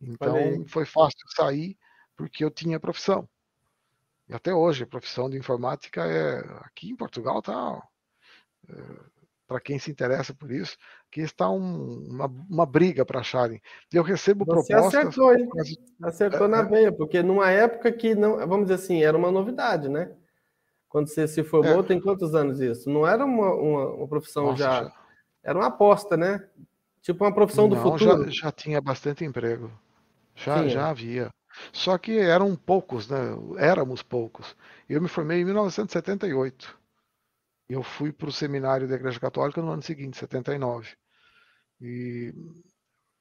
Então 0.00 0.36
foi 0.68 0.84
fácil 0.84 1.18
sair 1.34 1.76
porque 2.16 2.44
eu 2.44 2.50
tinha 2.50 2.78
profissão. 2.78 3.28
E 4.28 4.34
até 4.34 4.54
hoje 4.54 4.84
a 4.84 4.86
profissão 4.86 5.30
de 5.30 5.36
informática 5.36 6.04
é 6.04 6.38
aqui 6.60 6.90
em 6.90 6.96
Portugal 6.96 7.40
tá 7.40 7.82
é, 8.68 8.74
para 9.46 9.60
quem 9.60 9.78
se 9.78 9.90
interessa 9.90 10.34
por 10.34 10.50
isso, 10.50 10.76
que 11.10 11.20
está 11.20 11.48
um, 11.48 12.08
uma, 12.08 12.26
uma, 12.26 12.66
briga 12.66 13.04
para 13.04 13.20
acharem. 13.20 13.60
Eu 13.92 14.02
recebo 14.02 14.44
Você 14.44 14.72
propostas. 14.72 14.94
Acertou, 14.94 15.32
hein? 15.32 15.48
Acertou 16.02 16.46
é, 16.46 16.48
na 16.48 16.58
é. 16.58 16.64
veia, 16.64 16.92
porque 16.92 17.22
numa 17.22 17.48
época 17.50 17.92
que 17.92 18.14
não, 18.14 18.38
vamos 18.38 18.66
dizer 18.66 18.74
assim, 18.74 19.02
era 19.02 19.16
uma 19.16 19.30
novidade, 19.30 19.88
né? 19.88 20.12
Quando 20.88 21.08
você 21.08 21.28
se 21.28 21.44
formou, 21.44 21.80
é. 21.80 21.82
tem 21.82 22.00
quantos 22.00 22.34
anos 22.34 22.60
isso? 22.60 22.90
Não 22.90 23.06
era 23.06 23.24
uma, 23.24 23.54
uma, 23.54 23.86
uma 23.94 24.08
profissão 24.08 24.46
Nossa, 24.46 24.58
já, 24.58 24.84
já, 24.84 24.92
Era 25.44 25.58
uma 25.58 25.66
aposta, 25.66 26.16
né? 26.16 26.44
Tipo 27.00 27.24
uma 27.24 27.34
profissão 27.34 27.68
não, 27.68 27.76
do 27.76 27.82
futuro. 27.82 28.24
Já, 28.24 28.46
já 28.46 28.52
tinha 28.52 28.80
bastante 28.80 29.24
emprego. 29.24 29.70
Já, 30.34 30.66
já 30.66 30.90
havia. 30.90 31.30
Só 31.72 31.98
que 31.98 32.18
eram 32.18 32.54
poucos, 32.56 33.08
né? 33.08 33.18
Éramos 33.58 34.02
poucos. 34.02 34.56
Eu 34.88 35.00
me 35.00 35.08
formei 35.08 35.40
em 35.40 35.44
1978 35.44 36.76
eu 37.68 37.82
fui 37.82 38.12
para 38.12 38.28
o 38.28 38.32
seminário 38.32 38.88
da 38.88 38.94
Igreja 38.94 39.18
Católica 39.18 39.60
no 39.60 39.72
ano 39.72 39.82
seguinte, 39.82 40.16
79. 40.16 40.96
E 41.80 42.32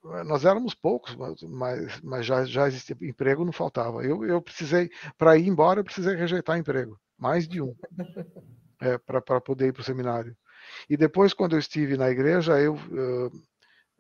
eh, 0.05 0.23
nós 0.23 0.45
éramos 0.45 0.73
poucos, 0.73 1.15
mas, 1.15 1.99
mas 2.01 2.25
já, 2.25 2.45
já 2.45 2.67
existia 2.67 2.95
emprego, 3.01 3.45
não 3.45 3.51
faltava. 3.51 4.03
Eu, 4.03 4.23
eu 4.25 4.41
precisei, 4.41 4.89
para 5.17 5.37
ir 5.37 5.47
embora, 5.47 5.79
eu 5.79 5.83
precisei 5.83 6.15
rejeitar 6.15 6.57
emprego, 6.57 6.99
mais 7.17 7.47
de 7.47 7.61
um, 7.61 7.75
é, 8.81 8.97
para 8.97 9.41
poder 9.41 9.67
ir 9.67 9.73
para 9.73 9.81
o 9.81 9.85
seminário. 9.85 10.37
E 10.89 10.95
depois, 10.97 11.33
quando 11.33 11.53
eu 11.53 11.59
estive 11.59 11.97
na 11.97 12.09
igreja, 12.09 12.59
eu 12.59 12.75
uh, 12.75 13.31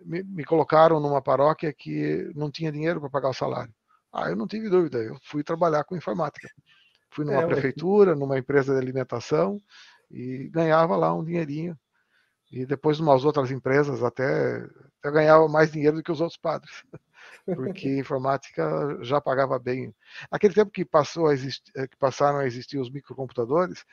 me, 0.05 0.23
me, 0.23 0.43
colocaram 0.43 0.99
numa 0.99 1.21
paróquia 1.21 1.73
que 1.73 2.31
não 2.35 2.51
tinha 2.51 2.71
dinheiro 2.71 2.99
para 2.99 3.09
pagar 3.09 3.29
o 3.29 3.33
salário. 3.33 3.73
Ah, 4.15 4.29
eu 4.29 4.35
não 4.37 4.47
tive 4.47 4.69
dúvida, 4.69 4.97
eu 4.97 5.17
fui 5.23 5.43
trabalhar 5.43 5.83
com 5.83 5.93
informática. 5.93 6.49
Fui 7.09 7.25
numa 7.25 7.41
é, 7.41 7.45
prefeitura, 7.45 8.15
numa 8.15 8.37
empresa 8.39 8.73
de 8.73 8.79
alimentação, 8.79 9.61
e 10.09 10.47
ganhava 10.53 10.95
lá 10.95 11.13
um 11.13 11.21
dinheirinho. 11.21 11.77
E 12.49 12.65
depois, 12.65 12.97
umas 12.97 13.25
outras 13.25 13.51
empresas, 13.51 14.01
até, 14.01 14.65
até 14.99 15.11
ganhava 15.11 15.49
mais 15.49 15.69
dinheiro 15.69 15.97
do 15.97 16.03
que 16.03 16.13
os 16.13 16.21
outros 16.21 16.37
padres, 16.37 16.71
porque 17.45 17.99
informática 17.99 18.97
já 19.01 19.19
pagava 19.19 19.59
bem. 19.59 19.93
Naquele 20.31 20.53
tempo 20.53 20.71
que, 20.71 20.85
passou 20.85 21.27
a 21.27 21.33
existir, 21.33 21.69
eh, 21.75 21.85
que 21.85 21.97
passaram 21.97 22.39
a 22.39 22.47
existir 22.47 22.77
os 22.77 22.89
microcomputadores, 22.89 23.83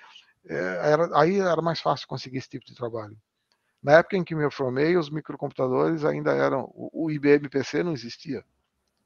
eh, 0.49 0.81
era, 0.85 1.18
aí 1.18 1.41
era 1.41 1.61
mais 1.61 1.81
fácil 1.81 2.07
conseguir 2.07 2.39
esse 2.39 2.49
tipo 2.49 2.64
de 2.64 2.77
trabalho. 2.77 3.16
Na 3.83 3.95
época 3.95 4.16
em 4.16 4.23
que 4.23 4.37
me 4.37 4.49
formei, 4.53 4.97
os 4.97 5.11
microcomputadores 5.11 6.05
ainda 6.05 6.33
eram. 6.33 6.70
O 6.75 7.11
IBM 7.11 7.49
PC 7.49 7.83
não 7.83 7.93
existia. 7.93 8.45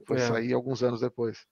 Foi 0.07 0.17
é. 0.17 0.21
sair 0.21 0.53
alguns 0.53 0.83
anos 0.83 1.01
depois 1.01 1.47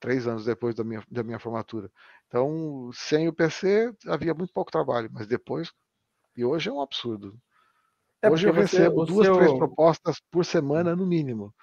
três 0.00 0.26
anos 0.26 0.44
depois 0.44 0.74
da 0.74 0.84
minha, 0.84 1.02
da 1.10 1.22
minha 1.22 1.38
formatura. 1.38 1.90
Então, 2.28 2.90
sem 2.92 3.28
o 3.28 3.32
PC, 3.32 3.92
havia 4.06 4.34
muito 4.34 4.52
pouco 4.52 4.70
trabalho, 4.70 5.08
mas 5.12 5.26
depois. 5.26 5.72
E 6.36 6.44
hoje 6.44 6.68
é 6.68 6.72
um 6.72 6.80
absurdo. 6.80 7.34
É 8.20 8.30
hoje 8.30 8.46
eu 8.46 8.52
recebo 8.52 9.04
duas, 9.04 9.26
seu... 9.26 9.36
três 9.36 9.52
propostas 9.54 10.20
por 10.30 10.44
semana, 10.44 10.94
no 10.96 11.06
mínimo. 11.06 11.54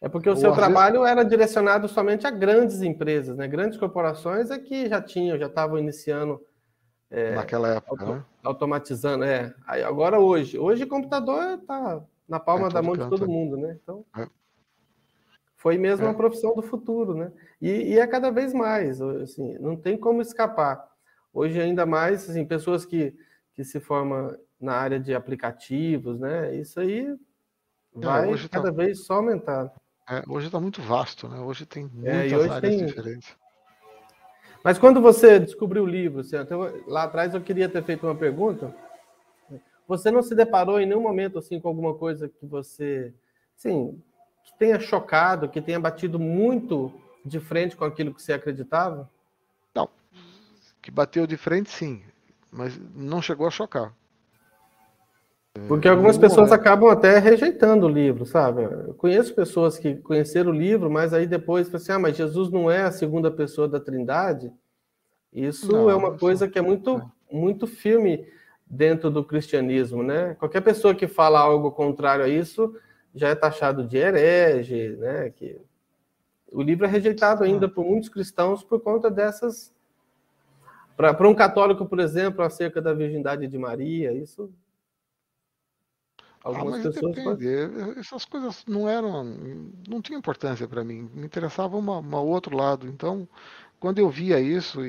É 0.00 0.08
porque 0.08 0.28
o 0.28 0.32
Ou, 0.32 0.38
seu 0.38 0.52
trabalho 0.52 1.00
vezes... 1.00 1.10
era 1.10 1.24
direcionado 1.24 1.88
somente 1.88 2.26
a 2.26 2.30
grandes 2.30 2.80
empresas, 2.80 3.36
né? 3.36 3.46
Grandes 3.46 3.78
corporações 3.78 4.50
é 4.50 4.58
que 4.58 4.88
já 4.88 5.00
tinham, 5.00 5.38
já 5.38 5.46
estavam 5.46 5.78
iniciando. 5.78 6.40
É, 7.10 7.34
Naquela 7.34 7.68
época, 7.68 8.04
auto... 8.04 8.14
né? 8.14 8.24
Automatizando, 8.42 9.24
é. 9.24 9.52
Aí 9.66 9.82
agora 9.82 10.18
hoje. 10.18 10.58
Hoje 10.58 10.84
o 10.84 10.88
computador 10.88 11.58
está 11.58 12.02
na 12.28 12.38
palma 12.38 12.68
é, 12.68 12.70
da 12.70 12.80
mão 12.80 12.94
canto, 12.94 13.04
de 13.04 13.10
todo 13.10 13.24
é. 13.24 13.28
mundo, 13.28 13.56
né? 13.56 13.78
Então. 13.82 14.04
É. 14.16 14.26
Foi 15.60 15.76
mesmo 15.76 16.06
é. 16.06 16.08
uma 16.08 16.14
profissão 16.14 16.54
do 16.54 16.62
futuro, 16.62 17.12
né? 17.12 17.30
E, 17.60 17.92
e, 17.92 17.98
é 17.98 18.06
cada 18.06 18.30
vez 18.30 18.54
mais, 18.54 18.98
assim, 19.02 19.58
não 19.58 19.76
tem 19.76 19.94
como 19.94 20.22
escapar. 20.22 20.88
Hoje, 21.34 21.60
ainda 21.60 21.84
mais, 21.84 22.30
assim, 22.30 22.46
pessoas 22.46 22.86
que, 22.86 23.14
que 23.54 23.62
se 23.62 23.78
formam 23.78 24.34
na 24.58 24.72
área 24.72 24.98
de 24.98 25.14
aplicativos, 25.14 26.18
né? 26.18 26.54
Isso 26.56 26.80
aí 26.80 27.14
vai 27.94 28.32
cada 28.48 28.70
tá... 28.70 28.74
vez 28.74 29.04
só 29.04 29.16
aumentar. 29.16 29.70
É, 30.08 30.22
hoje 30.26 30.46
está 30.46 30.58
muito 30.58 30.80
vasto, 30.80 31.28
né? 31.28 31.38
Hoje 31.40 31.66
tem 31.66 31.90
é, 32.04 32.22
muitas 32.22 32.46
é, 32.46 32.48
áreas 32.48 32.76
tem... 32.76 32.86
diferentes. 32.86 33.36
Mas 34.64 34.78
quando 34.78 34.98
você 34.98 35.38
descobriu 35.38 35.82
o 35.82 35.86
livro, 35.86 36.20
assim, 36.20 36.36
lá 36.86 37.02
atrás 37.02 37.34
eu 37.34 37.40
queria 37.42 37.68
ter 37.68 37.84
feito 37.84 38.06
uma 38.06 38.16
pergunta. 38.16 38.74
Você 39.86 40.10
não 40.10 40.22
se 40.22 40.34
deparou 40.34 40.80
em 40.80 40.86
nenhum 40.86 41.02
momento 41.02 41.38
assim 41.38 41.60
com 41.60 41.68
alguma 41.68 41.94
coisa 41.94 42.30
que 42.30 42.46
você, 42.46 43.12
sim, 43.56 44.00
que 44.44 44.58
tenha 44.58 44.78
chocado, 44.78 45.48
que 45.48 45.60
tenha 45.60 45.80
batido 45.80 46.18
muito 46.18 46.92
de 47.24 47.38
frente 47.40 47.76
com 47.76 47.84
aquilo 47.84 48.14
que 48.14 48.22
você 48.22 48.32
acreditava? 48.32 49.08
Não. 49.74 49.88
Que 50.80 50.90
bateu 50.90 51.26
de 51.26 51.36
frente, 51.36 51.70
sim, 51.70 52.02
mas 52.50 52.78
não 52.94 53.20
chegou 53.20 53.46
a 53.46 53.50
chocar. 53.50 53.94
Porque 55.66 55.88
algumas 55.88 56.16
pessoas 56.16 56.52
acabam 56.52 56.88
até 56.88 57.18
rejeitando 57.18 57.86
o 57.86 57.88
livro, 57.88 58.24
sabe? 58.24 58.62
Eu 58.62 58.94
conheço 58.94 59.34
pessoas 59.34 59.76
que 59.76 59.96
conheceram 59.96 60.52
o 60.52 60.54
livro, 60.54 60.88
mas 60.88 61.12
aí 61.12 61.26
depois 61.26 61.66
falam 61.66 61.82
assim: 61.82 61.92
ah, 61.92 61.98
mas 61.98 62.16
Jesus 62.16 62.50
não 62.50 62.70
é 62.70 62.82
a 62.82 62.92
segunda 62.92 63.30
pessoa 63.30 63.68
da 63.68 63.80
Trindade. 63.80 64.52
Isso 65.32 65.72
não, 65.72 65.90
é 65.90 65.94
uma 65.94 66.16
coisa 66.16 66.48
que 66.48 66.58
é 66.58 66.62
muito, 66.62 66.98
é. 66.98 67.36
muito 67.36 67.66
firme 67.66 68.26
dentro 68.64 69.10
do 69.10 69.24
cristianismo, 69.24 70.02
né? 70.02 70.34
Qualquer 70.38 70.60
pessoa 70.60 70.94
que 70.94 71.08
fala 71.08 71.40
algo 71.40 71.72
contrário 71.72 72.24
a 72.24 72.28
isso 72.28 72.72
já 73.14 73.28
é 73.28 73.34
taxado 73.34 73.86
de 73.86 73.96
herege, 73.96 74.96
né? 74.96 75.30
Que 75.30 75.60
o 76.52 76.62
livro 76.62 76.86
é 76.86 76.88
rejeitado 76.88 77.44
ainda 77.44 77.68
por 77.68 77.84
muitos 77.84 78.08
cristãos 78.08 78.62
por 78.62 78.80
conta 78.80 79.10
dessas. 79.10 79.72
Para 80.96 81.28
um 81.28 81.34
católico, 81.34 81.86
por 81.86 81.98
exemplo, 81.98 82.44
acerca 82.44 82.82
da 82.82 82.92
virgindade 82.92 83.46
de 83.46 83.56
Maria, 83.56 84.12
isso 84.12 84.52
Algumas 86.42 86.80
ah, 86.80 86.84
mas 86.84 86.94
pessoas. 86.94 87.42
Essas 87.98 88.24
coisas 88.24 88.64
não 88.66 88.88
eram, 88.88 89.24
não 89.86 90.00
tinha 90.00 90.18
importância 90.18 90.66
para 90.66 90.82
mim. 90.82 91.08
Me 91.12 91.26
interessava 91.26 91.76
uma, 91.76 91.98
uma, 91.98 92.20
outro 92.20 92.56
lado. 92.56 92.86
Então, 92.86 93.28
quando 93.78 93.98
eu 93.98 94.08
via 94.08 94.40
isso, 94.40 94.80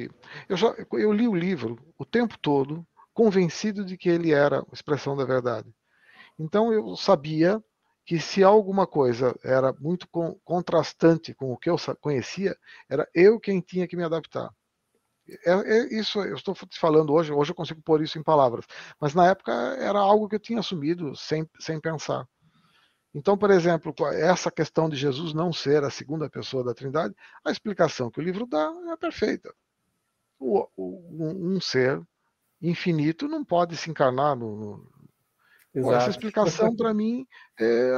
eu 0.47 0.57
já, 0.57 0.73
eu 0.93 1.11
li 1.11 1.27
o 1.27 1.35
livro 1.35 1.77
o 1.97 2.05
tempo 2.05 2.37
todo, 2.39 2.85
convencido 3.13 3.83
de 3.83 3.97
que 3.97 4.09
ele 4.09 4.31
era 4.31 4.59
a 4.59 4.73
expressão 4.73 5.15
da 5.15 5.25
verdade. 5.25 5.69
Então, 6.39 6.71
eu 6.71 6.95
sabia 6.95 7.61
que 8.05 8.19
se 8.19 8.43
alguma 8.43 8.87
coisa 8.87 9.35
era 9.43 9.73
muito 9.73 10.07
contrastante 10.43 11.33
com 11.33 11.51
o 11.51 11.57
que 11.57 11.69
eu 11.69 11.75
conhecia, 11.99 12.57
era 12.89 13.07
eu 13.13 13.39
quem 13.39 13.61
tinha 13.61 13.87
que 13.87 13.95
me 13.95 14.03
adaptar. 14.03 14.49
É, 15.45 15.51
é, 15.51 15.99
isso 15.99 16.19
eu 16.19 16.35
estou 16.35 16.53
te 16.53 16.79
falando 16.79 17.13
hoje, 17.13 17.31
hoje 17.31 17.51
eu 17.51 17.55
consigo 17.55 17.81
pôr 17.81 18.01
isso 18.01 18.17
em 18.17 18.23
palavras, 18.23 18.65
mas 18.99 19.13
na 19.13 19.27
época 19.27 19.51
era 19.79 19.99
algo 19.99 20.27
que 20.27 20.35
eu 20.35 20.39
tinha 20.39 20.59
assumido 20.59 21.15
sem, 21.15 21.47
sem 21.59 21.79
pensar. 21.79 22.27
Então, 23.13 23.37
por 23.37 23.51
exemplo, 23.51 23.93
essa 24.13 24.49
questão 24.49 24.89
de 24.89 24.95
Jesus 24.95 25.33
não 25.33 25.51
ser 25.51 25.83
a 25.83 25.89
segunda 25.89 26.29
pessoa 26.29 26.63
da 26.63 26.73
Trindade, 26.73 27.13
a 27.45 27.51
explicação 27.51 28.09
que 28.09 28.19
o 28.19 28.23
livro 28.23 28.45
dá 28.47 28.71
é 28.91 28.97
perfeita. 28.97 29.53
O, 30.39 30.65
o, 30.75 31.53
um 31.55 31.59
ser 31.59 32.01
infinito 32.61 33.27
não 33.27 33.43
pode 33.43 33.75
se 33.75 33.89
encarnar 33.89 34.35
no. 34.35 34.89
No... 35.73 35.93
Essa 35.93 36.09
explicação 36.09 36.75
para 36.75 36.93
mim 36.93 37.25
é, 37.59 37.91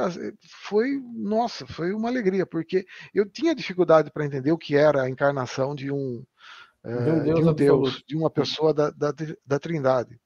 foi, 0.68 1.00
nossa, 1.12 1.66
foi 1.66 1.92
uma 1.92 2.08
alegria, 2.08 2.46
porque 2.46 2.86
eu 3.12 3.28
tinha 3.28 3.54
dificuldade 3.54 4.10
para 4.10 4.24
entender 4.24 4.52
o 4.52 4.58
que 4.58 4.76
era 4.76 5.02
a 5.02 5.10
encarnação 5.10 5.74
de 5.74 5.90
um, 5.90 6.24
de 6.84 7.10
um 7.10 7.22
Deus, 7.22 7.38
de, 7.38 7.48
um 7.48 7.54
Deus, 7.54 8.04
de 8.06 8.16
uma 8.16 8.30
pessoa 8.30 8.72
da, 8.72 8.90
da, 8.90 9.12
da 9.44 9.58
Trindade. 9.58 10.18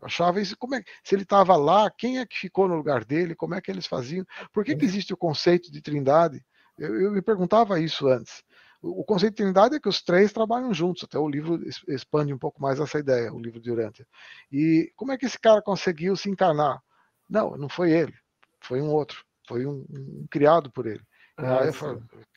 Eu 0.00 0.06
achava 0.06 0.40
isso, 0.40 0.56
como 0.56 0.74
é, 0.74 0.82
se 1.04 1.14
ele 1.14 1.22
estava 1.22 1.56
lá, 1.56 1.90
quem 1.90 2.18
é 2.18 2.26
que 2.26 2.38
ficou 2.38 2.66
no 2.66 2.74
lugar 2.74 3.04
dele, 3.04 3.34
como 3.34 3.54
é 3.54 3.60
que 3.60 3.70
eles 3.70 3.86
faziam? 3.86 4.24
Por 4.52 4.64
que, 4.64 4.74
que 4.74 4.84
existe 4.84 5.12
o 5.12 5.16
conceito 5.16 5.70
de 5.70 5.82
trindade? 5.82 6.42
Eu, 6.78 7.02
eu 7.02 7.12
me 7.12 7.20
perguntava 7.20 7.78
isso 7.78 8.08
antes. 8.08 8.42
O, 8.82 9.04
conceito 9.04 9.32
de 9.32 9.42
trindade 9.42 9.76
é 9.76 9.80
que 9.80 9.88
os 9.88 10.02
três 10.02 10.32
trabalham 10.32 10.72
juntos, 10.72 11.04
até 11.04 11.18
o 11.18 11.28
livro 11.28 11.60
expande 11.88 12.32
um 12.32 12.38
pouco 12.38 12.60
mais 12.62 12.80
essa 12.80 12.98
ideia, 12.98 13.32
o 13.32 13.40
livro 13.40 13.60
de 13.60 13.70
Urântia. 13.70 14.06
E 14.50 14.90
como 14.96 15.12
é 15.12 15.18
que 15.18 15.26
esse 15.26 15.38
cara 15.38 15.60
conseguiu 15.60 16.16
se 16.16 16.30
encarnar? 16.30 16.80
Não, 17.28 17.56
não 17.56 17.68
foi 17.68 17.90
ele, 17.92 18.14
foi 18.60 18.80
um 18.80 18.90
outro, 18.90 19.24
foi 19.46 19.66
um, 19.66 19.84
um 19.90 20.26
criado 20.30 20.70
por 20.70 20.86
ele. 20.86 21.02
Ah, 21.36 21.60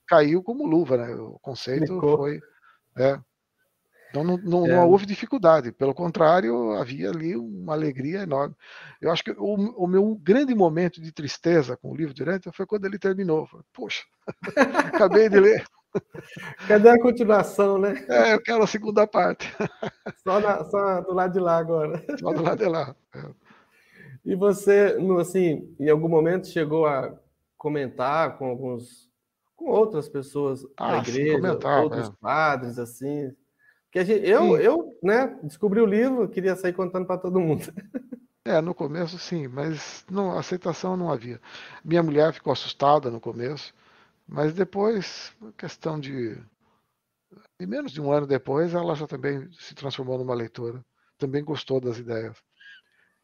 caiu 0.08 0.44
como 0.44 0.68
luva, 0.68 0.98
né? 0.98 1.16
O 1.16 1.40
conceito 1.40 1.96
Ficou. 1.96 2.18
foi. 2.18 2.40
É, 2.98 3.20
então 4.14 4.24
não, 4.24 4.38
não, 4.38 4.68
é. 4.68 4.76
não, 4.76 4.88
houve 4.88 5.08
dificuldade, 5.08 5.72
pelo 5.72 5.92
contrário, 5.92 6.74
havia 6.74 7.10
ali 7.10 7.36
uma 7.36 7.74
alegria 7.74 8.20
enorme. 8.20 8.54
Eu 9.02 9.12
acho 9.12 9.24
que 9.24 9.32
o, 9.32 9.56
o 9.56 9.88
meu 9.88 10.14
grande 10.22 10.54
momento 10.54 11.02
de 11.02 11.12
tristeza 11.12 11.76
com 11.76 11.90
o 11.90 11.96
livro 11.96 12.14
de 12.14 12.22
Urântia 12.22 12.52
foi 12.52 12.68
quando 12.68 12.86
ele 12.86 13.00
terminou. 13.00 13.48
Falei, 13.48 13.66
Poxa, 13.74 14.04
acabei 14.94 15.30
de 15.30 15.40
ler. 15.40 15.66
Cadê 16.68 16.90
a 16.90 17.02
continuação, 17.02 17.78
né? 17.78 18.06
É, 18.10 18.34
eu 18.34 18.42
quero 18.42 18.64
a 18.64 18.68
segunda 18.68 19.06
parte. 19.08 19.52
Só, 20.24 20.40
na, 20.40 20.64
só 20.64 21.02
do 21.02 21.14
lado 21.14 21.34
de 21.34 21.40
lá 21.40 21.58
agora. 21.58 22.04
Só 22.20 22.32
do 22.32 22.42
lado 22.42 22.58
de 22.58 22.70
lá. 22.70 22.96
É. 23.14 23.30
E 24.26 24.36
você, 24.36 24.98
assim, 25.20 25.76
em 25.78 25.90
algum 25.90 26.08
momento 26.08 26.48
chegou 26.48 26.86
a 26.86 27.14
comentar 27.58 28.38
com 28.38 28.46
alguns, 28.46 29.10
com 29.56 29.66
outras 29.66 30.08
pessoas 30.08 30.66
ah, 30.78 30.94
da 30.94 30.98
igreja, 31.00 31.60
outros 31.82 32.08
é. 32.08 32.12
padres, 32.22 32.80
assim, 32.80 33.34
que 33.92 34.04
gente, 34.04 34.28
eu, 34.28 34.58
eu 34.58 34.98
né, 35.04 35.38
descobri 35.44 35.80
o 35.80 35.86
livro, 35.86 36.28
queria 36.28 36.56
sair 36.56 36.74
contando 36.74 37.06
para 37.06 37.18
todo 37.18 37.40
mundo. 37.40 37.66
É, 38.46 38.60
no 38.60 38.76
começo 38.76 39.18
sim, 39.18 39.48
mas 39.48 40.04
não, 40.12 40.38
aceitação 40.38 40.98
não 40.98 41.10
havia. 41.10 41.40
Minha 41.82 42.04
mulher 42.04 42.34
ficou 42.34 42.52
assustada 42.52 43.10
no 43.10 43.18
começo, 43.18 43.74
mas 44.28 44.54
depois, 44.54 45.36
questão 45.58 46.00
de, 46.00 46.36
de 47.60 47.68
menos 47.68 47.92
de 47.92 48.02
um 48.02 48.12
ano 48.12 48.26
depois, 48.26 48.74
ela 48.74 48.96
já 48.96 49.08
também 49.08 49.52
se 49.54 49.76
transformou 49.76 50.18
numa 50.18 50.34
leitora. 50.34 50.84
Também 51.18 51.44
gostou 51.44 51.80
das 51.80 51.98
ideias. 51.98 52.38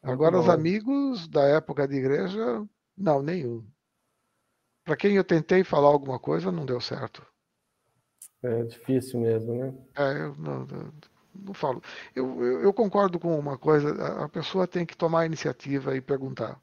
Agora, 0.02 0.38
os 0.38 0.48
amigos 0.48 1.28
da 1.28 1.42
época 1.42 1.86
de 1.86 1.96
igreja, 1.96 2.66
não, 2.96 3.22
nenhum. 3.22 3.66
Para 4.84 4.96
quem 4.96 5.14
eu 5.14 5.24
tentei 5.24 5.62
falar 5.62 5.88
alguma 5.88 6.18
coisa, 6.18 6.50
não 6.50 6.64
deu 6.64 6.80
certo. 6.80 7.24
É 8.42 8.62
difícil 8.64 9.20
mesmo, 9.20 9.54
né? 9.54 9.74
É, 9.94 10.22
eu 10.22 10.34
não, 10.36 10.64
não, 10.64 10.92
não 11.34 11.54
falo. 11.54 11.82
Eu, 12.14 12.42
eu, 12.42 12.62
eu, 12.62 12.72
concordo 12.72 13.18
com 13.18 13.38
uma 13.38 13.58
coisa, 13.58 13.92
a, 14.02 14.24
a 14.24 14.28
pessoa 14.28 14.66
tem 14.66 14.86
que 14.86 14.96
tomar 14.96 15.20
a 15.20 15.26
iniciativa 15.26 15.94
e 15.94 16.00
perguntar. 16.00 16.58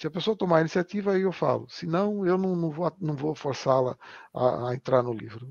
Se 0.00 0.06
a 0.06 0.10
pessoa 0.10 0.34
tomar 0.34 0.56
a 0.56 0.60
iniciativa, 0.60 1.12
aí 1.12 1.20
eu 1.20 1.30
falo. 1.30 1.68
Se 1.68 1.84
não, 1.84 2.24
eu 2.24 2.38
não, 2.38 2.56
não 2.56 2.70
vou, 2.70 2.90
não 2.98 3.14
vou 3.14 3.34
forçá-la 3.34 3.98
a, 4.32 4.70
a, 4.70 4.74
entrar 4.74 5.02
no 5.02 5.12
livro. 5.12 5.46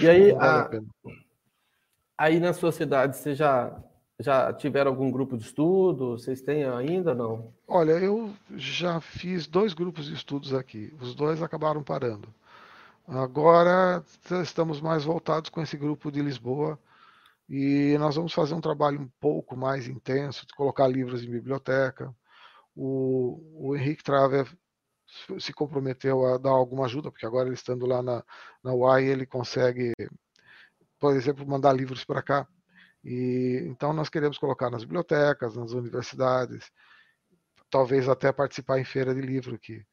e 0.00 0.08
aí, 0.08 0.32
vale 0.32 0.78
a, 0.78 0.80
aí 2.16 2.40
na 2.40 2.54
sua 2.54 2.72
cidade, 2.72 3.18
você 3.18 3.34
já 3.34 3.78
já 4.18 4.50
tiveram 4.50 4.90
algum 4.90 5.10
grupo 5.10 5.36
de 5.36 5.44
estudo? 5.44 6.12
Vocês 6.12 6.40
têm 6.40 6.64
ainda 6.64 7.14
não? 7.14 7.52
Olha, 7.68 7.92
eu 7.92 8.32
já 8.56 8.98
fiz 8.98 9.46
dois 9.46 9.74
grupos 9.74 10.06
de 10.06 10.14
estudos 10.14 10.54
aqui. 10.54 10.96
Os 11.02 11.14
dois 11.14 11.42
acabaram 11.42 11.82
parando. 11.82 12.34
Agora 13.06 14.02
estamos 14.42 14.80
mais 14.80 15.04
voltados 15.04 15.50
com 15.50 15.60
esse 15.60 15.76
grupo 15.76 16.10
de 16.10 16.22
Lisboa 16.22 16.78
e 17.48 17.96
nós 17.98 18.16
vamos 18.16 18.32
fazer 18.32 18.54
um 18.54 18.60
trabalho 18.60 19.00
um 19.00 19.10
pouco 19.20 19.56
mais 19.56 19.88
intenso, 19.88 20.46
de 20.46 20.54
colocar 20.54 20.86
livros 20.86 21.22
em 21.22 21.30
biblioteca. 21.30 22.14
O, 22.74 23.70
o 23.70 23.76
Henrique 23.76 24.04
Traver 24.04 24.46
se 25.38 25.52
comprometeu 25.52 26.26
a 26.26 26.38
dar 26.38 26.50
alguma 26.50 26.84
ajuda, 26.84 27.10
porque 27.10 27.26
agora 27.26 27.48
ele 27.48 27.54
estando 27.54 27.86
lá 27.86 28.02
na, 28.02 28.22
na 28.62 28.74
UAI, 28.74 29.04
ele 29.06 29.26
consegue, 29.26 29.92
por 30.98 31.14
exemplo, 31.16 31.46
mandar 31.46 31.72
livros 31.72 32.04
para 32.04 32.22
cá. 32.22 32.46
E 33.04 33.62
então 33.66 33.92
nós 33.92 34.08
queremos 34.10 34.38
colocar 34.38 34.70
nas 34.70 34.84
bibliotecas, 34.84 35.56
nas 35.56 35.72
universidades, 35.72 36.70
talvez 37.70 38.08
até 38.08 38.32
participar 38.32 38.78
em 38.80 38.84
feira 38.84 39.14
de 39.14 39.20
livro 39.20 39.58
que 39.58 39.84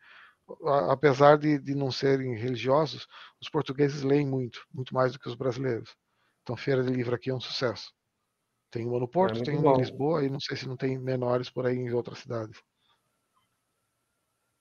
apesar 0.90 1.38
de, 1.38 1.58
de 1.60 1.74
não 1.76 1.92
serem 1.92 2.36
religiosos, 2.36 3.08
os 3.42 3.50
portugueses 3.50 4.04
leem 4.04 4.28
muito, 4.28 4.66
muito 4.74 4.94
mais 4.94 5.14
do 5.14 5.20
que 5.20 5.28
os 5.28 5.36
brasileiros. 5.36 5.96
Então 6.46 6.56
feira 6.56 6.84
de 6.84 6.94
livro 6.94 7.16
aqui 7.16 7.32
é 7.32 7.34
um 7.34 7.42
sucesso. 7.42 7.92
Tem 8.70 8.86
uma 8.86 9.00
no 9.00 9.08
Porto, 9.08 9.42
é 9.42 9.44
tem 9.44 9.58
uma 9.58 9.74
em 9.74 9.78
Lisboa 9.80 10.24
e 10.24 10.30
não 10.30 10.40
sei 10.40 10.56
se 10.56 10.68
não 10.68 10.78
tem 10.78 10.96
menores 10.96 11.50
por 11.50 11.66
aí 11.66 11.76
em 11.76 11.92
outras 11.92 12.20
cidades. 12.20 12.62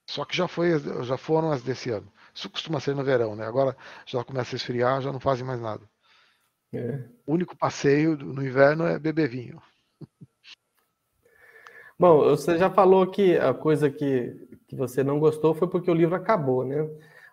Só 0.08 0.24
que 0.24 0.34
já 0.34 0.48
foi, 0.48 0.78
já 1.04 1.18
foram 1.18 1.52
as 1.52 1.62
desse 1.62 1.90
ano. 1.90 2.10
Isso 2.34 2.48
costuma 2.48 2.80
ser 2.80 2.94
no 2.94 3.04
verão, 3.04 3.36
né? 3.36 3.44
Agora 3.46 3.76
já 4.06 4.24
começa 4.24 4.54
a 4.54 4.56
esfriar, 4.56 5.02
já 5.02 5.12
não 5.12 5.20
fazem 5.20 5.44
mais 5.44 5.60
nada. 5.60 5.86
É. 6.72 7.04
O 7.26 7.34
único 7.34 7.54
passeio 7.54 8.16
no 8.16 8.42
inverno 8.42 8.86
é 8.86 8.98
beber 8.98 9.28
vinho. 9.28 9.60
Bom, 12.00 12.30
você 12.30 12.56
já 12.56 12.70
falou 12.70 13.06
que 13.10 13.36
a 13.36 13.52
coisa 13.52 13.90
que, 13.90 14.58
que 14.66 14.74
você 14.74 15.04
não 15.04 15.20
gostou 15.20 15.54
foi 15.54 15.68
porque 15.68 15.90
o 15.90 15.94
livro 15.94 16.14
acabou, 16.14 16.64
né? 16.64 16.88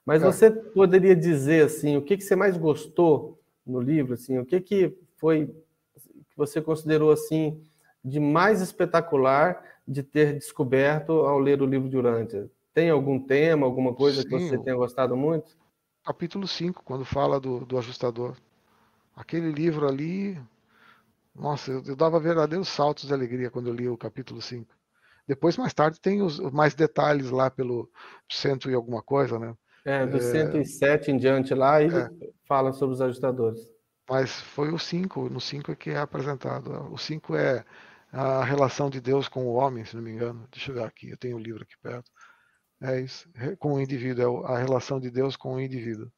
Mas 0.06 0.22
é. 0.22 0.26
você 0.26 0.52
poderia 0.52 1.16
dizer 1.16 1.64
assim, 1.66 1.96
o 1.96 2.02
que, 2.02 2.18
que 2.18 2.24
você 2.24 2.36
mais 2.36 2.58
gostou 2.58 3.41
no 3.66 3.80
livro, 3.80 4.14
assim, 4.14 4.38
o 4.38 4.46
que 4.46 4.60
que 4.60 4.98
foi 5.18 5.48
que 5.48 6.38
você 6.38 6.62
considerou 6.62 7.12
assim 7.12 7.62
de 8.04 8.20
mais 8.20 8.62
espetacular 8.62 9.64
de 9.88 10.02
ter 10.02 10.34
descoberto 10.34 11.12
ao 11.12 11.40
ler 11.40 11.62
o 11.62 11.66
livro 11.66 11.90
de 11.90 11.98
Urântia? 11.98 12.50
Tem 12.74 12.90
algum 12.90 13.20
tema, 13.20 13.66
alguma 13.66 13.94
coisa 13.94 14.22
Sim, 14.22 14.30
que 14.30 14.40
você 14.40 14.58
tenha 14.58 14.76
gostado 14.76 15.16
muito? 15.16 15.58
Capítulo 16.04 16.48
5, 16.48 16.84
quando 16.84 17.06
fala 17.06 17.40
do, 17.40 17.66
do 17.66 17.78
ajustador. 17.78 18.36
Aquele 19.16 19.52
livro 19.52 19.88
ali, 19.88 20.42
nossa, 21.36 21.72
eu, 21.72 21.84
eu 21.86 21.96
dava 21.96 22.20
verdadeiros 22.20 22.70
saltos 22.70 23.06
de 23.08 23.14
alegria 23.14 23.52
quando 23.52 23.68
eu 23.68 23.74
li 23.74 23.88
o 23.88 23.98
capítulo 23.98 24.42
5. 24.42 24.74
Depois, 25.28 25.58
mais 25.58 25.74
tarde, 25.74 26.00
tem 26.00 26.22
os 26.22 26.40
mais 26.40 26.74
detalhes 26.74 27.30
lá 27.30 27.50
pelo 27.50 27.90
cento 28.30 28.70
e 28.70 28.74
alguma 28.74 29.02
coisa, 29.04 29.38
né? 29.38 29.56
É, 29.86 30.06
do 30.06 30.18
é, 30.18 30.20
107 30.20 31.12
em 31.12 31.18
diante 31.18 31.54
lá, 31.54 31.82
e 31.82 31.88
é, 31.88 32.10
fala 32.48 32.72
sobre 32.72 32.94
os 32.94 33.02
ajustadores. 33.02 33.60
Mas 34.10 34.42
foi 34.42 34.72
o 34.72 34.78
5, 34.78 35.30
no 35.30 35.40
5 35.40 35.72
é 35.72 35.76
que 35.76 35.90
é 35.90 35.98
apresentado. 35.98 36.72
O 36.92 36.98
5 36.98 37.36
é 37.36 37.64
a 38.12 38.44
relação 38.44 38.90
de 38.90 39.00
Deus 39.00 39.28
com 39.28 39.46
o 39.46 39.54
homem, 39.54 39.86
se 39.86 39.96
não 39.96 40.04
me 40.04 40.12
engano. 40.12 40.48
Deixa 40.52 40.72
eu 40.72 40.76
ver 40.76 40.84
aqui, 40.84 41.10
eu 41.10 41.18
tenho 41.18 41.38
o 41.38 41.40
um 41.40 41.42
livro 41.42 41.64
aqui 41.64 41.76
perto. 41.82 42.12
É 42.82 43.00
isso, 43.00 43.30
com 43.60 43.74
o 43.74 43.82
indivíduo, 43.82 44.44
é 44.46 44.54
a 44.54 44.58
relação 44.58 45.00
de 45.00 45.10
Deus 45.10 45.36
com 45.36 45.56
o 45.56 45.62
indivíduo. 45.62 46.12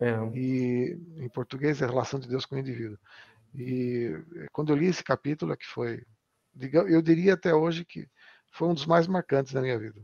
É. 0.00 0.14
E 0.34 0.98
em 1.16 1.28
português 1.28 1.80
é 1.80 1.84
a 1.84 1.88
relação 1.88 2.20
de 2.20 2.28
Deus 2.28 2.44
com 2.44 2.56
o 2.56 2.58
indivíduo. 2.58 2.98
E 3.54 4.12
quando 4.52 4.72
eu 4.72 4.76
li 4.76 4.86
esse 4.86 5.02
capítulo, 5.02 5.52
é 5.52 5.56
que 5.56 5.66
foi, 5.66 6.04
eu 6.72 7.00
diria 7.00 7.34
até 7.34 7.54
hoje 7.54 7.84
que 7.84 8.06
foi 8.52 8.68
um 8.68 8.74
dos 8.74 8.86
mais 8.86 9.06
marcantes 9.06 9.52
da 9.52 9.60
minha 9.60 9.78
vida. 9.78 10.00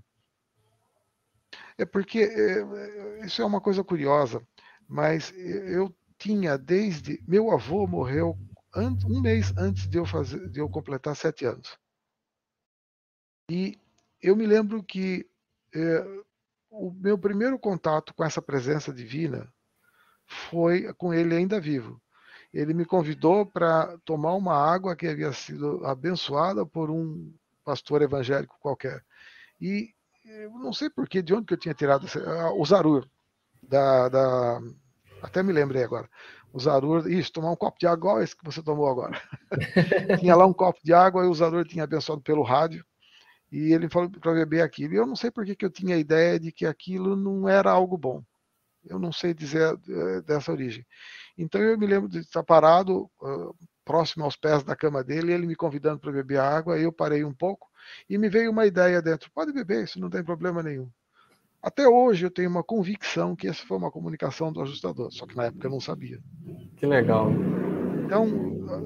É 1.77 1.85
porque 1.85 2.21
é, 2.21 3.27
isso 3.27 3.43
é 3.43 3.45
uma 3.45 3.61
coisa 3.61 3.83
curiosa, 3.83 4.47
mas 4.89 5.33
eu 5.37 5.95
tinha 6.19 6.57
desde 6.57 7.23
meu 7.27 7.51
avô 7.51 7.87
morreu 7.87 8.39
um 9.07 9.21
mês 9.21 9.53
antes 9.57 9.87
de 9.89 9.99
eu 9.99 10.05
fazer, 10.05 10.49
de 10.51 10.61
eu 10.61 10.69
completar 10.69 11.15
sete 11.15 11.45
anos. 11.45 11.79
E 13.51 13.79
eu 14.21 14.35
me 14.35 14.47
lembro 14.47 14.83
que 14.83 15.29
é, 15.75 16.05
o 16.71 16.91
meu 16.91 17.17
primeiro 17.17 17.59
contato 17.59 18.15
com 18.15 18.25
essa 18.25 18.43
presença 18.43 18.93
divina 18.93 19.53
foi 20.27 20.93
com 20.95 21.13
ele 21.13 21.35
ainda 21.35 21.61
vivo. 21.61 22.01
Ele 22.53 22.73
me 22.73 22.85
convidou 22.85 23.45
para 23.45 23.99
tomar 24.05 24.35
uma 24.35 24.55
água 24.57 24.97
que 24.97 25.07
havia 25.07 25.33
sido 25.33 25.85
abençoada 25.85 26.65
por 26.65 26.91
um 26.91 27.35
pastor 27.65 28.03
evangélico 28.03 28.57
qualquer. 28.61 29.05
E 29.61 29.94
eu 30.25 30.51
não 30.53 30.73
sei 30.73 30.91
por 30.91 31.09
que, 31.09 31.23
de 31.23 31.35
onde 31.35 31.47
que 31.47 31.55
eu 31.55 31.59
tinha 31.59 31.75
tirado 31.75 32.07
esse, 32.07 32.19
o 32.19 32.65
Zarur, 32.65 33.07
da, 33.63 34.09
da, 34.09 34.61
até 35.23 35.43
me 35.43 35.53
lembrei 35.53 35.83
agora. 35.85 36.09
O 36.53 36.61
Zarur, 36.61 37.11
isso, 37.11 37.33
tomar 37.33 37.51
um 37.51 37.57
copo 37.57 37.79
de 37.79 37.87
água 37.87 37.99
igual 37.99 38.23
esse 38.23 38.37
que 38.37 38.45
você 38.45 38.63
tomou 38.63 38.89
agora. 38.89 39.21
tinha 40.21 40.37
lá 40.37 40.47
um 40.47 40.53
copo 40.53 40.79
de 40.85 40.93
água 40.93 41.25
e 41.25 41.29
o 41.29 41.35
Zarur 41.35 41.65
tinha 41.65 41.85
abençoado 41.85 42.23
pelo 42.23 42.43
rádio 42.43 42.85
e 43.51 43.73
ele 43.73 43.89
falou 43.89 44.11
para 44.11 44.33
beber 44.33 44.63
aquilo. 44.63 44.95
E 44.95 44.97
eu 44.97 45.07
não 45.07 45.17
sei 45.17 45.31
por 45.31 45.45
que, 45.45 45.65
eu 45.65 45.71
tinha 45.71 45.97
a 45.97 45.99
ideia 45.99 46.39
de 46.39 46.53
que 46.53 46.67
aquilo 46.67 47.17
não 47.17 47.49
era 47.49 47.71
algo 47.71 47.97
bom. 47.99 48.23
Eu 48.85 48.99
não 48.99 49.13
sei 49.13 49.33
dizer 49.33 49.79
eh, 49.89 50.21
dessa 50.23 50.53
origem. 50.53 50.87
Então 51.39 51.61
eu 51.61 51.79
me 51.79 51.87
lembro 51.87 52.09
de 52.09 52.19
estar 52.19 52.43
parado 52.43 53.11
uh, 53.23 53.57
próximo 53.85 54.25
aos 54.25 54.37
pés 54.37 54.63
da 54.63 54.75
cama 54.75 55.05
dele, 55.05 55.33
ele 55.33 55.47
me 55.47 55.55
convidando 55.55 56.01
para 56.01 56.13
beber 56.13 56.41
água, 56.41 56.79
eu 56.79 56.93
parei 56.93 57.25
um 57.25 57.35
pouco 57.35 57.69
e 58.09 58.17
me 58.17 58.29
veio 58.29 58.51
uma 58.51 58.67
ideia 58.67 59.01
dentro: 59.03 59.31
pode 59.33 59.53
beber, 59.53 59.85
isso 59.85 60.01
não 60.01 60.11
tem 60.11 60.25
problema 60.25 60.63
nenhum. 60.63 60.91
Até 61.63 61.89
hoje 61.89 62.27
eu 62.27 62.31
tenho 62.31 62.51
uma 62.51 62.63
convicção 62.63 63.35
que 63.35 63.49
essa 63.49 63.65
foi 63.65 63.79
uma 63.79 63.91
comunicação 63.91 64.53
do 64.53 64.61
ajustador, 64.61 65.11
só 65.11 65.27
que 65.27 65.37
na 65.37 65.45
época 65.45 65.67
eu 65.67 65.71
não 65.71 65.81
sabia. 65.81 66.21
Que 66.77 66.85
legal. 66.85 67.31
Então, 68.05 68.29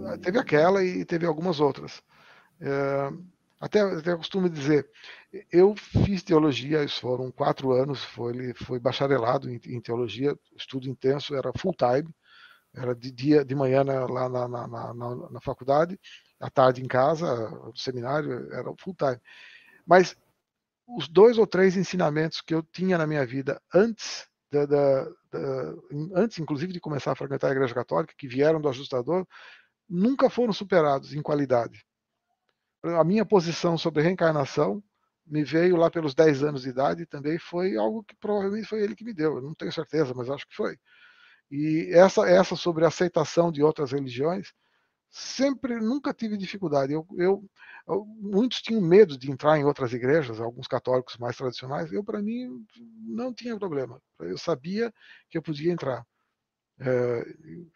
ah, 0.06 0.18
teve 0.18 0.38
aquela 0.38 0.84
e 0.84 1.04
teve 1.04 1.26
algumas 1.26 1.58
outras. 1.58 2.00
É, 2.60 3.12
até, 3.60 3.80
até 3.80 4.16
costumo 4.16 4.48
dizer, 4.48 4.88
eu 5.50 5.74
fiz 5.76 6.22
teologia, 6.22 6.84
isso 6.84 7.00
foram 7.00 7.32
quatro 7.32 7.72
anos, 7.72 8.04
foi, 8.04 8.54
foi 8.54 8.78
bacharelado 8.78 9.50
em, 9.50 9.60
em 9.66 9.80
teologia, 9.80 10.38
estudo 10.56 10.88
intenso, 10.88 11.34
era 11.34 11.52
full 11.58 11.74
time, 11.74 12.08
era 12.78 12.94
de 12.94 13.10
dia, 13.10 13.44
de 13.44 13.54
manhã 13.54 13.84
na, 13.84 14.06
lá 14.06 14.28
na, 14.28 14.48
na, 14.48 14.68
na, 14.68 14.94
na 15.30 15.40
faculdade, 15.40 15.98
à 16.40 16.50
tarde 16.50 16.82
em 16.82 16.88
casa, 16.88 17.50
no 17.50 17.76
seminário, 17.76 18.52
era 18.52 18.72
full 18.78 18.94
time. 18.94 19.18
Mas 19.86 20.16
os 20.86 21.08
dois 21.08 21.38
ou 21.38 21.46
três 21.46 21.76
ensinamentos 21.76 22.40
que 22.40 22.54
eu 22.54 22.62
tinha 22.62 22.96
na 22.98 23.06
minha 23.06 23.26
vida 23.26 23.60
antes 23.74 24.26
da, 24.50 24.64
da, 24.66 25.04
da, 25.04 25.74
antes 26.14 26.38
inclusive 26.38 26.72
de 26.72 26.80
começar 26.80 27.12
a 27.12 27.16
frequentar 27.16 27.48
a 27.48 27.52
Igreja 27.52 27.74
Católica, 27.74 28.14
que 28.16 28.28
vieram 28.28 28.60
do 28.60 28.68
ajustador, 28.68 29.26
nunca 29.88 30.30
foram 30.30 30.52
superados 30.52 31.14
em 31.14 31.22
qualidade 31.22 31.84
a 32.82 33.04
minha 33.04 33.24
posição 33.24 33.76
sobre 33.76 34.02
reencarnação 34.02 34.82
me 35.26 35.44
veio 35.44 35.76
lá 35.76 35.90
pelos 35.90 36.14
10 36.14 36.42
anos 36.42 36.62
de 36.62 36.70
idade 36.70 37.04
também 37.06 37.38
foi 37.38 37.76
algo 37.76 38.02
que 38.02 38.16
provavelmente 38.16 38.66
foi 38.66 38.82
ele 38.82 38.94
que 38.94 39.04
me 39.04 39.12
deu. 39.12 39.36
Eu 39.36 39.42
não 39.42 39.54
tenho 39.54 39.72
certeza, 39.72 40.14
mas 40.14 40.30
acho 40.30 40.46
que 40.48 40.56
foi. 40.56 40.78
E 41.50 41.90
essa, 41.92 42.28
essa 42.28 42.56
sobre 42.56 42.84
a 42.84 42.88
aceitação 42.88 43.50
de 43.50 43.62
outras 43.62 43.92
religiões, 43.92 44.52
sempre, 45.10 45.80
nunca 45.80 46.12
tive 46.12 46.36
dificuldade. 46.36 46.92
Eu, 46.92 47.06
eu, 47.16 47.48
muitos 48.20 48.60
tinham 48.62 48.82
medo 48.82 49.18
de 49.18 49.30
entrar 49.30 49.58
em 49.58 49.64
outras 49.64 49.92
igrejas, 49.92 50.40
alguns 50.40 50.66
católicos 50.66 51.16
mais 51.16 51.36
tradicionais. 51.36 51.92
Eu, 51.92 52.04
para 52.04 52.22
mim, 52.22 52.64
não 53.06 53.32
tinha 53.32 53.58
problema. 53.58 54.00
Eu 54.20 54.38
sabia 54.38 54.92
que 55.30 55.38
eu 55.38 55.42
podia 55.42 55.72
entrar 55.72 56.04
é, 56.80 57.24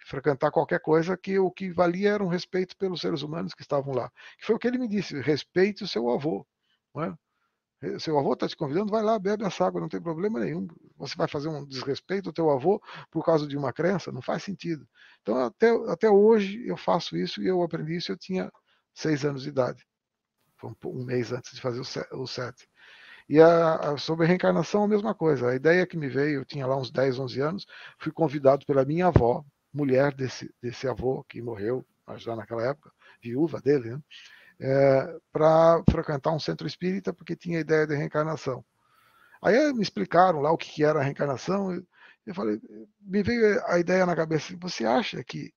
frequentar 0.07 0.51
qualquer 0.51 0.81
coisa 0.81 1.17
que 1.17 1.39
o 1.39 1.51
que 1.51 1.71
valia 1.71 2.11
era 2.13 2.25
um 2.25 2.29
respeito 2.29 2.77
pelos 2.77 3.01
seres 3.01 3.23
humanos 3.23 3.55
que 3.55 3.63
estavam 3.63 3.95
lá. 3.95 4.11
Que 4.39 4.47
foi 4.47 4.55
o 4.57 4.59
que 4.59 4.69
ele 4.69 4.79
me 4.79 4.89
disse: 4.89 5.21
respeite 5.21 5.83
o 5.85 5.89
seu 5.89 6.09
avô. 6.11 6.47
É? 6.99 7.15
Seu 7.99 8.19
avô 8.19 8.35
está 8.35 8.49
te 8.49 8.57
convidando, 8.57 8.93
vai 8.93 9.03
lá, 9.03 9.19
bebe 9.19 9.45
essa 9.45 9.67
água, 9.67 9.81
não 9.81 9.89
tem 9.89 10.01
problema 10.01 10.39
nenhum. 10.39 10.69
Você 10.97 11.17
vai 11.17 11.27
fazer 11.27 11.49
um 11.49 11.65
desrespeito 11.67 12.29
ao 12.29 12.33
teu 12.33 12.49
avô 12.51 12.81
por 13.11 13.25
causa 13.25 13.47
de 13.47 13.57
uma 13.57 13.73
crença? 13.73 14.13
Não 14.13 14.23
faz 14.23 14.45
sentido. 14.45 14.87
Então, 15.21 15.37
até, 15.39 15.71
até 15.91 16.09
hoje, 16.09 16.65
eu 16.67 16.77
faço 16.77 17.17
isso 17.17 17.43
e 17.43 17.49
eu 17.49 17.63
aprendi 17.63 17.97
isso. 17.97 18.13
Eu 18.13 18.17
tinha 18.17 18.53
seis 18.95 19.25
anos 19.25 19.43
de 19.43 19.49
idade. 19.49 19.85
Foi 20.59 20.71
um, 20.71 21.01
um 21.01 21.05
mês 21.05 21.33
antes 21.33 21.53
de 21.53 21.61
fazer 21.61 21.81
o 22.13 22.27
sete. 22.27 22.69
E 23.29 23.41
a, 23.41 23.77
a, 23.77 23.97
sobre 23.97 24.27
a 24.27 24.29
reencarnação, 24.29 24.85
a 24.85 24.89
mesma 24.89 25.15
coisa. 25.15 25.51
A 25.51 25.55
ideia 25.55 25.87
que 25.87 25.97
me 25.97 26.09
veio, 26.09 26.41
eu 26.41 26.45
tinha 26.45 26.67
lá 26.67 26.77
uns 26.77 26.91
10, 26.91 27.19
11 27.19 27.41
anos, 27.41 27.67
fui 27.99 28.13
convidado 28.13 28.65
pela 28.67 28.85
minha 28.85 29.07
avó, 29.09 29.45
mulher 29.73 30.15
desse, 30.15 30.55
desse 30.63 30.87
avô 30.87 31.25
que 31.25 31.41
morreu 31.43 31.85
já 32.17 32.37
naquela 32.37 32.63
época, 32.63 32.93
viúva 33.23 33.61
dele, 33.61 33.93
né? 33.93 34.03
É, 34.61 35.17
para 35.33 35.83
frequentar 35.91 36.33
um 36.33 36.39
centro 36.39 36.67
espírita 36.67 37.13
porque 37.13 37.35
tinha 37.35 37.61
ideia 37.61 37.87
de 37.87 37.97
reencarnação. 37.97 38.65
Aí 39.43 39.73
me 39.73 39.83
explicaram 39.83 40.41
lá 40.41 40.53
o 40.53 40.57
que 40.57 40.85
era 40.85 41.01
a 41.01 41.03
reencarnação. 41.03 41.75
Eu, 42.25 42.35
falei, 42.35 42.61
me 43.01 43.23
veio 43.23 43.61
a 43.67 43.79
ideia 43.79 44.07
na 44.07 44.15
cabeça: 44.15 44.57
você 44.61 44.85
acha 44.85 45.23
que 45.25 45.53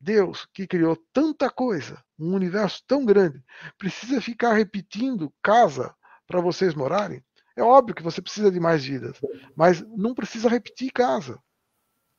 Deus, 0.00 0.46
que 0.52 0.66
criou 0.66 0.96
tanta 1.12 1.48
coisa, 1.50 2.02
um 2.18 2.34
universo 2.34 2.82
tão 2.86 3.04
grande, 3.04 3.42
precisa 3.78 4.20
ficar 4.20 4.52
repetindo 4.54 5.32
casa 5.42 5.94
para 6.26 6.40
vocês 6.40 6.74
morarem. 6.74 7.24
É 7.56 7.62
óbvio 7.62 7.94
que 7.94 8.02
você 8.02 8.22
precisa 8.22 8.50
de 8.50 8.58
mais 8.58 8.84
vidas, 8.84 9.20
mas 9.54 9.82
não 9.96 10.14
precisa 10.14 10.48
repetir 10.48 10.90
casa. 10.90 11.38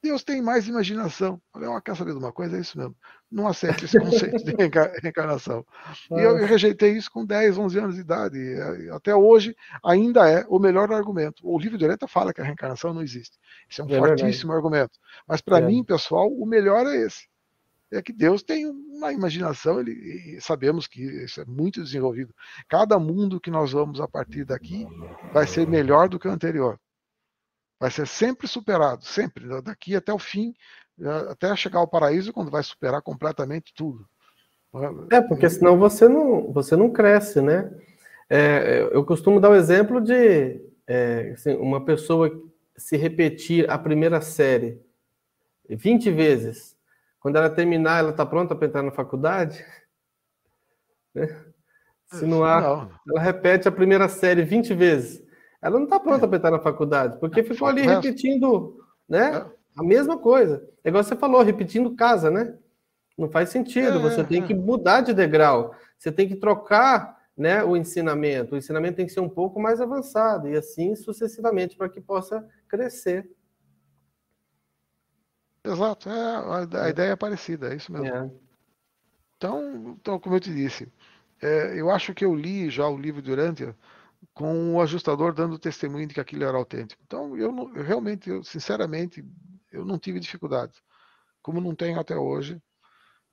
Deus 0.03 0.21
tem 0.21 0.41
mais 0.41 0.67
imaginação. 0.67 1.41
Olha, 1.53 1.79
quer 1.79 1.95
saber 1.95 2.11
de 2.11 2.17
uma 2.17 2.33
coisa? 2.33 2.57
É 2.57 2.59
isso 2.59 2.77
mesmo. 2.77 2.93
Não 3.31 3.47
aceito 3.47 3.85
esse 3.85 3.97
conceito 3.97 4.43
de 4.43 4.53
reencarnação. 5.01 5.65
E 6.11 6.15
eu, 6.15 6.37
eu 6.37 6.45
rejeitei 6.45 6.91
isso 6.91 7.09
com 7.09 7.25
10, 7.25 7.57
11 7.57 7.79
anos 7.79 7.95
de 7.95 8.01
idade. 8.01 8.37
E 8.37 8.89
até 8.89 9.15
hoje 9.15 9.55
ainda 9.83 10.29
é 10.29 10.45
o 10.49 10.59
melhor 10.59 10.91
argumento. 10.91 11.41
O 11.41 11.57
livro 11.57 11.77
de 11.77 11.85
Oreta 11.85 12.05
fala 12.05 12.33
que 12.33 12.41
a 12.41 12.43
reencarnação 12.43 12.93
não 12.93 13.01
existe. 13.01 13.37
Isso 13.69 13.81
é 13.81 13.85
um 13.85 13.89
é 13.89 13.97
fortíssimo 13.97 14.51
verdade. 14.51 14.57
argumento. 14.57 14.99
Mas 15.25 15.39
para 15.39 15.59
é. 15.59 15.61
mim, 15.61 15.83
pessoal, 15.85 16.29
o 16.29 16.45
melhor 16.45 16.85
é 16.85 16.97
esse 16.97 17.31
é 17.95 18.01
que 18.01 18.11
Deus 18.11 18.41
tem 18.41 18.65
uma 18.65 19.13
imaginação, 19.13 19.79
ele, 19.79 20.39
sabemos 20.41 20.87
que 20.87 20.99
isso 20.99 21.39
é 21.39 21.45
muito 21.45 21.81
desenvolvido. 21.81 22.33
Cada 22.67 22.97
mundo 22.97 23.39
que 23.39 23.51
nós 23.51 23.71
vamos 23.71 24.01
a 24.01 24.07
partir 24.07 24.43
daqui 24.45 24.87
vai 25.31 25.45
ser 25.45 25.67
melhor 25.67 26.09
do 26.09 26.17
que 26.17 26.27
o 26.27 26.31
anterior. 26.31 26.79
Vai 27.83 27.91
ser 27.91 28.07
sempre 28.07 28.47
superado, 28.47 29.03
sempre, 29.03 29.45
daqui 29.61 29.93
até 29.93 30.13
o 30.13 30.17
fim, 30.17 30.55
até 31.29 31.53
chegar 31.53 31.79
ao 31.79 31.87
paraíso, 31.87 32.31
quando 32.31 32.49
vai 32.49 32.63
superar 32.63 33.01
completamente 33.01 33.73
tudo. 33.75 34.07
É, 35.11 35.19
porque 35.19 35.49
senão 35.49 35.77
você 35.77 36.07
não, 36.07 36.49
você 36.53 36.77
não 36.77 36.89
cresce, 36.89 37.41
né? 37.41 37.69
É, 38.29 38.87
eu 38.93 39.03
costumo 39.03 39.37
dar 39.37 39.49
o 39.49 39.55
exemplo 39.55 39.99
de 39.99 40.61
é, 40.87 41.31
assim, 41.33 41.57
uma 41.57 41.83
pessoa 41.83 42.31
se 42.77 42.95
repetir 42.95 43.69
a 43.69 43.77
primeira 43.77 44.21
série 44.21 44.81
20 45.67 46.09
vezes 46.09 46.77
quando 47.19 47.35
ela 47.35 47.49
terminar, 47.49 47.99
ela 47.99 48.11
está 48.11 48.25
pronta 48.25 48.55
para 48.55 48.65
entrar 48.65 48.81
na 48.81 48.91
faculdade? 48.91 49.61
Né? 51.13 51.27
Se 52.05 52.25
não 52.25 52.45
há, 52.45 52.89
ela 53.09 53.19
repete 53.19 53.67
a 53.67 53.71
primeira 53.73 54.07
série 54.07 54.41
20 54.41 54.73
vezes. 54.73 55.21
Ela 55.63 55.77
não 55.77 55.85
está 55.85 55.97
pronta 55.97 56.25
é. 56.25 56.27
para 56.27 56.37
entrar 56.37 56.51
na 56.51 56.59
faculdade, 56.59 57.17
porque 57.19 57.39
é, 57.39 57.43
ficou 57.43 57.69
ali 57.69 57.81
repetindo 57.81 58.83
né? 59.07 59.37
É. 59.37 59.45
a 59.77 59.83
mesma 59.83 60.17
coisa. 60.17 60.67
É 60.83 60.89
igual 60.89 61.03
você 61.03 61.15
falou, 61.15 61.41
repetindo 61.41 61.95
casa, 61.95 62.29
né? 62.29 62.57
Não 63.17 63.29
faz 63.29 63.49
sentido. 63.49 63.97
É, 63.97 64.01
você 64.01 64.23
tem 64.25 64.43
é. 64.43 64.45
que 64.45 64.53
mudar 64.53 65.01
de 65.01 65.13
degrau. 65.13 65.73
Você 65.97 66.11
tem 66.11 66.27
que 66.27 66.35
trocar 66.35 67.17
né, 67.37 67.63
o 67.63 67.77
ensinamento. 67.77 68.55
O 68.55 68.57
ensinamento 68.57 68.97
tem 68.97 69.05
que 69.05 69.13
ser 69.13 69.21
um 69.21 69.29
pouco 69.29 69.59
mais 69.59 69.79
avançado 69.79 70.49
e 70.49 70.57
assim 70.57 70.95
sucessivamente 70.95 71.77
para 71.77 71.87
que 71.87 72.01
possa 72.01 72.45
crescer. 72.67 73.29
Exato, 75.63 76.09
é, 76.09 76.35
a, 76.35 76.83
a 76.83 76.89
ideia 76.89 77.11
é 77.11 77.15
parecida, 77.15 77.71
é 77.71 77.77
isso 77.77 77.89
mesmo. 77.89 78.07
É. 78.07 78.29
Então, 79.37 79.95
então, 79.97 80.19
como 80.19 80.35
eu 80.35 80.39
te 80.41 80.53
disse, 80.53 80.91
é, 81.41 81.79
eu 81.79 81.89
acho 81.89 82.13
que 82.13 82.25
eu 82.25 82.35
li 82.35 82.69
já 82.69 82.85
o 82.87 82.97
livro 82.97 83.21
durante 83.21 83.73
com 84.33 84.75
o 84.75 84.81
ajustador 84.81 85.33
dando 85.33 85.59
testemunho 85.59 86.07
de 86.07 86.13
que 86.13 86.19
aquilo 86.19 86.43
era 86.43 86.57
autêntico. 86.57 87.01
Então, 87.05 87.37
eu, 87.37 87.51
não, 87.51 87.75
eu 87.75 87.83
realmente, 87.83 88.29
eu, 88.29 88.43
sinceramente, 88.43 89.23
eu 89.71 89.83
não 89.85 89.97
tive 89.97 90.19
dificuldade, 90.19 90.73
como 91.41 91.59
não 91.59 91.75
tenho 91.75 91.99
até 91.99 92.15
hoje. 92.15 92.61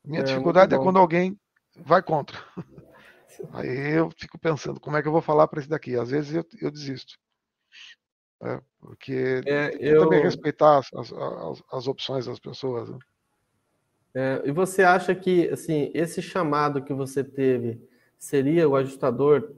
Minha 0.04 0.22
é, 0.22 0.24
dificuldade 0.24 0.74
é 0.74 0.78
quando 0.78 0.98
alguém 0.98 1.38
vai 1.76 2.02
contra. 2.02 2.38
Aí 3.52 3.96
eu 3.96 4.10
fico 4.16 4.38
pensando, 4.38 4.80
como 4.80 4.96
é 4.96 5.02
que 5.02 5.08
eu 5.08 5.12
vou 5.12 5.22
falar 5.22 5.46
para 5.48 5.60
esse 5.60 5.68
daqui? 5.68 5.96
Às 5.96 6.10
vezes 6.10 6.34
eu, 6.34 6.44
eu 6.60 6.70
desisto. 6.70 7.14
É, 8.42 8.60
porque 8.80 9.42
é, 9.44 9.76
eu 9.78 10.02
também 10.02 10.22
respeitar 10.22 10.78
as, 10.78 10.88
as, 10.94 11.12
as, 11.12 11.62
as, 11.72 11.86
opções 11.86 12.24
das 12.24 12.38
pessoas. 12.38 12.88
Né? 12.88 12.98
É, 14.14 14.42
e 14.46 14.50
você 14.50 14.82
acha 14.82 15.14
que 15.14 15.48
assim 15.50 15.90
esse 15.94 16.22
chamado 16.22 16.82
que 16.82 16.94
você 16.94 17.22
teve 17.22 17.86
seria 18.18 18.66
o 18.66 18.76
ajustador, 18.76 19.54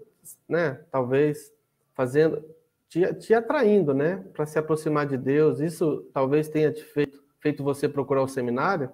né? 0.49 0.75
Talvez 0.91 1.53
fazendo 1.95 2.45
te, 2.89 3.15
te 3.15 3.33
atraindo, 3.33 3.95
né? 3.95 4.17
Para 4.35 4.47
se 4.47 4.59
aproximar 4.59 5.07
de 5.07 5.17
Deus. 5.17 5.61
Isso 5.61 6.11
talvez 6.13 6.49
tenha 6.49 6.73
te 6.73 6.85
feito, 6.85 7.23
feito 7.41 7.65
você 7.65 7.89
procurar 7.89 8.23
o 8.23 8.29
seminário? 8.29 8.93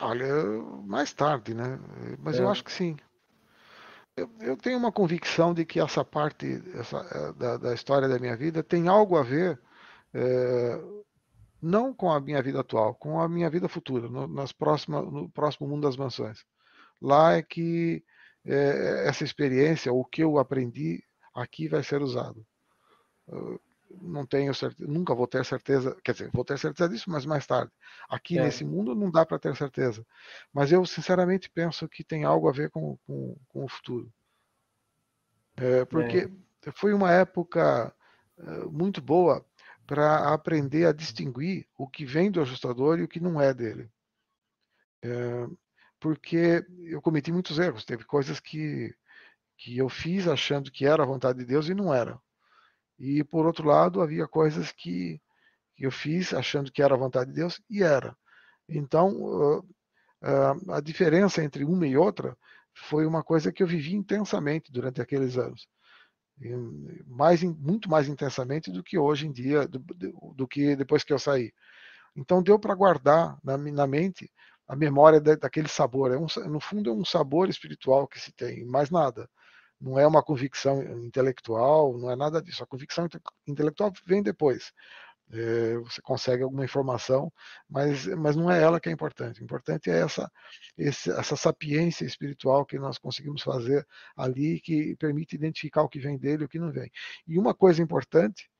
Olha, 0.00 0.32
mais 0.86 1.12
tarde, 1.12 1.54
né? 1.54 1.78
Mas 2.20 2.38
é. 2.38 2.42
eu 2.42 2.48
acho 2.48 2.62
que 2.62 2.70
sim. 2.70 2.96
Eu, 4.16 4.30
eu, 4.40 4.56
tenho 4.56 4.78
uma 4.78 4.92
convicção 4.92 5.52
de 5.52 5.64
que 5.64 5.80
essa 5.80 6.04
parte 6.04 6.62
essa, 6.74 6.98
é, 6.98 7.32
da, 7.32 7.56
da, 7.56 7.74
história 7.74 8.08
da 8.08 8.18
minha 8.18 8.36
vida 8.36 8.62
tem 8.62 8.88
algo 8.88 9.16
a 9.16 9.22
ver, 9.22 9.60
é, 10.12 10.80
não 11.60 11.92
com 11.92 12.10
a 12.10 12.20
minha 12.20 12.42
vida 12.42 12.60
atual, 12.60 12.94
com 12.94 13.20
a 13.20 13.28
minha 13.28 13.48
vida 13.50 13.68
futura, 13.68 14.08
no, 14.08 14.26
nas 14.26 14.52
próximas, 14.52 15.04
no 15.04 15.28
próximo 15.30 15.68
mundo 15.68 15.82
das 15.82 15.96
mansões. 15.96 16.44
Lá 17.00 17.34
é 17.34 17.42
que 17.42 18.04
é, 18.44 19.08
essa 19.08 19.24
experiência, 19.24 19.92
o 19.92 20.04
que 20.04 20.22
eu 20.22 20.38
aprendi 20.38 21.02
aqui 21.34 21.68
vai 21.68 21.82
ser 21.82 22.02
usado 22.02 22.46
não 23.90 24.26
tenho 24.26 24.54
certeza, 24.54 24.90
nunca 24.90 25.14
vou 25.14 25.26
ter 25.26 25.44
certeza, 25.44 25.96
quer 26.04 26.12
dizer, 26.12 26.30
vou 26.32 26.44
ter 26.44 26.58
certeza 26.58 26.88
disso, 26.88 27.10
mas 27.10 27.24
mais 27.24 27.46
tarde. 27.46 27.72
Aqui 28.08 28.38
é. 28.38 28.44
nesse 28.44 28.64
mundo 28.64 28.94
não 28.94 29.10
dá 29.10 29.24
para 29.24 29.38
ter 29.38 29.56
certeza. 29.56 30.04
Mas 30.52 30.70
eu 30.70 30.84
sinceramente 30.84 31.50
penso 31.50 31.88
que 31.88 32.04
tem 32.04 32.24
algo 32.24 32.48
a 32.48 32.52
ver 32.52 32.70
com, 32.70 32.98
com, 33.06 33.36
com 33.48 33.64
o 33.64 33.68
futuro. 33.68 34.12
É, 35.56 35.84
porque 35.84 36.30
é. 36.66 36.72
foi 36.72 36.92
uma 36.92 37.12
época 37.12 37.94
é, 38.38 38.64
muito 38.66 39.00
boa 39.00 39.44
para 39.86 40.32
aprender 40.32 40.86
a 40.86 40.92
distinguir 40.92 41.66
o 41.76 41.88
que 41.88 42.04
vem 42.04 42.30
do 42.30 42.40
ajustador 42.40 42.98
e 42.98 43.02
o 43.02 43.08
que 43.08 43.20
não 43.20 43.40
é 43.40 43.54
dele. 43.54 43.90
É, 45.02 45.46
porque 46.00 46.64
eu 46.84 47.02
cometi 47.02 47.32
muitos 47.32 47.58
erros, 47.58 47.84
teve 47.84 48.04
coisas 48.04 48.40
que, 48.40 48.94
que 49.56 49.78
eu 49.78 49.88
fiz 49.88 50.28
achando 50.28 50.70
que 50.70 50.86
era 50.86 51.02
a 51.02 51.06
vontade 51.06 51.38
de 51.38 51.44
Deus 51.44 51.68
e 51.68 51.74
não 51.74 51.92
era. 51.92 52.18
E, 52.98 53.22
por 53.24 53.46
outro 53.46 53.66
lado, 53.66 54.00
havia 54.00 54.26
coisas 54.26 54.72
que, 54.72 55.20
que 55.76 55.84
eu 55.86 55.90
fiz 55.90 56.34
achando 56.34 56.72
que 56.72 56.82
era 56.82 56.94
a 56.94 56.98
vontade 56.98 57.30
de 57.30 57.36
Deus 57.36 57.60
e 57.70 57.82
era. 57.82 58.16
Então, 58.68 59.14
uh, 59.16 59.58
uh, 59.60 60.72
a 60.72 60.80
diferença 60.80 61.42
entre 61.42 61.64
uma 61.64 61.86
e 61.86 61.96
outra 61.96 62.36
foi 62.74 63.06
uma 63.06 63.22
coisa 63.22 63.52
que 63.52 63.62
eu 63.62 63.66
vivi 63.66 63.94
intensamente 63.94 64.72
durante 64.72 65.00
aqueles 65.00 65.36
anos. 65.36 65.68
Mais, 67.06 67.42
muito 67.42 67.90
mais 67.90 68.08
intensamente 68.08 68.70
do 68.70 68.82
que 68.82 68.96
hoje 68.96 69.26
em 69.26 69.32
dia, 69.32 69.66
do, 69.66 69.80
do, 69.80 70.34
do 70.34 70.46
que 70.48 70.76
depois 70.76 71.02
que 71.02 71.12
eu 71.12 71.18
saí. 71.18 71.52
Então, 72.14 72.42
deu 72.42 72.58
para 72.58 72.74
guardar 72.74 73.38
na, 73.42 73.56
na, 73.56 73.86
mente 73.86 74.30
a 74.68 74.76
memória 74.76 75.20
da, 75.20 75.34
daquele 75.34 75.68
sabor. 75.68 76.12
É 76.12 76.18
um, 76.18 76.26
no 76.48 76.60
fundo, 76.60 76.90
é 76.90 76.92
um 76.92 77.04
sabor 77.04 77.48
espiritual 77.48 78.06
que 78.06 78.20
se 78.20 78.32
tem, 78.32 78.64
mais 78.66 78.90
nada 78.90 79.28
não 79.80 79.98
é 79.98 80.06
uma 80.06 80.22
convicção 80.22 80.82
intelectual, 81.04 81.96
não 81.96 82.10
é 82.10 82.16
nada 82.16 82.42
disso. 82.42 82.62
A 82.62 82.66
convicção 82.66 83.08
intelectual 83.46 83.92
vem 84.04 84.22
depois. 84.22 84.72
É, 85.30 85.76
você 85.78 86.00
consegue 86.00 86.42
alguma 86.42 86.64
informação, 86.64 87.30
mas, 87.68 88.06
mas 88.06 88.34
não 88.34 88.50
é 88.50 88.62
ela 88.62 88.80
que 88.80 88.88
é 88.88 88.92
importante. 88.92 89.40
O 89.40 89.44
importante 89.44 89.90
é 89.90 90.00
essa, 90.00 90.30
esse, 90.76 91.10
essa 91.10 91.36
sapiência 91.36 92.04
espiritual 92.04 92.64
que 92.64 92.78
nós 92.78 92.98
conseguimos 92.98 93.42
fazer 93.42 93.86
ali, 94.16 94.60
que 94.60 94.96
permite 94.96 95.36
identificar 95.36 95.82
o 95.82 95.88
que 95.88 96.00
vem 96.00 96.18
dele 96.18 96.42
e 96.42 96.46
o 96.46 96.48
que 96.48 96.58
não 96.58 96.72
vem. 96.72 96.90
E 97.26 97.38
uma 97.38 97.54
coisa 97.54 97.82
importante, 97.82 98.50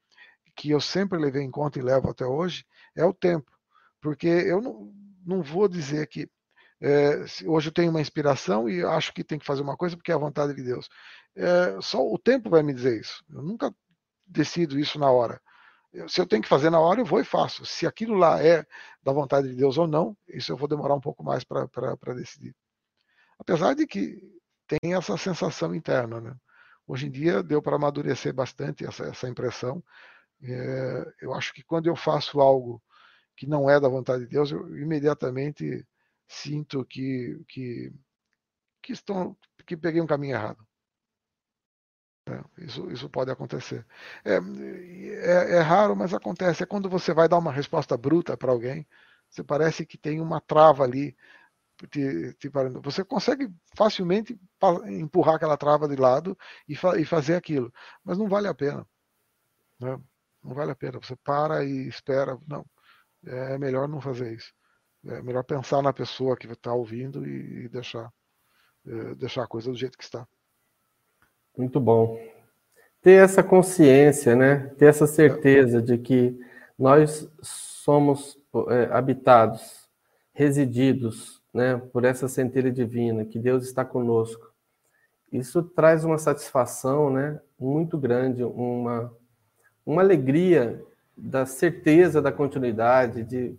que 0.54 0.70
eu 0.70 0.80
sempre 0.80 1.18
levei 1.18 1.42
em 1.42 1.50
conta 1.50 1.78
e 1.78 1.82
levo 1.82 2.11
até 2.11 2.26
hoje, 2.26 2.64
é 2.94 3.04
o 3.04 3.14
tempo. 3.14 3.50
Porque 4.00 4.26
eu 4.26 4.61
não, 4.61 4.92
não 5.28 5.42
vou 5.42 5.68
dizer 5.68 6.06
que 6.08 6.28
é, 6.80 7.24
hoje 7.46 7.68
eu 7.68 7.72
tenho 7.72 7.90
uma 7.90 8.00
inspiração 8.00 8.68
e 8.68 8.84
acho 8.84 9.12
que 9.12 9.24
tem 9.24 9.38
que 9.38 9.46
fazer 9.46 9.62
uma 9.62 9.76
coisa 9.76 9.96
porque 9.96 10.12
é 10.12 10.14
a 10.14 10.18
vontade 10.18 10.54
de 10.54 10.62
Deus. 10.62 10.88
É, 11.36 11.80
só 11.80 12.00
o 12.00 12.18
tempo 12.18 12.50
vai 12.50 12.62
me 12.62 12.72
dizer 12.72 13.00
isso. 13.00 13.24
Eu 13.30 13.42
nunca 13.42 13.74
decido 14.26 14.78
isso 14.78 14.98
na 14.98 15.10
hora. 15.10 15.40
Se 16.08 16.20
eu 16.20 16.26
tenho 16.26 16.42
que 16.42 16.48
fazer 16.48 16.70
na 16.70 16.80
hora, 16.80 17.00
eu 17.00 17.04
vou 17.04 17.20
e 17.20 17.24
faço. 17.24 17.64
Se 17.64 17.86
aquilo 17.86 18.14
lá 18.14 18.42
é 18.42 18.64
da 19.02 19.12
vontade 19.12 19.48
de 19.48 19.54
Deus 19.54 19.78
ou 19.78 19.86
não, 19.86 20.16
isso 20.28 20.52
eu 20.52 20.56
vou 20.56 20.68
demorar 20.68 20.94
um 20.94 21.00
pouco 21.00 21.24
mais 21.24 21.44
para 21.44 22.14
decidir. 22.14 22.54
Apesar 23.38 23.74
de 23.74 23.86
que 23.86 24.20
tem 24.68 24.94
essa 24.94 25.16
sensação 25.16 25.74
interna. 25.74 26.20
Né? 26.20 26.34
Hoje 26.86 27.06
em 27.06 27.10
dia 27.10 27.42
deu 27.42 27.62
para 27.62 27.76
amadurecer 27.76 28.34
bastante 28.34 28.84
essa, 28.84 29.04
essa 29.04 29.28
impressão. 29.28 29.82
É, 30.42 31.12
eu 31.22 31.34
acho 31.34 31.52
que 31.52 31.62
quando 31.64 31.86
eu 31.86 31.96
faço 31.96 32.40
algo 32.40 32.82
que 33.39 33.47
não 33.47 33.70
é 33.70 33.78
da 33.80 33.89
vontade 33.89 34.24
de 34.24 34.30
Deus, 34.30 34.51
eu 34.51 34.76
imediatamente 34.76 35.86
sinto 36.26 36.84
que, 36.84 37.41
que, 37.49 37.93
que, 38.82 38.93
estão, 38.93 39.36
que 39.64 39.76
peguei 39.76 40.01
um 40.01 40.07
caminho 40.07 40.34
errado. 40.34 40.66
É, 42.26 42.64
isso, 42.64 42.91
isso 42.91 43.09
pode 43.09 43.30
acontecer. 43.30 43.86
É, 44.24 44.34
é, 44.34 45.57
é, 45.57 45.61
raro, 45.61 45.95
mas 45.97 46.12
acontece. 46.12 46.64
É 46.64 46.66
quando 46.66 46.91
você 46.91 47.14
vai 47.14 47.28
dar 47.28 47.39
uma 47.39 47.53
resposta 47.53 47.97
bruta 47.97 48.36
para 48.36 48.51
alguém, 48.51 48.86
você 49.30 49.45
parece 49.45 49.86
que 49.86 49.97
tem 49.97 50.20
uma 50.20 50.41
trava 50.41 50.82
ali. 50.84 51.16
Te, 51.91 52.34
te 52.34 52.51
você 52.82 53.05
consegue 53.05 53.49
facilmente 53.76 54.39
empurrar 54.86 55.36
aquela 55.36 55.57
trava 55.57 55.89
de 55.89 55.95
lado 55.97 56.36
e, 56.68 56.74
fa 56.74 56.99
e 56.99 57.05
fazer 57.05 57.36
aquilo, 57.36 57.72
mas 58.05 58.18
não 58.18 58.28
vale 58.28 58.49
a 58.49 58.55
pena. 58.55 58.84
Né? 59.80 60.01
Não 60.43 60.55
vale 60.55 60.72
a 60.72 60.76
pena. 60.76 60.99
Você 61.01 61.16
para 61.16 61.64
e 61.64 61.89
espera. 61.89 62.39
Não, 62.49 62.66
é 63.26 63.58
melhor 63.58 63.88
não 63.88 64.00
fazer 64.00 64.34
isso. 64.34 64.52
É 65.06 65.22
melhor 65.22 65.44
pensar 65.44 65.82
na 65.82 65.92
pessoa 65.92 66.36
que 66.36 66.46
está 66.46 66.72
ouvindo 66.72 67.26
e, 67.26 67.68
deixar, 67.68 68.12
é, 68.86 69.14
deixar 69.14 69.44
a 69.44 69.46
coisa 69.46 69.70
do 69.70 69.76
jeito 69.76 69.96
que 69.96 70.04
está. 70.04 70.26
Muito 71.56 71.80
bom. 71.80 72.18
Ter 73.00 73.22
essa 73.22 73.42
consciência, 73.42 74.34
né? 74.34 74.68
Ter 74.76 74.86
essa 74.86 75.06
certeza 75.06 75.80
de 75.80 75.98
que 75.98 76.38
nós 76.78 77.28
somos 77.40 78.38
é, 78.68 78.88
habitados, 78.92 79.88
resididos, 80.32 81.42
né? 81.54 81.76
Por 81.92 82.04
essa 82.04 82.28
centelha 82.28 82.70
divina, 82.70 83.24
que 83.24 83.38
Deus 83.38 83.64
está 83.64 83.84
conosco. 83.84 84.52
Isso 85.32 85.62
traz 85.62 86.04
uma 86.04 86.18
satisfação, 86.18 87.10
né? 87.10 87.40
Muito 87.58 87.96
grande, 87.98 88.42
uma, 88.42 89.14
uma 89.86 90.02
alegria 90.02 90.84
da 91.18 91.44
certeza 91.44 92.22
da 92.22 92.30
continuidade, 92.30 93.24
de, 93.24 93.58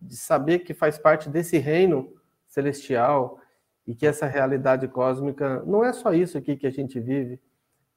de 0.00 0.16
saber 0.16 0.60
que 0.60 0.72
faz 0.72 0.96
parte 0.96 1.28
desse 1.28 1.58
reino 1.58 2.10
celestial 2.48 3.38
e 3.86 3.94
que 3.94 4.06
essa 4.06 4.26
realidade 4.26 4.88
cósmica 4.88 5.62
não 5.66 5.84
é 5.84 5.92
só 5.92 6.14
isso 6.14 6.38
aqui 6.38 6.56
que 6.56 6.66
a 6.66 6.70
gente 6.70 6.98
vive, 6.98 7.38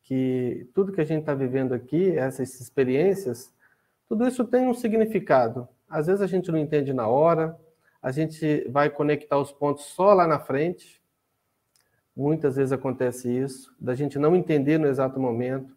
que 0.04 0.70
tudo 0.74 0.92
que 0.92 1.00
a 1.00 1.06
gente 1.06 1.22
está 1.22 1.34
vivendo 1.34 1.74
aqui, 1.74 2.12
essas 2.18 2.60
experiências, 2.60 3.54
tudo 4.10 4.28
isso 4.28 4.44
tem 4.44 4.68
um 4.68 4.74
significado. 4.74 5.68
Às 5.90 6.08
vezes 6.08 6.22
a 6.22 6.28
gente 6.28 6.52
não 6.52 6.58
entende 6.58 6.92
na 6.92 7.08
hora, 7.08 7.58
a 8.02 8.12
gente 8.12 8.68
vai 8.70 8.90
conectar 8.90 9.38
os 9.38 9.54
pontos 9.54 9.86
só 9.86 10.14
lá 10.14 10.28
na 10.28 10.40
frente. 10.40 11.02
Muitas 12.16 12.58
vezes 12.58 12.74
acontece 12.74 13.30
isso, 13.30 13.74
da 13.80 13.96
gente 13.96 14.20
não 14.20 14.36
entender 14.36 14.78
no 14.78 14.88
exato 14.88 15.20
momento. 15.20 15.77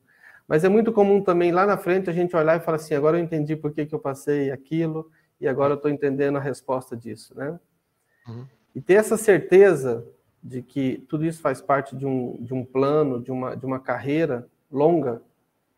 Mas 0.50 0.64
é 0.64 0.68
muito 0.68 0.92
comum 0.92 1.22
também 1.22 1.52
lá 1.52 1.64
na 1.64 1.76
frente 1.76 2.10
a 2.10 2.12
gente 2.12 2.34
olhar 2.34 2.56
e 2.56 2.60
falar 2.60 2.74
assim: 2.74 2.92
agora 2.92 3.16
eu 3.16 3.22
entendi 3.22 3.54
por 3.54 3.70
que, 3.70 3.86
que 3.86 3.94
eu 3.94 4.00
passei 4.00 4.50
aquilo 4.50 5.08
e 5.40 5.46
agora 5.46 5.74
eu 5.74 5.76
estou 5.76 5.88
entendendo 5.88 6.38
a 6.38 6.40
resposta 6.40 6.96
disso, 6.96 7.38
né? 7.38 7.56
Uhum. 8.26 8.44
E 8.74 8.80
ter 8.80 8.94
essa 8.94 9.16
certeza 9.16 10.04
de 10.42 10.60
que 10.60 11.06
tudo 11.08 11.24
isso 11.24 11.40
faz 11.40 11.60
parte 11.60 11.94
de 11.94 12.04
um, 12.04 12.36
de 12.40 12.52
um 12.52 12.64
plano, 12.64 13.22
de 13.22 13.30
uma, 13.30 13.56
de 13.56 13.64
uma 13.64 13.78
carreira 13.78 14.48
longa, 14.68 15.22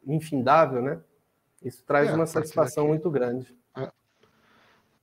infindável, 0.06 0.80
né? 0.80 0.98
Isso 1.62 1.84
traz 1.84 2.08
é, 2.08 2.14
uma 2.14 2.24
satisfação 2.24 2.84
daqui, 2.84 2.92
muito 2.92 3.10
grande. 3.10 3.54
É. 3.76 3.90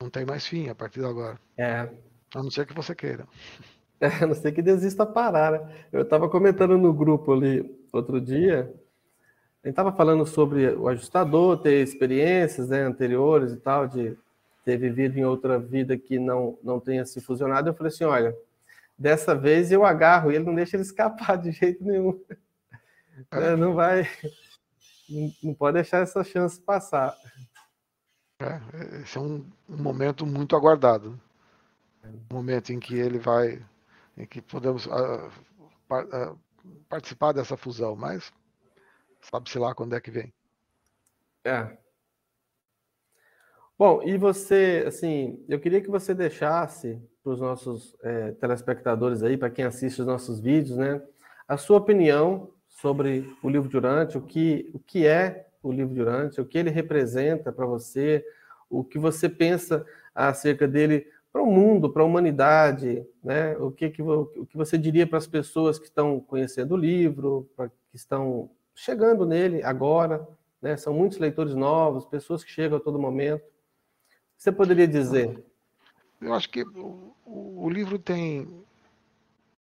Não 0.02 0.10
tem 0.10 0.26
mais 0.26 0.48
fim 0.48 0.68
a 0.70 0.74
partir 0.74 1.02
de 1.02 1.06
agora. 1.06 1.40
É. 1.56 1.88
A 2.34 2.42
não 2.42 2.50
ser 2.50 2.66
que 2.66 2.74
você 2.74 2.96
queira. 2.96 3.28
É, 4.02 4.26
não 4.26 4.34
sei 4.34 4.54
que 4.54 4.62
desista 4.62 5.06
parar, 5.06 5.52
né? 5.52 5.86
Eu 5.92 6.04
estava 6.04 6.30
comentando 6.30 6.78
no 6.78 6.94
grupo 6.94 7.34
ali 7.34 7.78
outro 7.92 8.22
dia, 8.22 8.74
a 9.62 9.68
gente 9.68 9.74
estava 9.74 9.92
falando 9.92 10.26
sobre 10.26 10.70
o 10.70 10.88
ajustador 10.88 11.58
ter 11.58 11.84
experiências 11.84 12.70
né, 12.70 12.82
anteriores 12.82 13.52
e 13.52 13.58
tal, 13.58 13.88
de 13.88 14.18
ter 14.64 14.78
vivido 14.78 15.18
em 15.18 15.26
outra 15.26 15.60
vida 15.60 15.98
que 15.98 16.18
não, 16.18 16.58
não 16.64 16.80
tenha 16.80 17.06
se 17.06 17.20
fusionado. 17.20 17.70
Eu 17.70 17.74
falei 17.74 17.92
assim: 17.92 18.06
olha, 18.06 18.34
dessa 18.98 19.36
vez 19.36 19.70
eu 19.70 19.84
agarro 19.84 20.32
ele, 20.32 20.46
não 20.46 20.56
deixa 20.56 20.78
ele 20.78 20.84
escapar 20.84 21.38
de 21.38 21.52
jeito 21.52 21.84
nenhum. 21.84 22.20
É, 23.32 23.54
não 23.58 23.74
vai, 23.74 24.08
não 25.44 25.54
pode 25.54 25.74
deixar 25.74 26.00
essa 26.00 26.24
chance 26.24 26.58
passar. 26.62 27.14
É, 28.42 29.02
esse 29.02 29.18
é 29.18 29.22
um, 29.22 29.46
um 29.68 29.78
momento 29.78 30.26
muito 30.26 30.56
aguardado. 30.56 31.20
Um 32.06 32.34
momento 32.34 32.72
em 32.72 32.80
que 32.80 32.96
ele 32.96 33.20
vai, 33.20 33.62
em 34.18 34.26
que 34.26 34.42
podemos 34.42 34.86
uh, 34.86 35.30
uh, 35.92 36.40
participar 36.88 37.34
dessa 37.34 37.58
fusão, 37.58 37.94
mas 37.94 38.32
sabe-se 39.22 39.58
lá 39.60 39.74
quando 39.74 39.96
é 39.96 40.02
que 40.02 40.12
vem. 40.12 40.34
É. 41.44 41.78
Bom, 43.78 44.04
e 44.04 44.18
você, 44.18 44.84
assim, 44.86 45.44
eu 45.48 45.60
queria 45.60 45.82
que 45.82 45.90
você 45.90 46.14
deixasse 46.14 47.02
para 47.24 47.32
os 47.32 47.40
nossos 47.40 47.96
é, 48.04 48.32
telespectadores 48.34 49.24
aí, 49.24 49.38
para 49.38 49.50
quem 49.50 49.64
assiste 49.64 50.02
os 50.02 50.08
nossos 50.08 50.40
vídeos, 50.40 50.78
né, 50.78 51.02
a 51.48 51.56
sua 51.56 51.78
opinião 51.78 52.52
sobre 52.68 53.26
o 53.42 53.50
livro 53.50 53.70
de 53.70 53.78
Urante, 53.78 54.18
o 54.18 54.22
que, 54.22 54.70
o 54.74 54.80
que 54.80 55.08
é 55.08 55.48
o 55.64 55.72
livro 55.72 55.94
de 55.94 56.02
Urante, 56.02 56.42
o 56.42 56.46
que 56.46 56.58
ele 56.58 56.70
representa 56.70 57.52
para 57.52 57.66
você, 57.66 58.26
o 58.70 58.84
que 58.84 59.00
você 59.00 59.28
pensa 59.30 59.86
acerca 60.14 60.68
dele 60.68 61.08
para 61.32 61.42
o 61.42 61.46
mundo, 61.46 61.90
para 61.90 62.02
a 62.02 62.06
humanidade, 62.06 63.06
né? 63.24 63.56
O 63.58 63.72
que, 63.72 63.90
que, 63.90 64.02
o 64.02 64.46
que 64.46 64.58
você 64.58 64.78
diria 64.78 65.06
para 65.06 65.18
as 65.18 65.28
pessoas 65.28 65.78
que 65.78 65.86
estão 65.86 66.20
conhecendo 66.20 66.74
o 66.74 66.78
livro, 66.78 67.50
que 67.90 67.96
estão 67.96 68.50
chegando 68.80 69.26
nele 69.26 69.62
agora, 69.64 70.26
né? 70.62 70.78
São 70.78 70.94
muitos 70.94 71.18
leitores 71.18 71.54
novos, 71.54 72.06
pessoas 72.06 72.44
que 72.44 72.52
chegam 72.52 72.78
a 72.78 72.82
todo 72.82 72.98
momento. 72.98 73.44
Você 74.38 74.52
poderia 74.52 74.88
dizer? 74.88 75.44
Eu 76.22 76.34
acho 76.34 76.50
que 76.50 76.64
o, 76.64 77.14
o 77.26 77.70
livro 77.70 78.00
tem, 78.00 78.64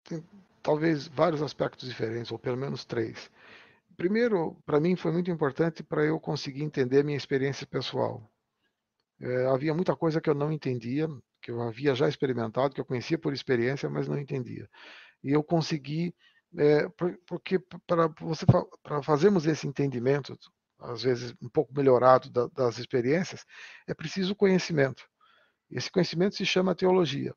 tem 0.05 0.23
talvez 0.62 1.09
vários 1.09 1.43
aspectos 1.43 1.89
diferentes, 1.89 2.31
ou 2.31 2.39
pelo 2.39 2.57
menos 2.57 2.85
três. 2.85 3.31
Primeiro, 3.97 4.55
para 4.67 4.79
mim 4.79 4.95
foi 4.97 5.12
muito 5.12 5.31
importante 5.31 5.83
para 5.83 6.05
eu 6.05 6.21
conseguir 6.21 6.62
entender 6.62 7.01
a 7.01 7.05
minha 7.05 7.17
experiência 7.17 7.67
pessoal. 7.67 8.23
É, 9.19 9.47
havia 9.47 9.73
muita 9.73 9.97
coisa 9.97 10.21
que 10.21 10.29
eu 10.29 10.35
não 10.35 10.53
entendia, 10.53 11.09
que 11.41 11.51
eu 11.51 11.62
havia 11.62 11.95
já 11.95 12.07
experimentado, 12.07 12.75
que 12.75 12.81
eu 12.81 12.85
conhecia 12.85 13.17
por 13.17 13.33
experiência, 13.33 13.89
mas 13.89 14.07
não 14.07 14.19
entendia. 14.19 14.69
E 15.25 15.33
eu 15.33 15.43
consegui, 15.43 16.14
é, 16.57 16.89
porque 17.27 17.59
para 17.87 18.09
você 18.21 18.45
para 18.83 19.03
fazermos 19.03 19.47
esse 19.47 19.67
entendimento, 19.67 20.39
às 20.79 21.03
vezes 21.03 21.35
um 21.43 21.49
pouco 21.49 21.75
melhorado 21.75 22.31
da, 22.31 22.47
das 22.49 22.79
experiências, 22.79 23.45
é 23.87 23.95
preciso 23.95 24.35
conhecimento. 24.35 25.05
Esse 25.71 25.91
conhecimento 25.91 26.37
se 26.37 26.47
chama 26.47 26.75
teologia. 26.75 27.35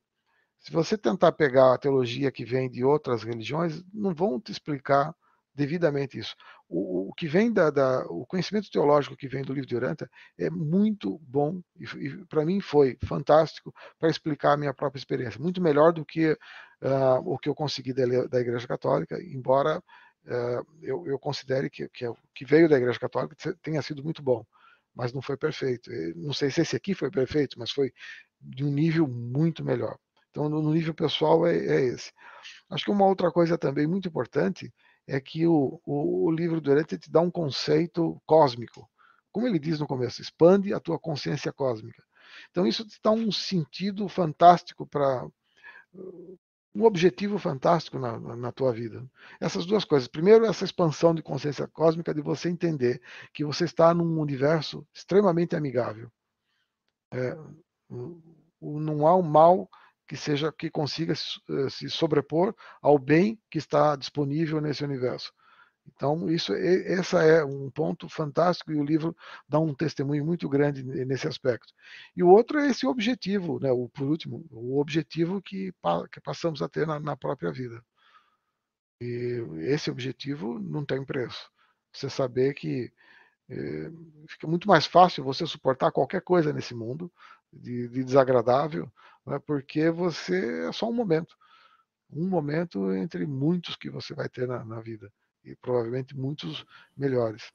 Se 0.59 0.71
você 0.71 0.97
tentar 0.97 1.31
pegar 1.31 1.73
a 1.73 1.77
teologia 1.77 2.31
que 2.31 2.43
vem 2.43 2.69
de 2.69 2.83
outras 2.83 3.23
religiões, 3.23 3.81
não 3.93 4.13
vão 4.13 4.39
te 4.39 4.51
explicar 4.51 5.15
devidamente 5.55 6.17
isso. 6.17 6.35
O, 6.67 7.09
o 7.09 7.13
que 7.13 7.27
vem 7.27 7.51
da, 7.51 7.69
da, 7.69 8.05
o 8.07 8.25
conhecimento 8.25 8.69
teológico 8.69 9.15
que 9.15 9.27
vem 9.27 9.41
do 9.41 9.53
livro 9.53 9.67
de 9.67 9.75
Uranta 9.75 10.09
é 10.37 10.49
muito 10.49 11.19
bom 11.19 11.61
e, 11.77 11.83
e 11.83 12.25
para 12.25 12.45
mim 12.45 12.61
foi 12.61 12.97
fantástico 13.05 13.73
para 13.97 14.09
explicar 14.09 14.53
a 14.53 14.57
minha 14.57 14.73
própria 14.73 14.99
experiência, 14.99 15.41
muito 15.41 15.61
melhor 15.61 15.91
do 15.91 16.05
que 16.05 16.37
uh, 16.81 17.19
o 17.25 17.37
que 17.37 17.49
eu 17.49 17.55
consegui 17.55 17.93
da, 17.93 18.05
da 18.27 18.39
Igreja 18.39 18.67
Católica, 18.67 19.21
embora 19.21 19.79
uh, 19.79 20.67
eu, 20.81 21.07
eu, 21.07 21.19
considere 21.19 21.69
que, 21.69 21.87
que 21.89 22.07
o 22.07 22.15
que 22.33 22.45
veio 22.45 22.69
da 22.69 22.77
Igreja 22.77 22.99
Católica 22.99 23.35
tenha 23.61 23.81
sido 23.81 24.03
muito 24.03 24.21
bom, 24.21 24.45
mas 24.95 25.13
não 25.13 25.21
foi 25.21 25.37
perfeito. 25.37 25.89
Não 26.15 26.33
sei 26.33 26.51
se 26.51 26.61
esse 26.61 26.75
aqui 26.75 26.93
foi 26.93 27.09
perfeito, 27.09 27.57
mas 27.57 27.71
foi 27.71 27.91
de 28.39 28.63
um 28.63 28.71
nível 28.71 29.07
muito 29.07 29.63
melhor. 29.63 29.97
Então, 30.29 30.47
no 30.47 30.73
nível 30.73 30.93
pessoal, 30.93 31.45
é, 31.45 31.57
é 31.57 31.81
esse. 31.85 32.11
Acho 32.69 32.85
que 32.85 32.91
uma 32.91 33.05
outra 33.05 33.31
coisa 33.31 33.57
também 33.57 33.87
muito 33.87 34.07
importante 34.07 34.71
é 35.07 35.19
que 35.19 35.47
o, 35.47 35.81
o, 35.85 36.27
o 36.27 36.31
livro 36.31 36.61
do 36.61 36.71
Herente 36.71 36.97
te 36.97 37.11
dá 37.11 37.19
um 37.19 37.31
conceito 37.31 38.21
cósmico. 38.25 38.87
Como 39.31 39.47
ele 39.47 39.59
diz 39.59 39.79
no 39.79 39.87
começo, 39.87 40.21
expande 40.21 40.73
a 40.73 40.79
tua 40.79 40.99
consciência 40.99 41.51
cósmica. 41.51 42.03
Então, 42.51 42.65
isso 42.67 42.85
te 42.85 42.99
dá 43.03 43.11
um 43.11 43.31
sentido 43.31 44.07
fantástico 44.07 44.85
para. 44.85 45.27
Um 46.73 46.83
objetivo 46.83 47.37
fantástico 47.37 47.97
na, 47.97 48.19
na, 48.19 48.51
tua 48.51 48.71
vida. 48.71 49.03
Essas 49.39 49.65
duas 49.65 49.83
coisas. 49.83 50.07
Primeiro, 50.07 50.45
essa 50.45 50.63
expansão 50.63 51.15
de 51.15 51.21
consciência 51.21 51.67
cósmica, 51.67 52.13
de 52.13 52.21
você 52.21 52.49
entender 52.49 53.01
que 53.33 53.43
você 53.43 53.65
está 53.65 53.93
num 53.93 54.19
universo 54.19 54.85
extremamente 54.93 55.55
amigável. 55.55 56.11
É, 57.11 57.35
não 58.61 59.07
há 59.07 59.15
um 59.15 59.23
mal 59.23 59.69
que 60.07 60.17
seja 60.17 60.51
que 60.51 60.71
consiga 60.71 61.13
eh, 61.13 61.69
se 61.69 61.87
sobrepor 61.89 62.55
ao 62.81 62.97
bem 62.97 63.39
que 63.49 63.59
está 63.59 63.95
disponível 63.95 64.59
nesse 64.59 64.83
universo. 64.83 65.31
Então, 65.95 66.29
isso 66.29 66.53
essa 66.53 67.23
é 67.23 67.43
um 67.43 67.69
ponto 67.69 68.07
fantástico 68.09 68.71
e 68.71 68.75
o 68.75 68.83
livro 68.83 69.15
dá 69.47 69.59
um 69.59 69.73
testemunho 69.73 70.25
muito 70.25 70.47
grande 70.49 70.83
nesse 70.83 71.27
aspecto. 71.27 71.73
E 72.15 72.23
o 72.23 72.29
outro 72.29 72.59
é 72.59 72.67
esse 72.69 72.85
objetivo, 72.87 73.59
né, 73.59 73.71
o 73.71 73.89
por 73.89 74.07
último, 74.07 74.45
o 74.51 74.79
objetivo 74.79 75.41
que, 75.41 75.73
que 76.11 76.21
passamos 76.21 76.61
a 76.61 76.69
ter 76.69 76.87
na, 76.87 76.99
na 76.99 77.15
própria 77.17 77.51
vida. 77.51 77.83
E 79.01 79.41
esse 79.61 79.89
objetivo 79.89 80.59
não 80.59 80.85
tem 80.85 81.03
preço. 81.05 81.49
Você 81.93 82.09
saber 82.09 82.53
que 82.53 82.91
é, 83.49 83.91
fica 84.29 84.47
muito 84.47 84.67
mais 84.67 84.85
fácil 84.85 85.23
você 85.23 85.45
suportar 85.45 85.91
qualquer 85.91 86.21
coisa 86.21 86.53
nesse 86.53 86.75
mundo 86.75 87.11
de, 87.51 87.87
de 87.89 88.03
desagradável 88.03 88.91
né? 89.25 89.39
porque 89.39 89.89
você 89.91 90.67
é 90.67 90.71
só 90.71 90.89
um 90.89 90.93
momento. 90.93 91.35
Um 92.11 92.27
momento 92.27 92.91
entre 92.93 93.25
muitos 93.25 93.75
que 93.75 93.89
você 93.89 94.13
vai 94.13 94.27
ter 94.29 94.47
na, 94.47 94.65
na 94.65 94.81
vida. 94.81 95.11
E 95.43 95.55
provavelmente 95.55 96.15
muitos 96.15 96.65
melhores. 96.95 97.51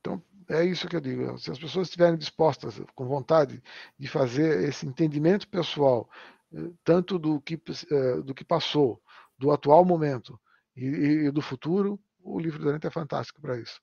Então, 0.00 0.22
é 0.48 0.64
isso 0.64 0.88
que 0.88 0.96
eu 0.96 1.00
digo. 1.00 1.38
Se 1.38 1.50
as 1.50 1.58
pessoas 1.58 1.88
estiverem 1.88 2.18
dispostas, 2.18 2.80
com 2.94 3.06
vontade, 3.06 3.62
de 3.98 4.08
fazer 4.08 4.68
esse 4.68 4.86
entendimento 4.86 5.48
pessoal, 5.48 6.08
eh, 6.52 6.70
tanto 6.84 7.18
do 7.18 7.40
que, 7.40 7.54
eh, 7.90 8.20
do 8.22 8.34
que 8.34 8.44
passou, 8.44 9.00
do 9.38 9.50
atual 9.52 9.84
momento 9.84 10.40
e, 10.76 11.26
e 11.26 11.30
do 11.30 11.40
futuro, 11.42 12.00
o 12.20 12.38
livro 12.38 12.58
do 12.58 12.66
Dante 12.66 12.86
é 12.86 12.90
fantástico 12.90 13.40
para 13.40 13.58
isso. 13.58 13.80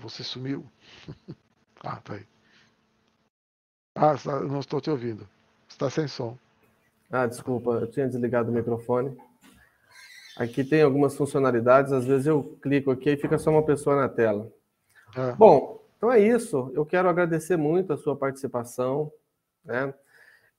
Você 0.00 0.22
sumiu. 0.22 0.70
ah, 1.82 2.00
tá 2.00 2.14
aí. 2.14 2.26
Ah, 3.94 4.14
não 4.46 4.60
estou 4.60 4.80
te 4.80 4.90
ouvindo. 4.90 5.28
Está 5.68 5.88
sem 5.90 6.06
som. 6.06 6.38
Ah, 7.10 7.26
desculpa, 7.26 7.70
eu 7.72 7.86
tinha 7.86 8.06
desligado 8.06 8.50
o 8.50 8.54
microfone. 8.54 9.16
Aqui 10.36 10.62
tem 10.64 10.82
algumas 10.82 11.16
funcionalidades, 11.16 11.92
às 11.92 12.04
vezes 12.04 12.26
eu 12.26 12.58
clico 12.60 12.90
aqui 12.90 13.10
e 13.10 13.16
fica 13.16 13.38
só 13.38 13.50
uma 13.50 13.64
pessoa 13.64 13.96
na 13.96 14.08
tela. 14.08 14.50
É. 15.16 15.32
Bom, 15.32 15.82
então 15.96 16.12
é 16.12 16.20
isso. 16.20 16.70
Eu 16.74 16.84
quero 16.84 17.08
agradecer 17.08 17.56
muito 17.56 17.92
a 17.92 17.96
sua 17.96 18.14
participação. 18.14 19.10
Né? 19.64 19.94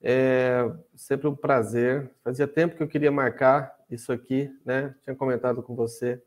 É 0.02 0.70
sempre 0.94 1.28
um 1.28 1.34
prazer. 1.34 2.10
Fazia 2.24 2.48
tempo 2.48 2.76
que 2.76 2.82
eu 2.82 2.88
queria 2.88 3.12
marcar 3.12 3.76
isso 3.90 4.12
aqui, 4.12 4.50
né? 4.64 4.94
Tinha 5.02 5.14
comentado 5.16 5.62
com 5.62 5.74
você. 5.74 6.20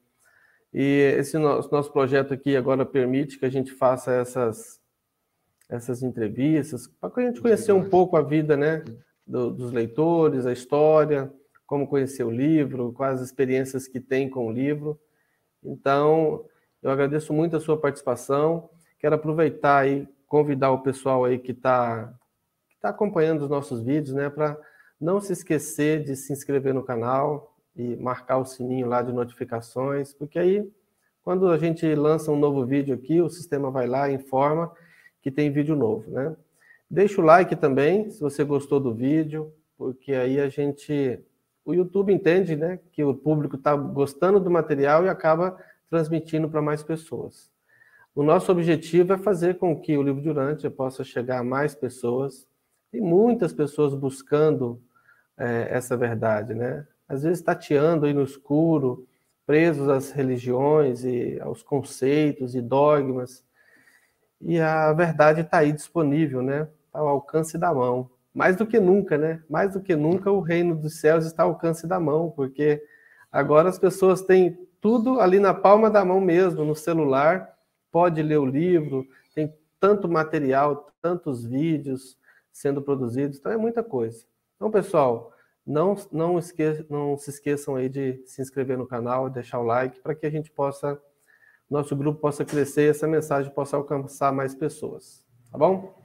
E 0.73 1.15
esse 1.17 1.37
nosso, 1.37 1.69
nosso 1.71 1.91
projeto 1.91 2.33
aqui 2.33 2.55
agora 2.55 2.85
permite 2.85 3.37
que 3.37 3.45
a 3.45 3.49
gente 3.49 3.71
faça 3.71 4.13
essas, 4.13 4.79
essas 5.69 6.01
entrevistas, 6.01 6.87
para 6.87 7.11
a 7.15 7.21
gente 7.21 7.41
conhecer 7.41 7.73
um 7.73 7.89
pouco 7.89 8.15
a 8.15 8.21
vida 8.21 8.55
né, 8.55 8.83
do, 9.31 9.51
dos 9.51 9.71
leitores, 9.71 10.45
a 10.45 10.51
história, 10.51 11.31
como 11.65 11.87
conhecer 11.87 12.23
o 12.23 12.29
livro, 12.29 12.91
quais 12.91 13.21
as 13.21 13.27
experiências 13.27 13.87
que 13.87 13.99
tem 13.99 14.29
com 14.29 14.47
o 14.47 14.51
livro. 14.51 14.99
Então, 15.63 16.45
eu 16.83 16.91
agradeço 16.91 17.33
muito 17.33 17.55
a 17.55 17.59
sua 17.59 17.77
participação. 17.77 18.69
Quero 18.99 19.15
aproveitar 19.15 19.87
e 19.87 20.07
convidar 20.27 20.71
o 20.71 20.81
pessoal 20.81 21.25
aí 21.25 21.39
que 21.39 21.51
está 21.51 22.13
que 22.69 22.77
tá 22.81 22.89
acompanhando 22.89 23.43
os 23.43 23.49
nossos 23.49 23.81
vídeos, 23.81 24.15
né, 24.15 24.29
para 24.29 24.57
não 24.99 25.21
se 25.21 25.33
esquecer 25.33 26.03
de 26.03 26.15
se 26.15 26.33
inscrever 26.33 26.73
no 26.73 26.83
canal, 26.83 27.51
e 27.75 27.95
marcar 27.95 28.37
o 28.37 28.45
sininho 28.45 28.87
lá 28.87 29.01
de 29.01 29.13
notificações, 29.13 30.13
porque 30.13 30.37
aí, 30.37 30.69
quando 31.23 31.49
a 31.49 31.57
gente 31.57 31.93
lança 31.95 32.31
um 32.31 32.35
novo 32.35 32.65
vídeo 32.65 32.93
aqui, 32.93 33.21
o 33.21 33.29
sistema 33.29 33.71
vai 33.71 33.87
lá 33.87 34.09
e 34.09 34.15
informa 34.15 34.71
que 35.21 35.31
tem 35.31 35.51
vídeo 35.51 35.75
novo, 35.75 36.09
né? 36.11 36.35
Deixa 36.93 37.21
o 37.21 37.23
like 37.23 37.55
também, 37.55 38.09
se 38.09 38.19
você 38.19 38.43
gostou 38.43 38.77
do 38.77 38.93
vídeo, 38.93 39.53
porque 39.77 40.11
aí 40.13 40.41
a 40.41 40.49
gente... 40.49 41.23
O 41.63 41.73
YouTube 41.73 42.11
entende, 42.11 42.53
né, 42.57 42.79
que 42.91 43.01
o 43.01 43.13
público 43.13 43.55
está 43.55 43.73
gostando 43.73 44.41
do 44.41 44.51
material 44.51 45.05
e 45.05 45.07
acaba 45.07 45.57
transmitindo 45.89 46.49
para 46.49 46.61
mais 46.61 46.83
pessoas. 46.83 47.49
O 48.13 48.23
nosso 48.23 48.51
objetivo 48.51 49.13
é 49.13 49.17
fazer 49.17 49.57
com 49.57 49.79
que 49.79 49.97
o 49.97 50.03
livro 50.03 50.21
de 50.21 50.27
Urântia 50.27 50.69
possa 50.69 51.01
chegar 51.01 51.39
a 51.39 51.43
mais 51.45 51.73
pessoas. 51.73 52.45
Tem 52.91 52.99
muitas 52.99 53.53
pessoas 53.53 53.95
buscando 53.95 54.81
é, 55.37 55.69
essa 55.71 55.95
verdade, 55.95 56.53
né? 56.53 56.85
Às 57.07 57.23
vezes 57.23 57.41
tateando 57.41 58.05
aí 58.05 58.13
no 58.13 58.23
escuro, 58.23 59.07
presos 59.45 59.87
às 59.87 60.11
religiões 60.11 61.05
e 61.05 61.39
aos 61.39 61.63
conceitos 61.63 62.53
e 62.53 62.61
dogmas. 62.61 63.45
E 64.41 64.59
a 64.59 64.91
verdade 64.91 65.39
está 65.39 65.59
aí 65.59 65.71
disponível, 65.71 66.41
né? 66.41 66.67
Está 66.91 66.99
ao 66.99 67.07
alcance 67.07 67.57
da 67.57 67.73
mão. 67.73 68.11
Mais 68.33 68.57
do 68.57 68.67
que 68.67 68.77
nunca, 68.77 69.17
né? 69.17 69.41
Mais 69.49 69.73
do 69.73 69.81
que 69.81 69.95
nunca 69.95 70.29
o 70.29 70.41
reino 70.41 70.75
dos 70.75 70.99
céus 70.99 71.25
está 71.25 71.43
ao 71.43 71.51
alcance 71.51 71.87
da 71.87 72.01
mão, 72.01 72.29
porque 72.29 72.83
agora 73.31 73.69
as 73.69 73.79
pessoas 73.79 74.21
têm 74.21 74.67
tudo 74.81 75.21
ali 75.21 75.39
na 75.39 75.53
palma 75.53 75.89
da 75.89 76.03
mão 76.03 76.19
mesmo, 76.19 76.65
no 76.65 76.75
celular, 76.75 77.47
pode 77.89 78.21
ler 78.21 78.39
o 78.39 78.45
livro, 78.45 79.07
tem 79.33 79.53
tanto 79.79 80.09
material, 80.09 80.91
tantos 81.01 81.45
vídeos 81.45 82.17
sendo 82.51 82.81
produzidos, 82.81 83.37
então 83.37 83.53
é 83.53 83.57
muita 83.57 83.81
coisa. 83.81 84.25
Então, 84.57 84.69
pessoal, 84.69 85.31
não, 85.65 85.95
não, 86.11 86.37
esque, 86.37 86.85
não 86.89 87.17
se 87.17 87.29
esqueçam 87.29 87.77
aí 87.77 87.87
de 87.87 88.21
se 88.25 88.41
inscrever 88.41 88.77
no 88.77 88.85
canal, 88.85 89.29
deixar 89.29 89.59
o 89.59 89.63
like, 89.63 90.01
para 90.01 90.13
que 90.13 90.25
a 90.25 90.29
gente 90.29 90.51
possa, 90.51 91.01
nosso 91.69 91.95
grupo 91.95 92.19
possa 92.19 92.43
crescer 92.43 92.87
e 92.87 92.89
essa 92.89 93.07
mensagem 93.07 93.49
possa 93.53 93.77
alcançar 93.77 94.33
mais 94.33 94.53
pessoas. 94.53 95.25
Tá 95.49 95.57
bom? 95.57 96.00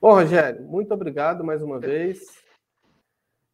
Bom, 0.00 0.12
Rogério, 0.12 0.62
muito 0.62 0.92
obrigado 0.92 1.42
mais 1.42 1.62
uma 1.62 1.80
vez. 1.80 2.20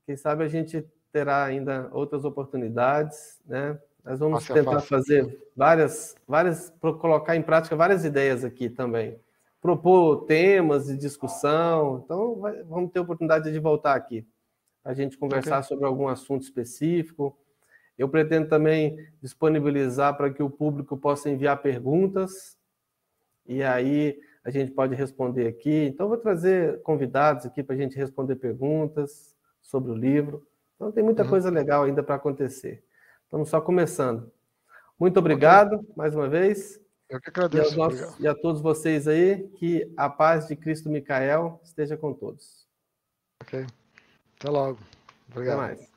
Quem 0.04 0.16
sabe 0.16 0.42
a 0.42 0.48
gente 0.48 0.84
terá 1.12 1.44
ainda 1.44 1.88
outras 1.92 2.24
oportunidades, 2.24 3.40
né? 3.46 3.78
Nós 4.04 4.18
vamos 4.18 4.44
tentar 4.46 4.80
fazer 4.80 5.40
várias, 5.56 6.16
várias, 6.26 6.74
colocar 7.00 7.36
em 7.36 7.42
prática 7.42 7.76
várias 7.76 8.04
ideias 8.04 8.44
aqui 8.44 8.68
também. 8.68 9.20
Propor 9.60 10.24
temas 10.24 10.86
de 10.86 10.96
discussão. 10.96 12.02
Então, 12.04 12.40
vai, 12.40 12.60
vamos 12.64 12.90
ter 12.90 12.98
oportunidade 12.98 13.52
de 13.52 13.58
voltar 13.60 13.94
aqui 13.94 14.26
a 14.84 14.92
gente 14.92 15.16
conversar 15.16 15.58
okay. 15.58 15.68
sobre 15.68 15.86
algum 15.86 16.08
assunto 16.08 16.42
específico. 16.42 17.38
Eu 17.96 18.08
pretendo 18.08 18.48
também 18.48 19.08
disponibilizar 19.22 20.16
para 20.16 20.32
que 20.32 20.42
o 20.42 20.50
público 20.50 20.96
possa 20.96 21.30
enviar 21.30 21.62
perguntas 21.62 22.58
e 23.46 23.62
aí 23.62 24.18
a 24.44 24.50
gente 24.50 24.72
pode 24.72 24.94
responder 24.94 25.46
aqui. 25.46 25.86
Então, 25.86 26.08
vou 26.08 26.16
trazer 26.16 26.82
convidados 26.82 27.46
aqui 27.46 27.62
para 27.62 27.74
a 27.74 27.78
gente 27.78 27.96
responder 27.96 28.36
perguntas 28.36 29.34
sobre 29.60 29.90
o 29.90 29.94
livro. 29.94 30.46
Então, 30.76 30.90
tem 30.90 31.04
muita 31.04 31.22
uhum. 31.22 31.28
coisa 31.28 31.50
legal 31.50 31.84
ainda 31.84 32.02
para 32.02 32.16
acontecer. 32.16 32.82
Estamos 33.24 33.48
só 33.48 33.60
começando. 33.60 34.30
Muito 34.98 35.18
obrigado 35.18 35.76
okay. 35.76 35.88
mais 35.96 36.14
uma 36.14 36.28
vez. 36.28 36.80
Eu 37.08 37.20
que 37.20 37.28
agradeço. 37.28 37.74
E, 37.74 37.76
nossos, 37.76 38.20
e 38.20 38.26
a 38.26 38.34
todos 38.34 38.60
vocês 38.60 39.06
aí, 39.06 39.48
que 39.56 39.92
a 39.96 40.08
paz 40.08 40.48
de 40.48 40.56
Cristo 40.56 40.88
Micael 40.88 41.60
esteja 41.62 41.96
com 41.96 42.12
todos. 42.12 42.66
Ok. 43.42 43.66
Até 44.38 44.50
logo. 44.50 44.78
Obrigado. 45.30 45.60
Até 45.60 45.74
mais. 45.74 45.91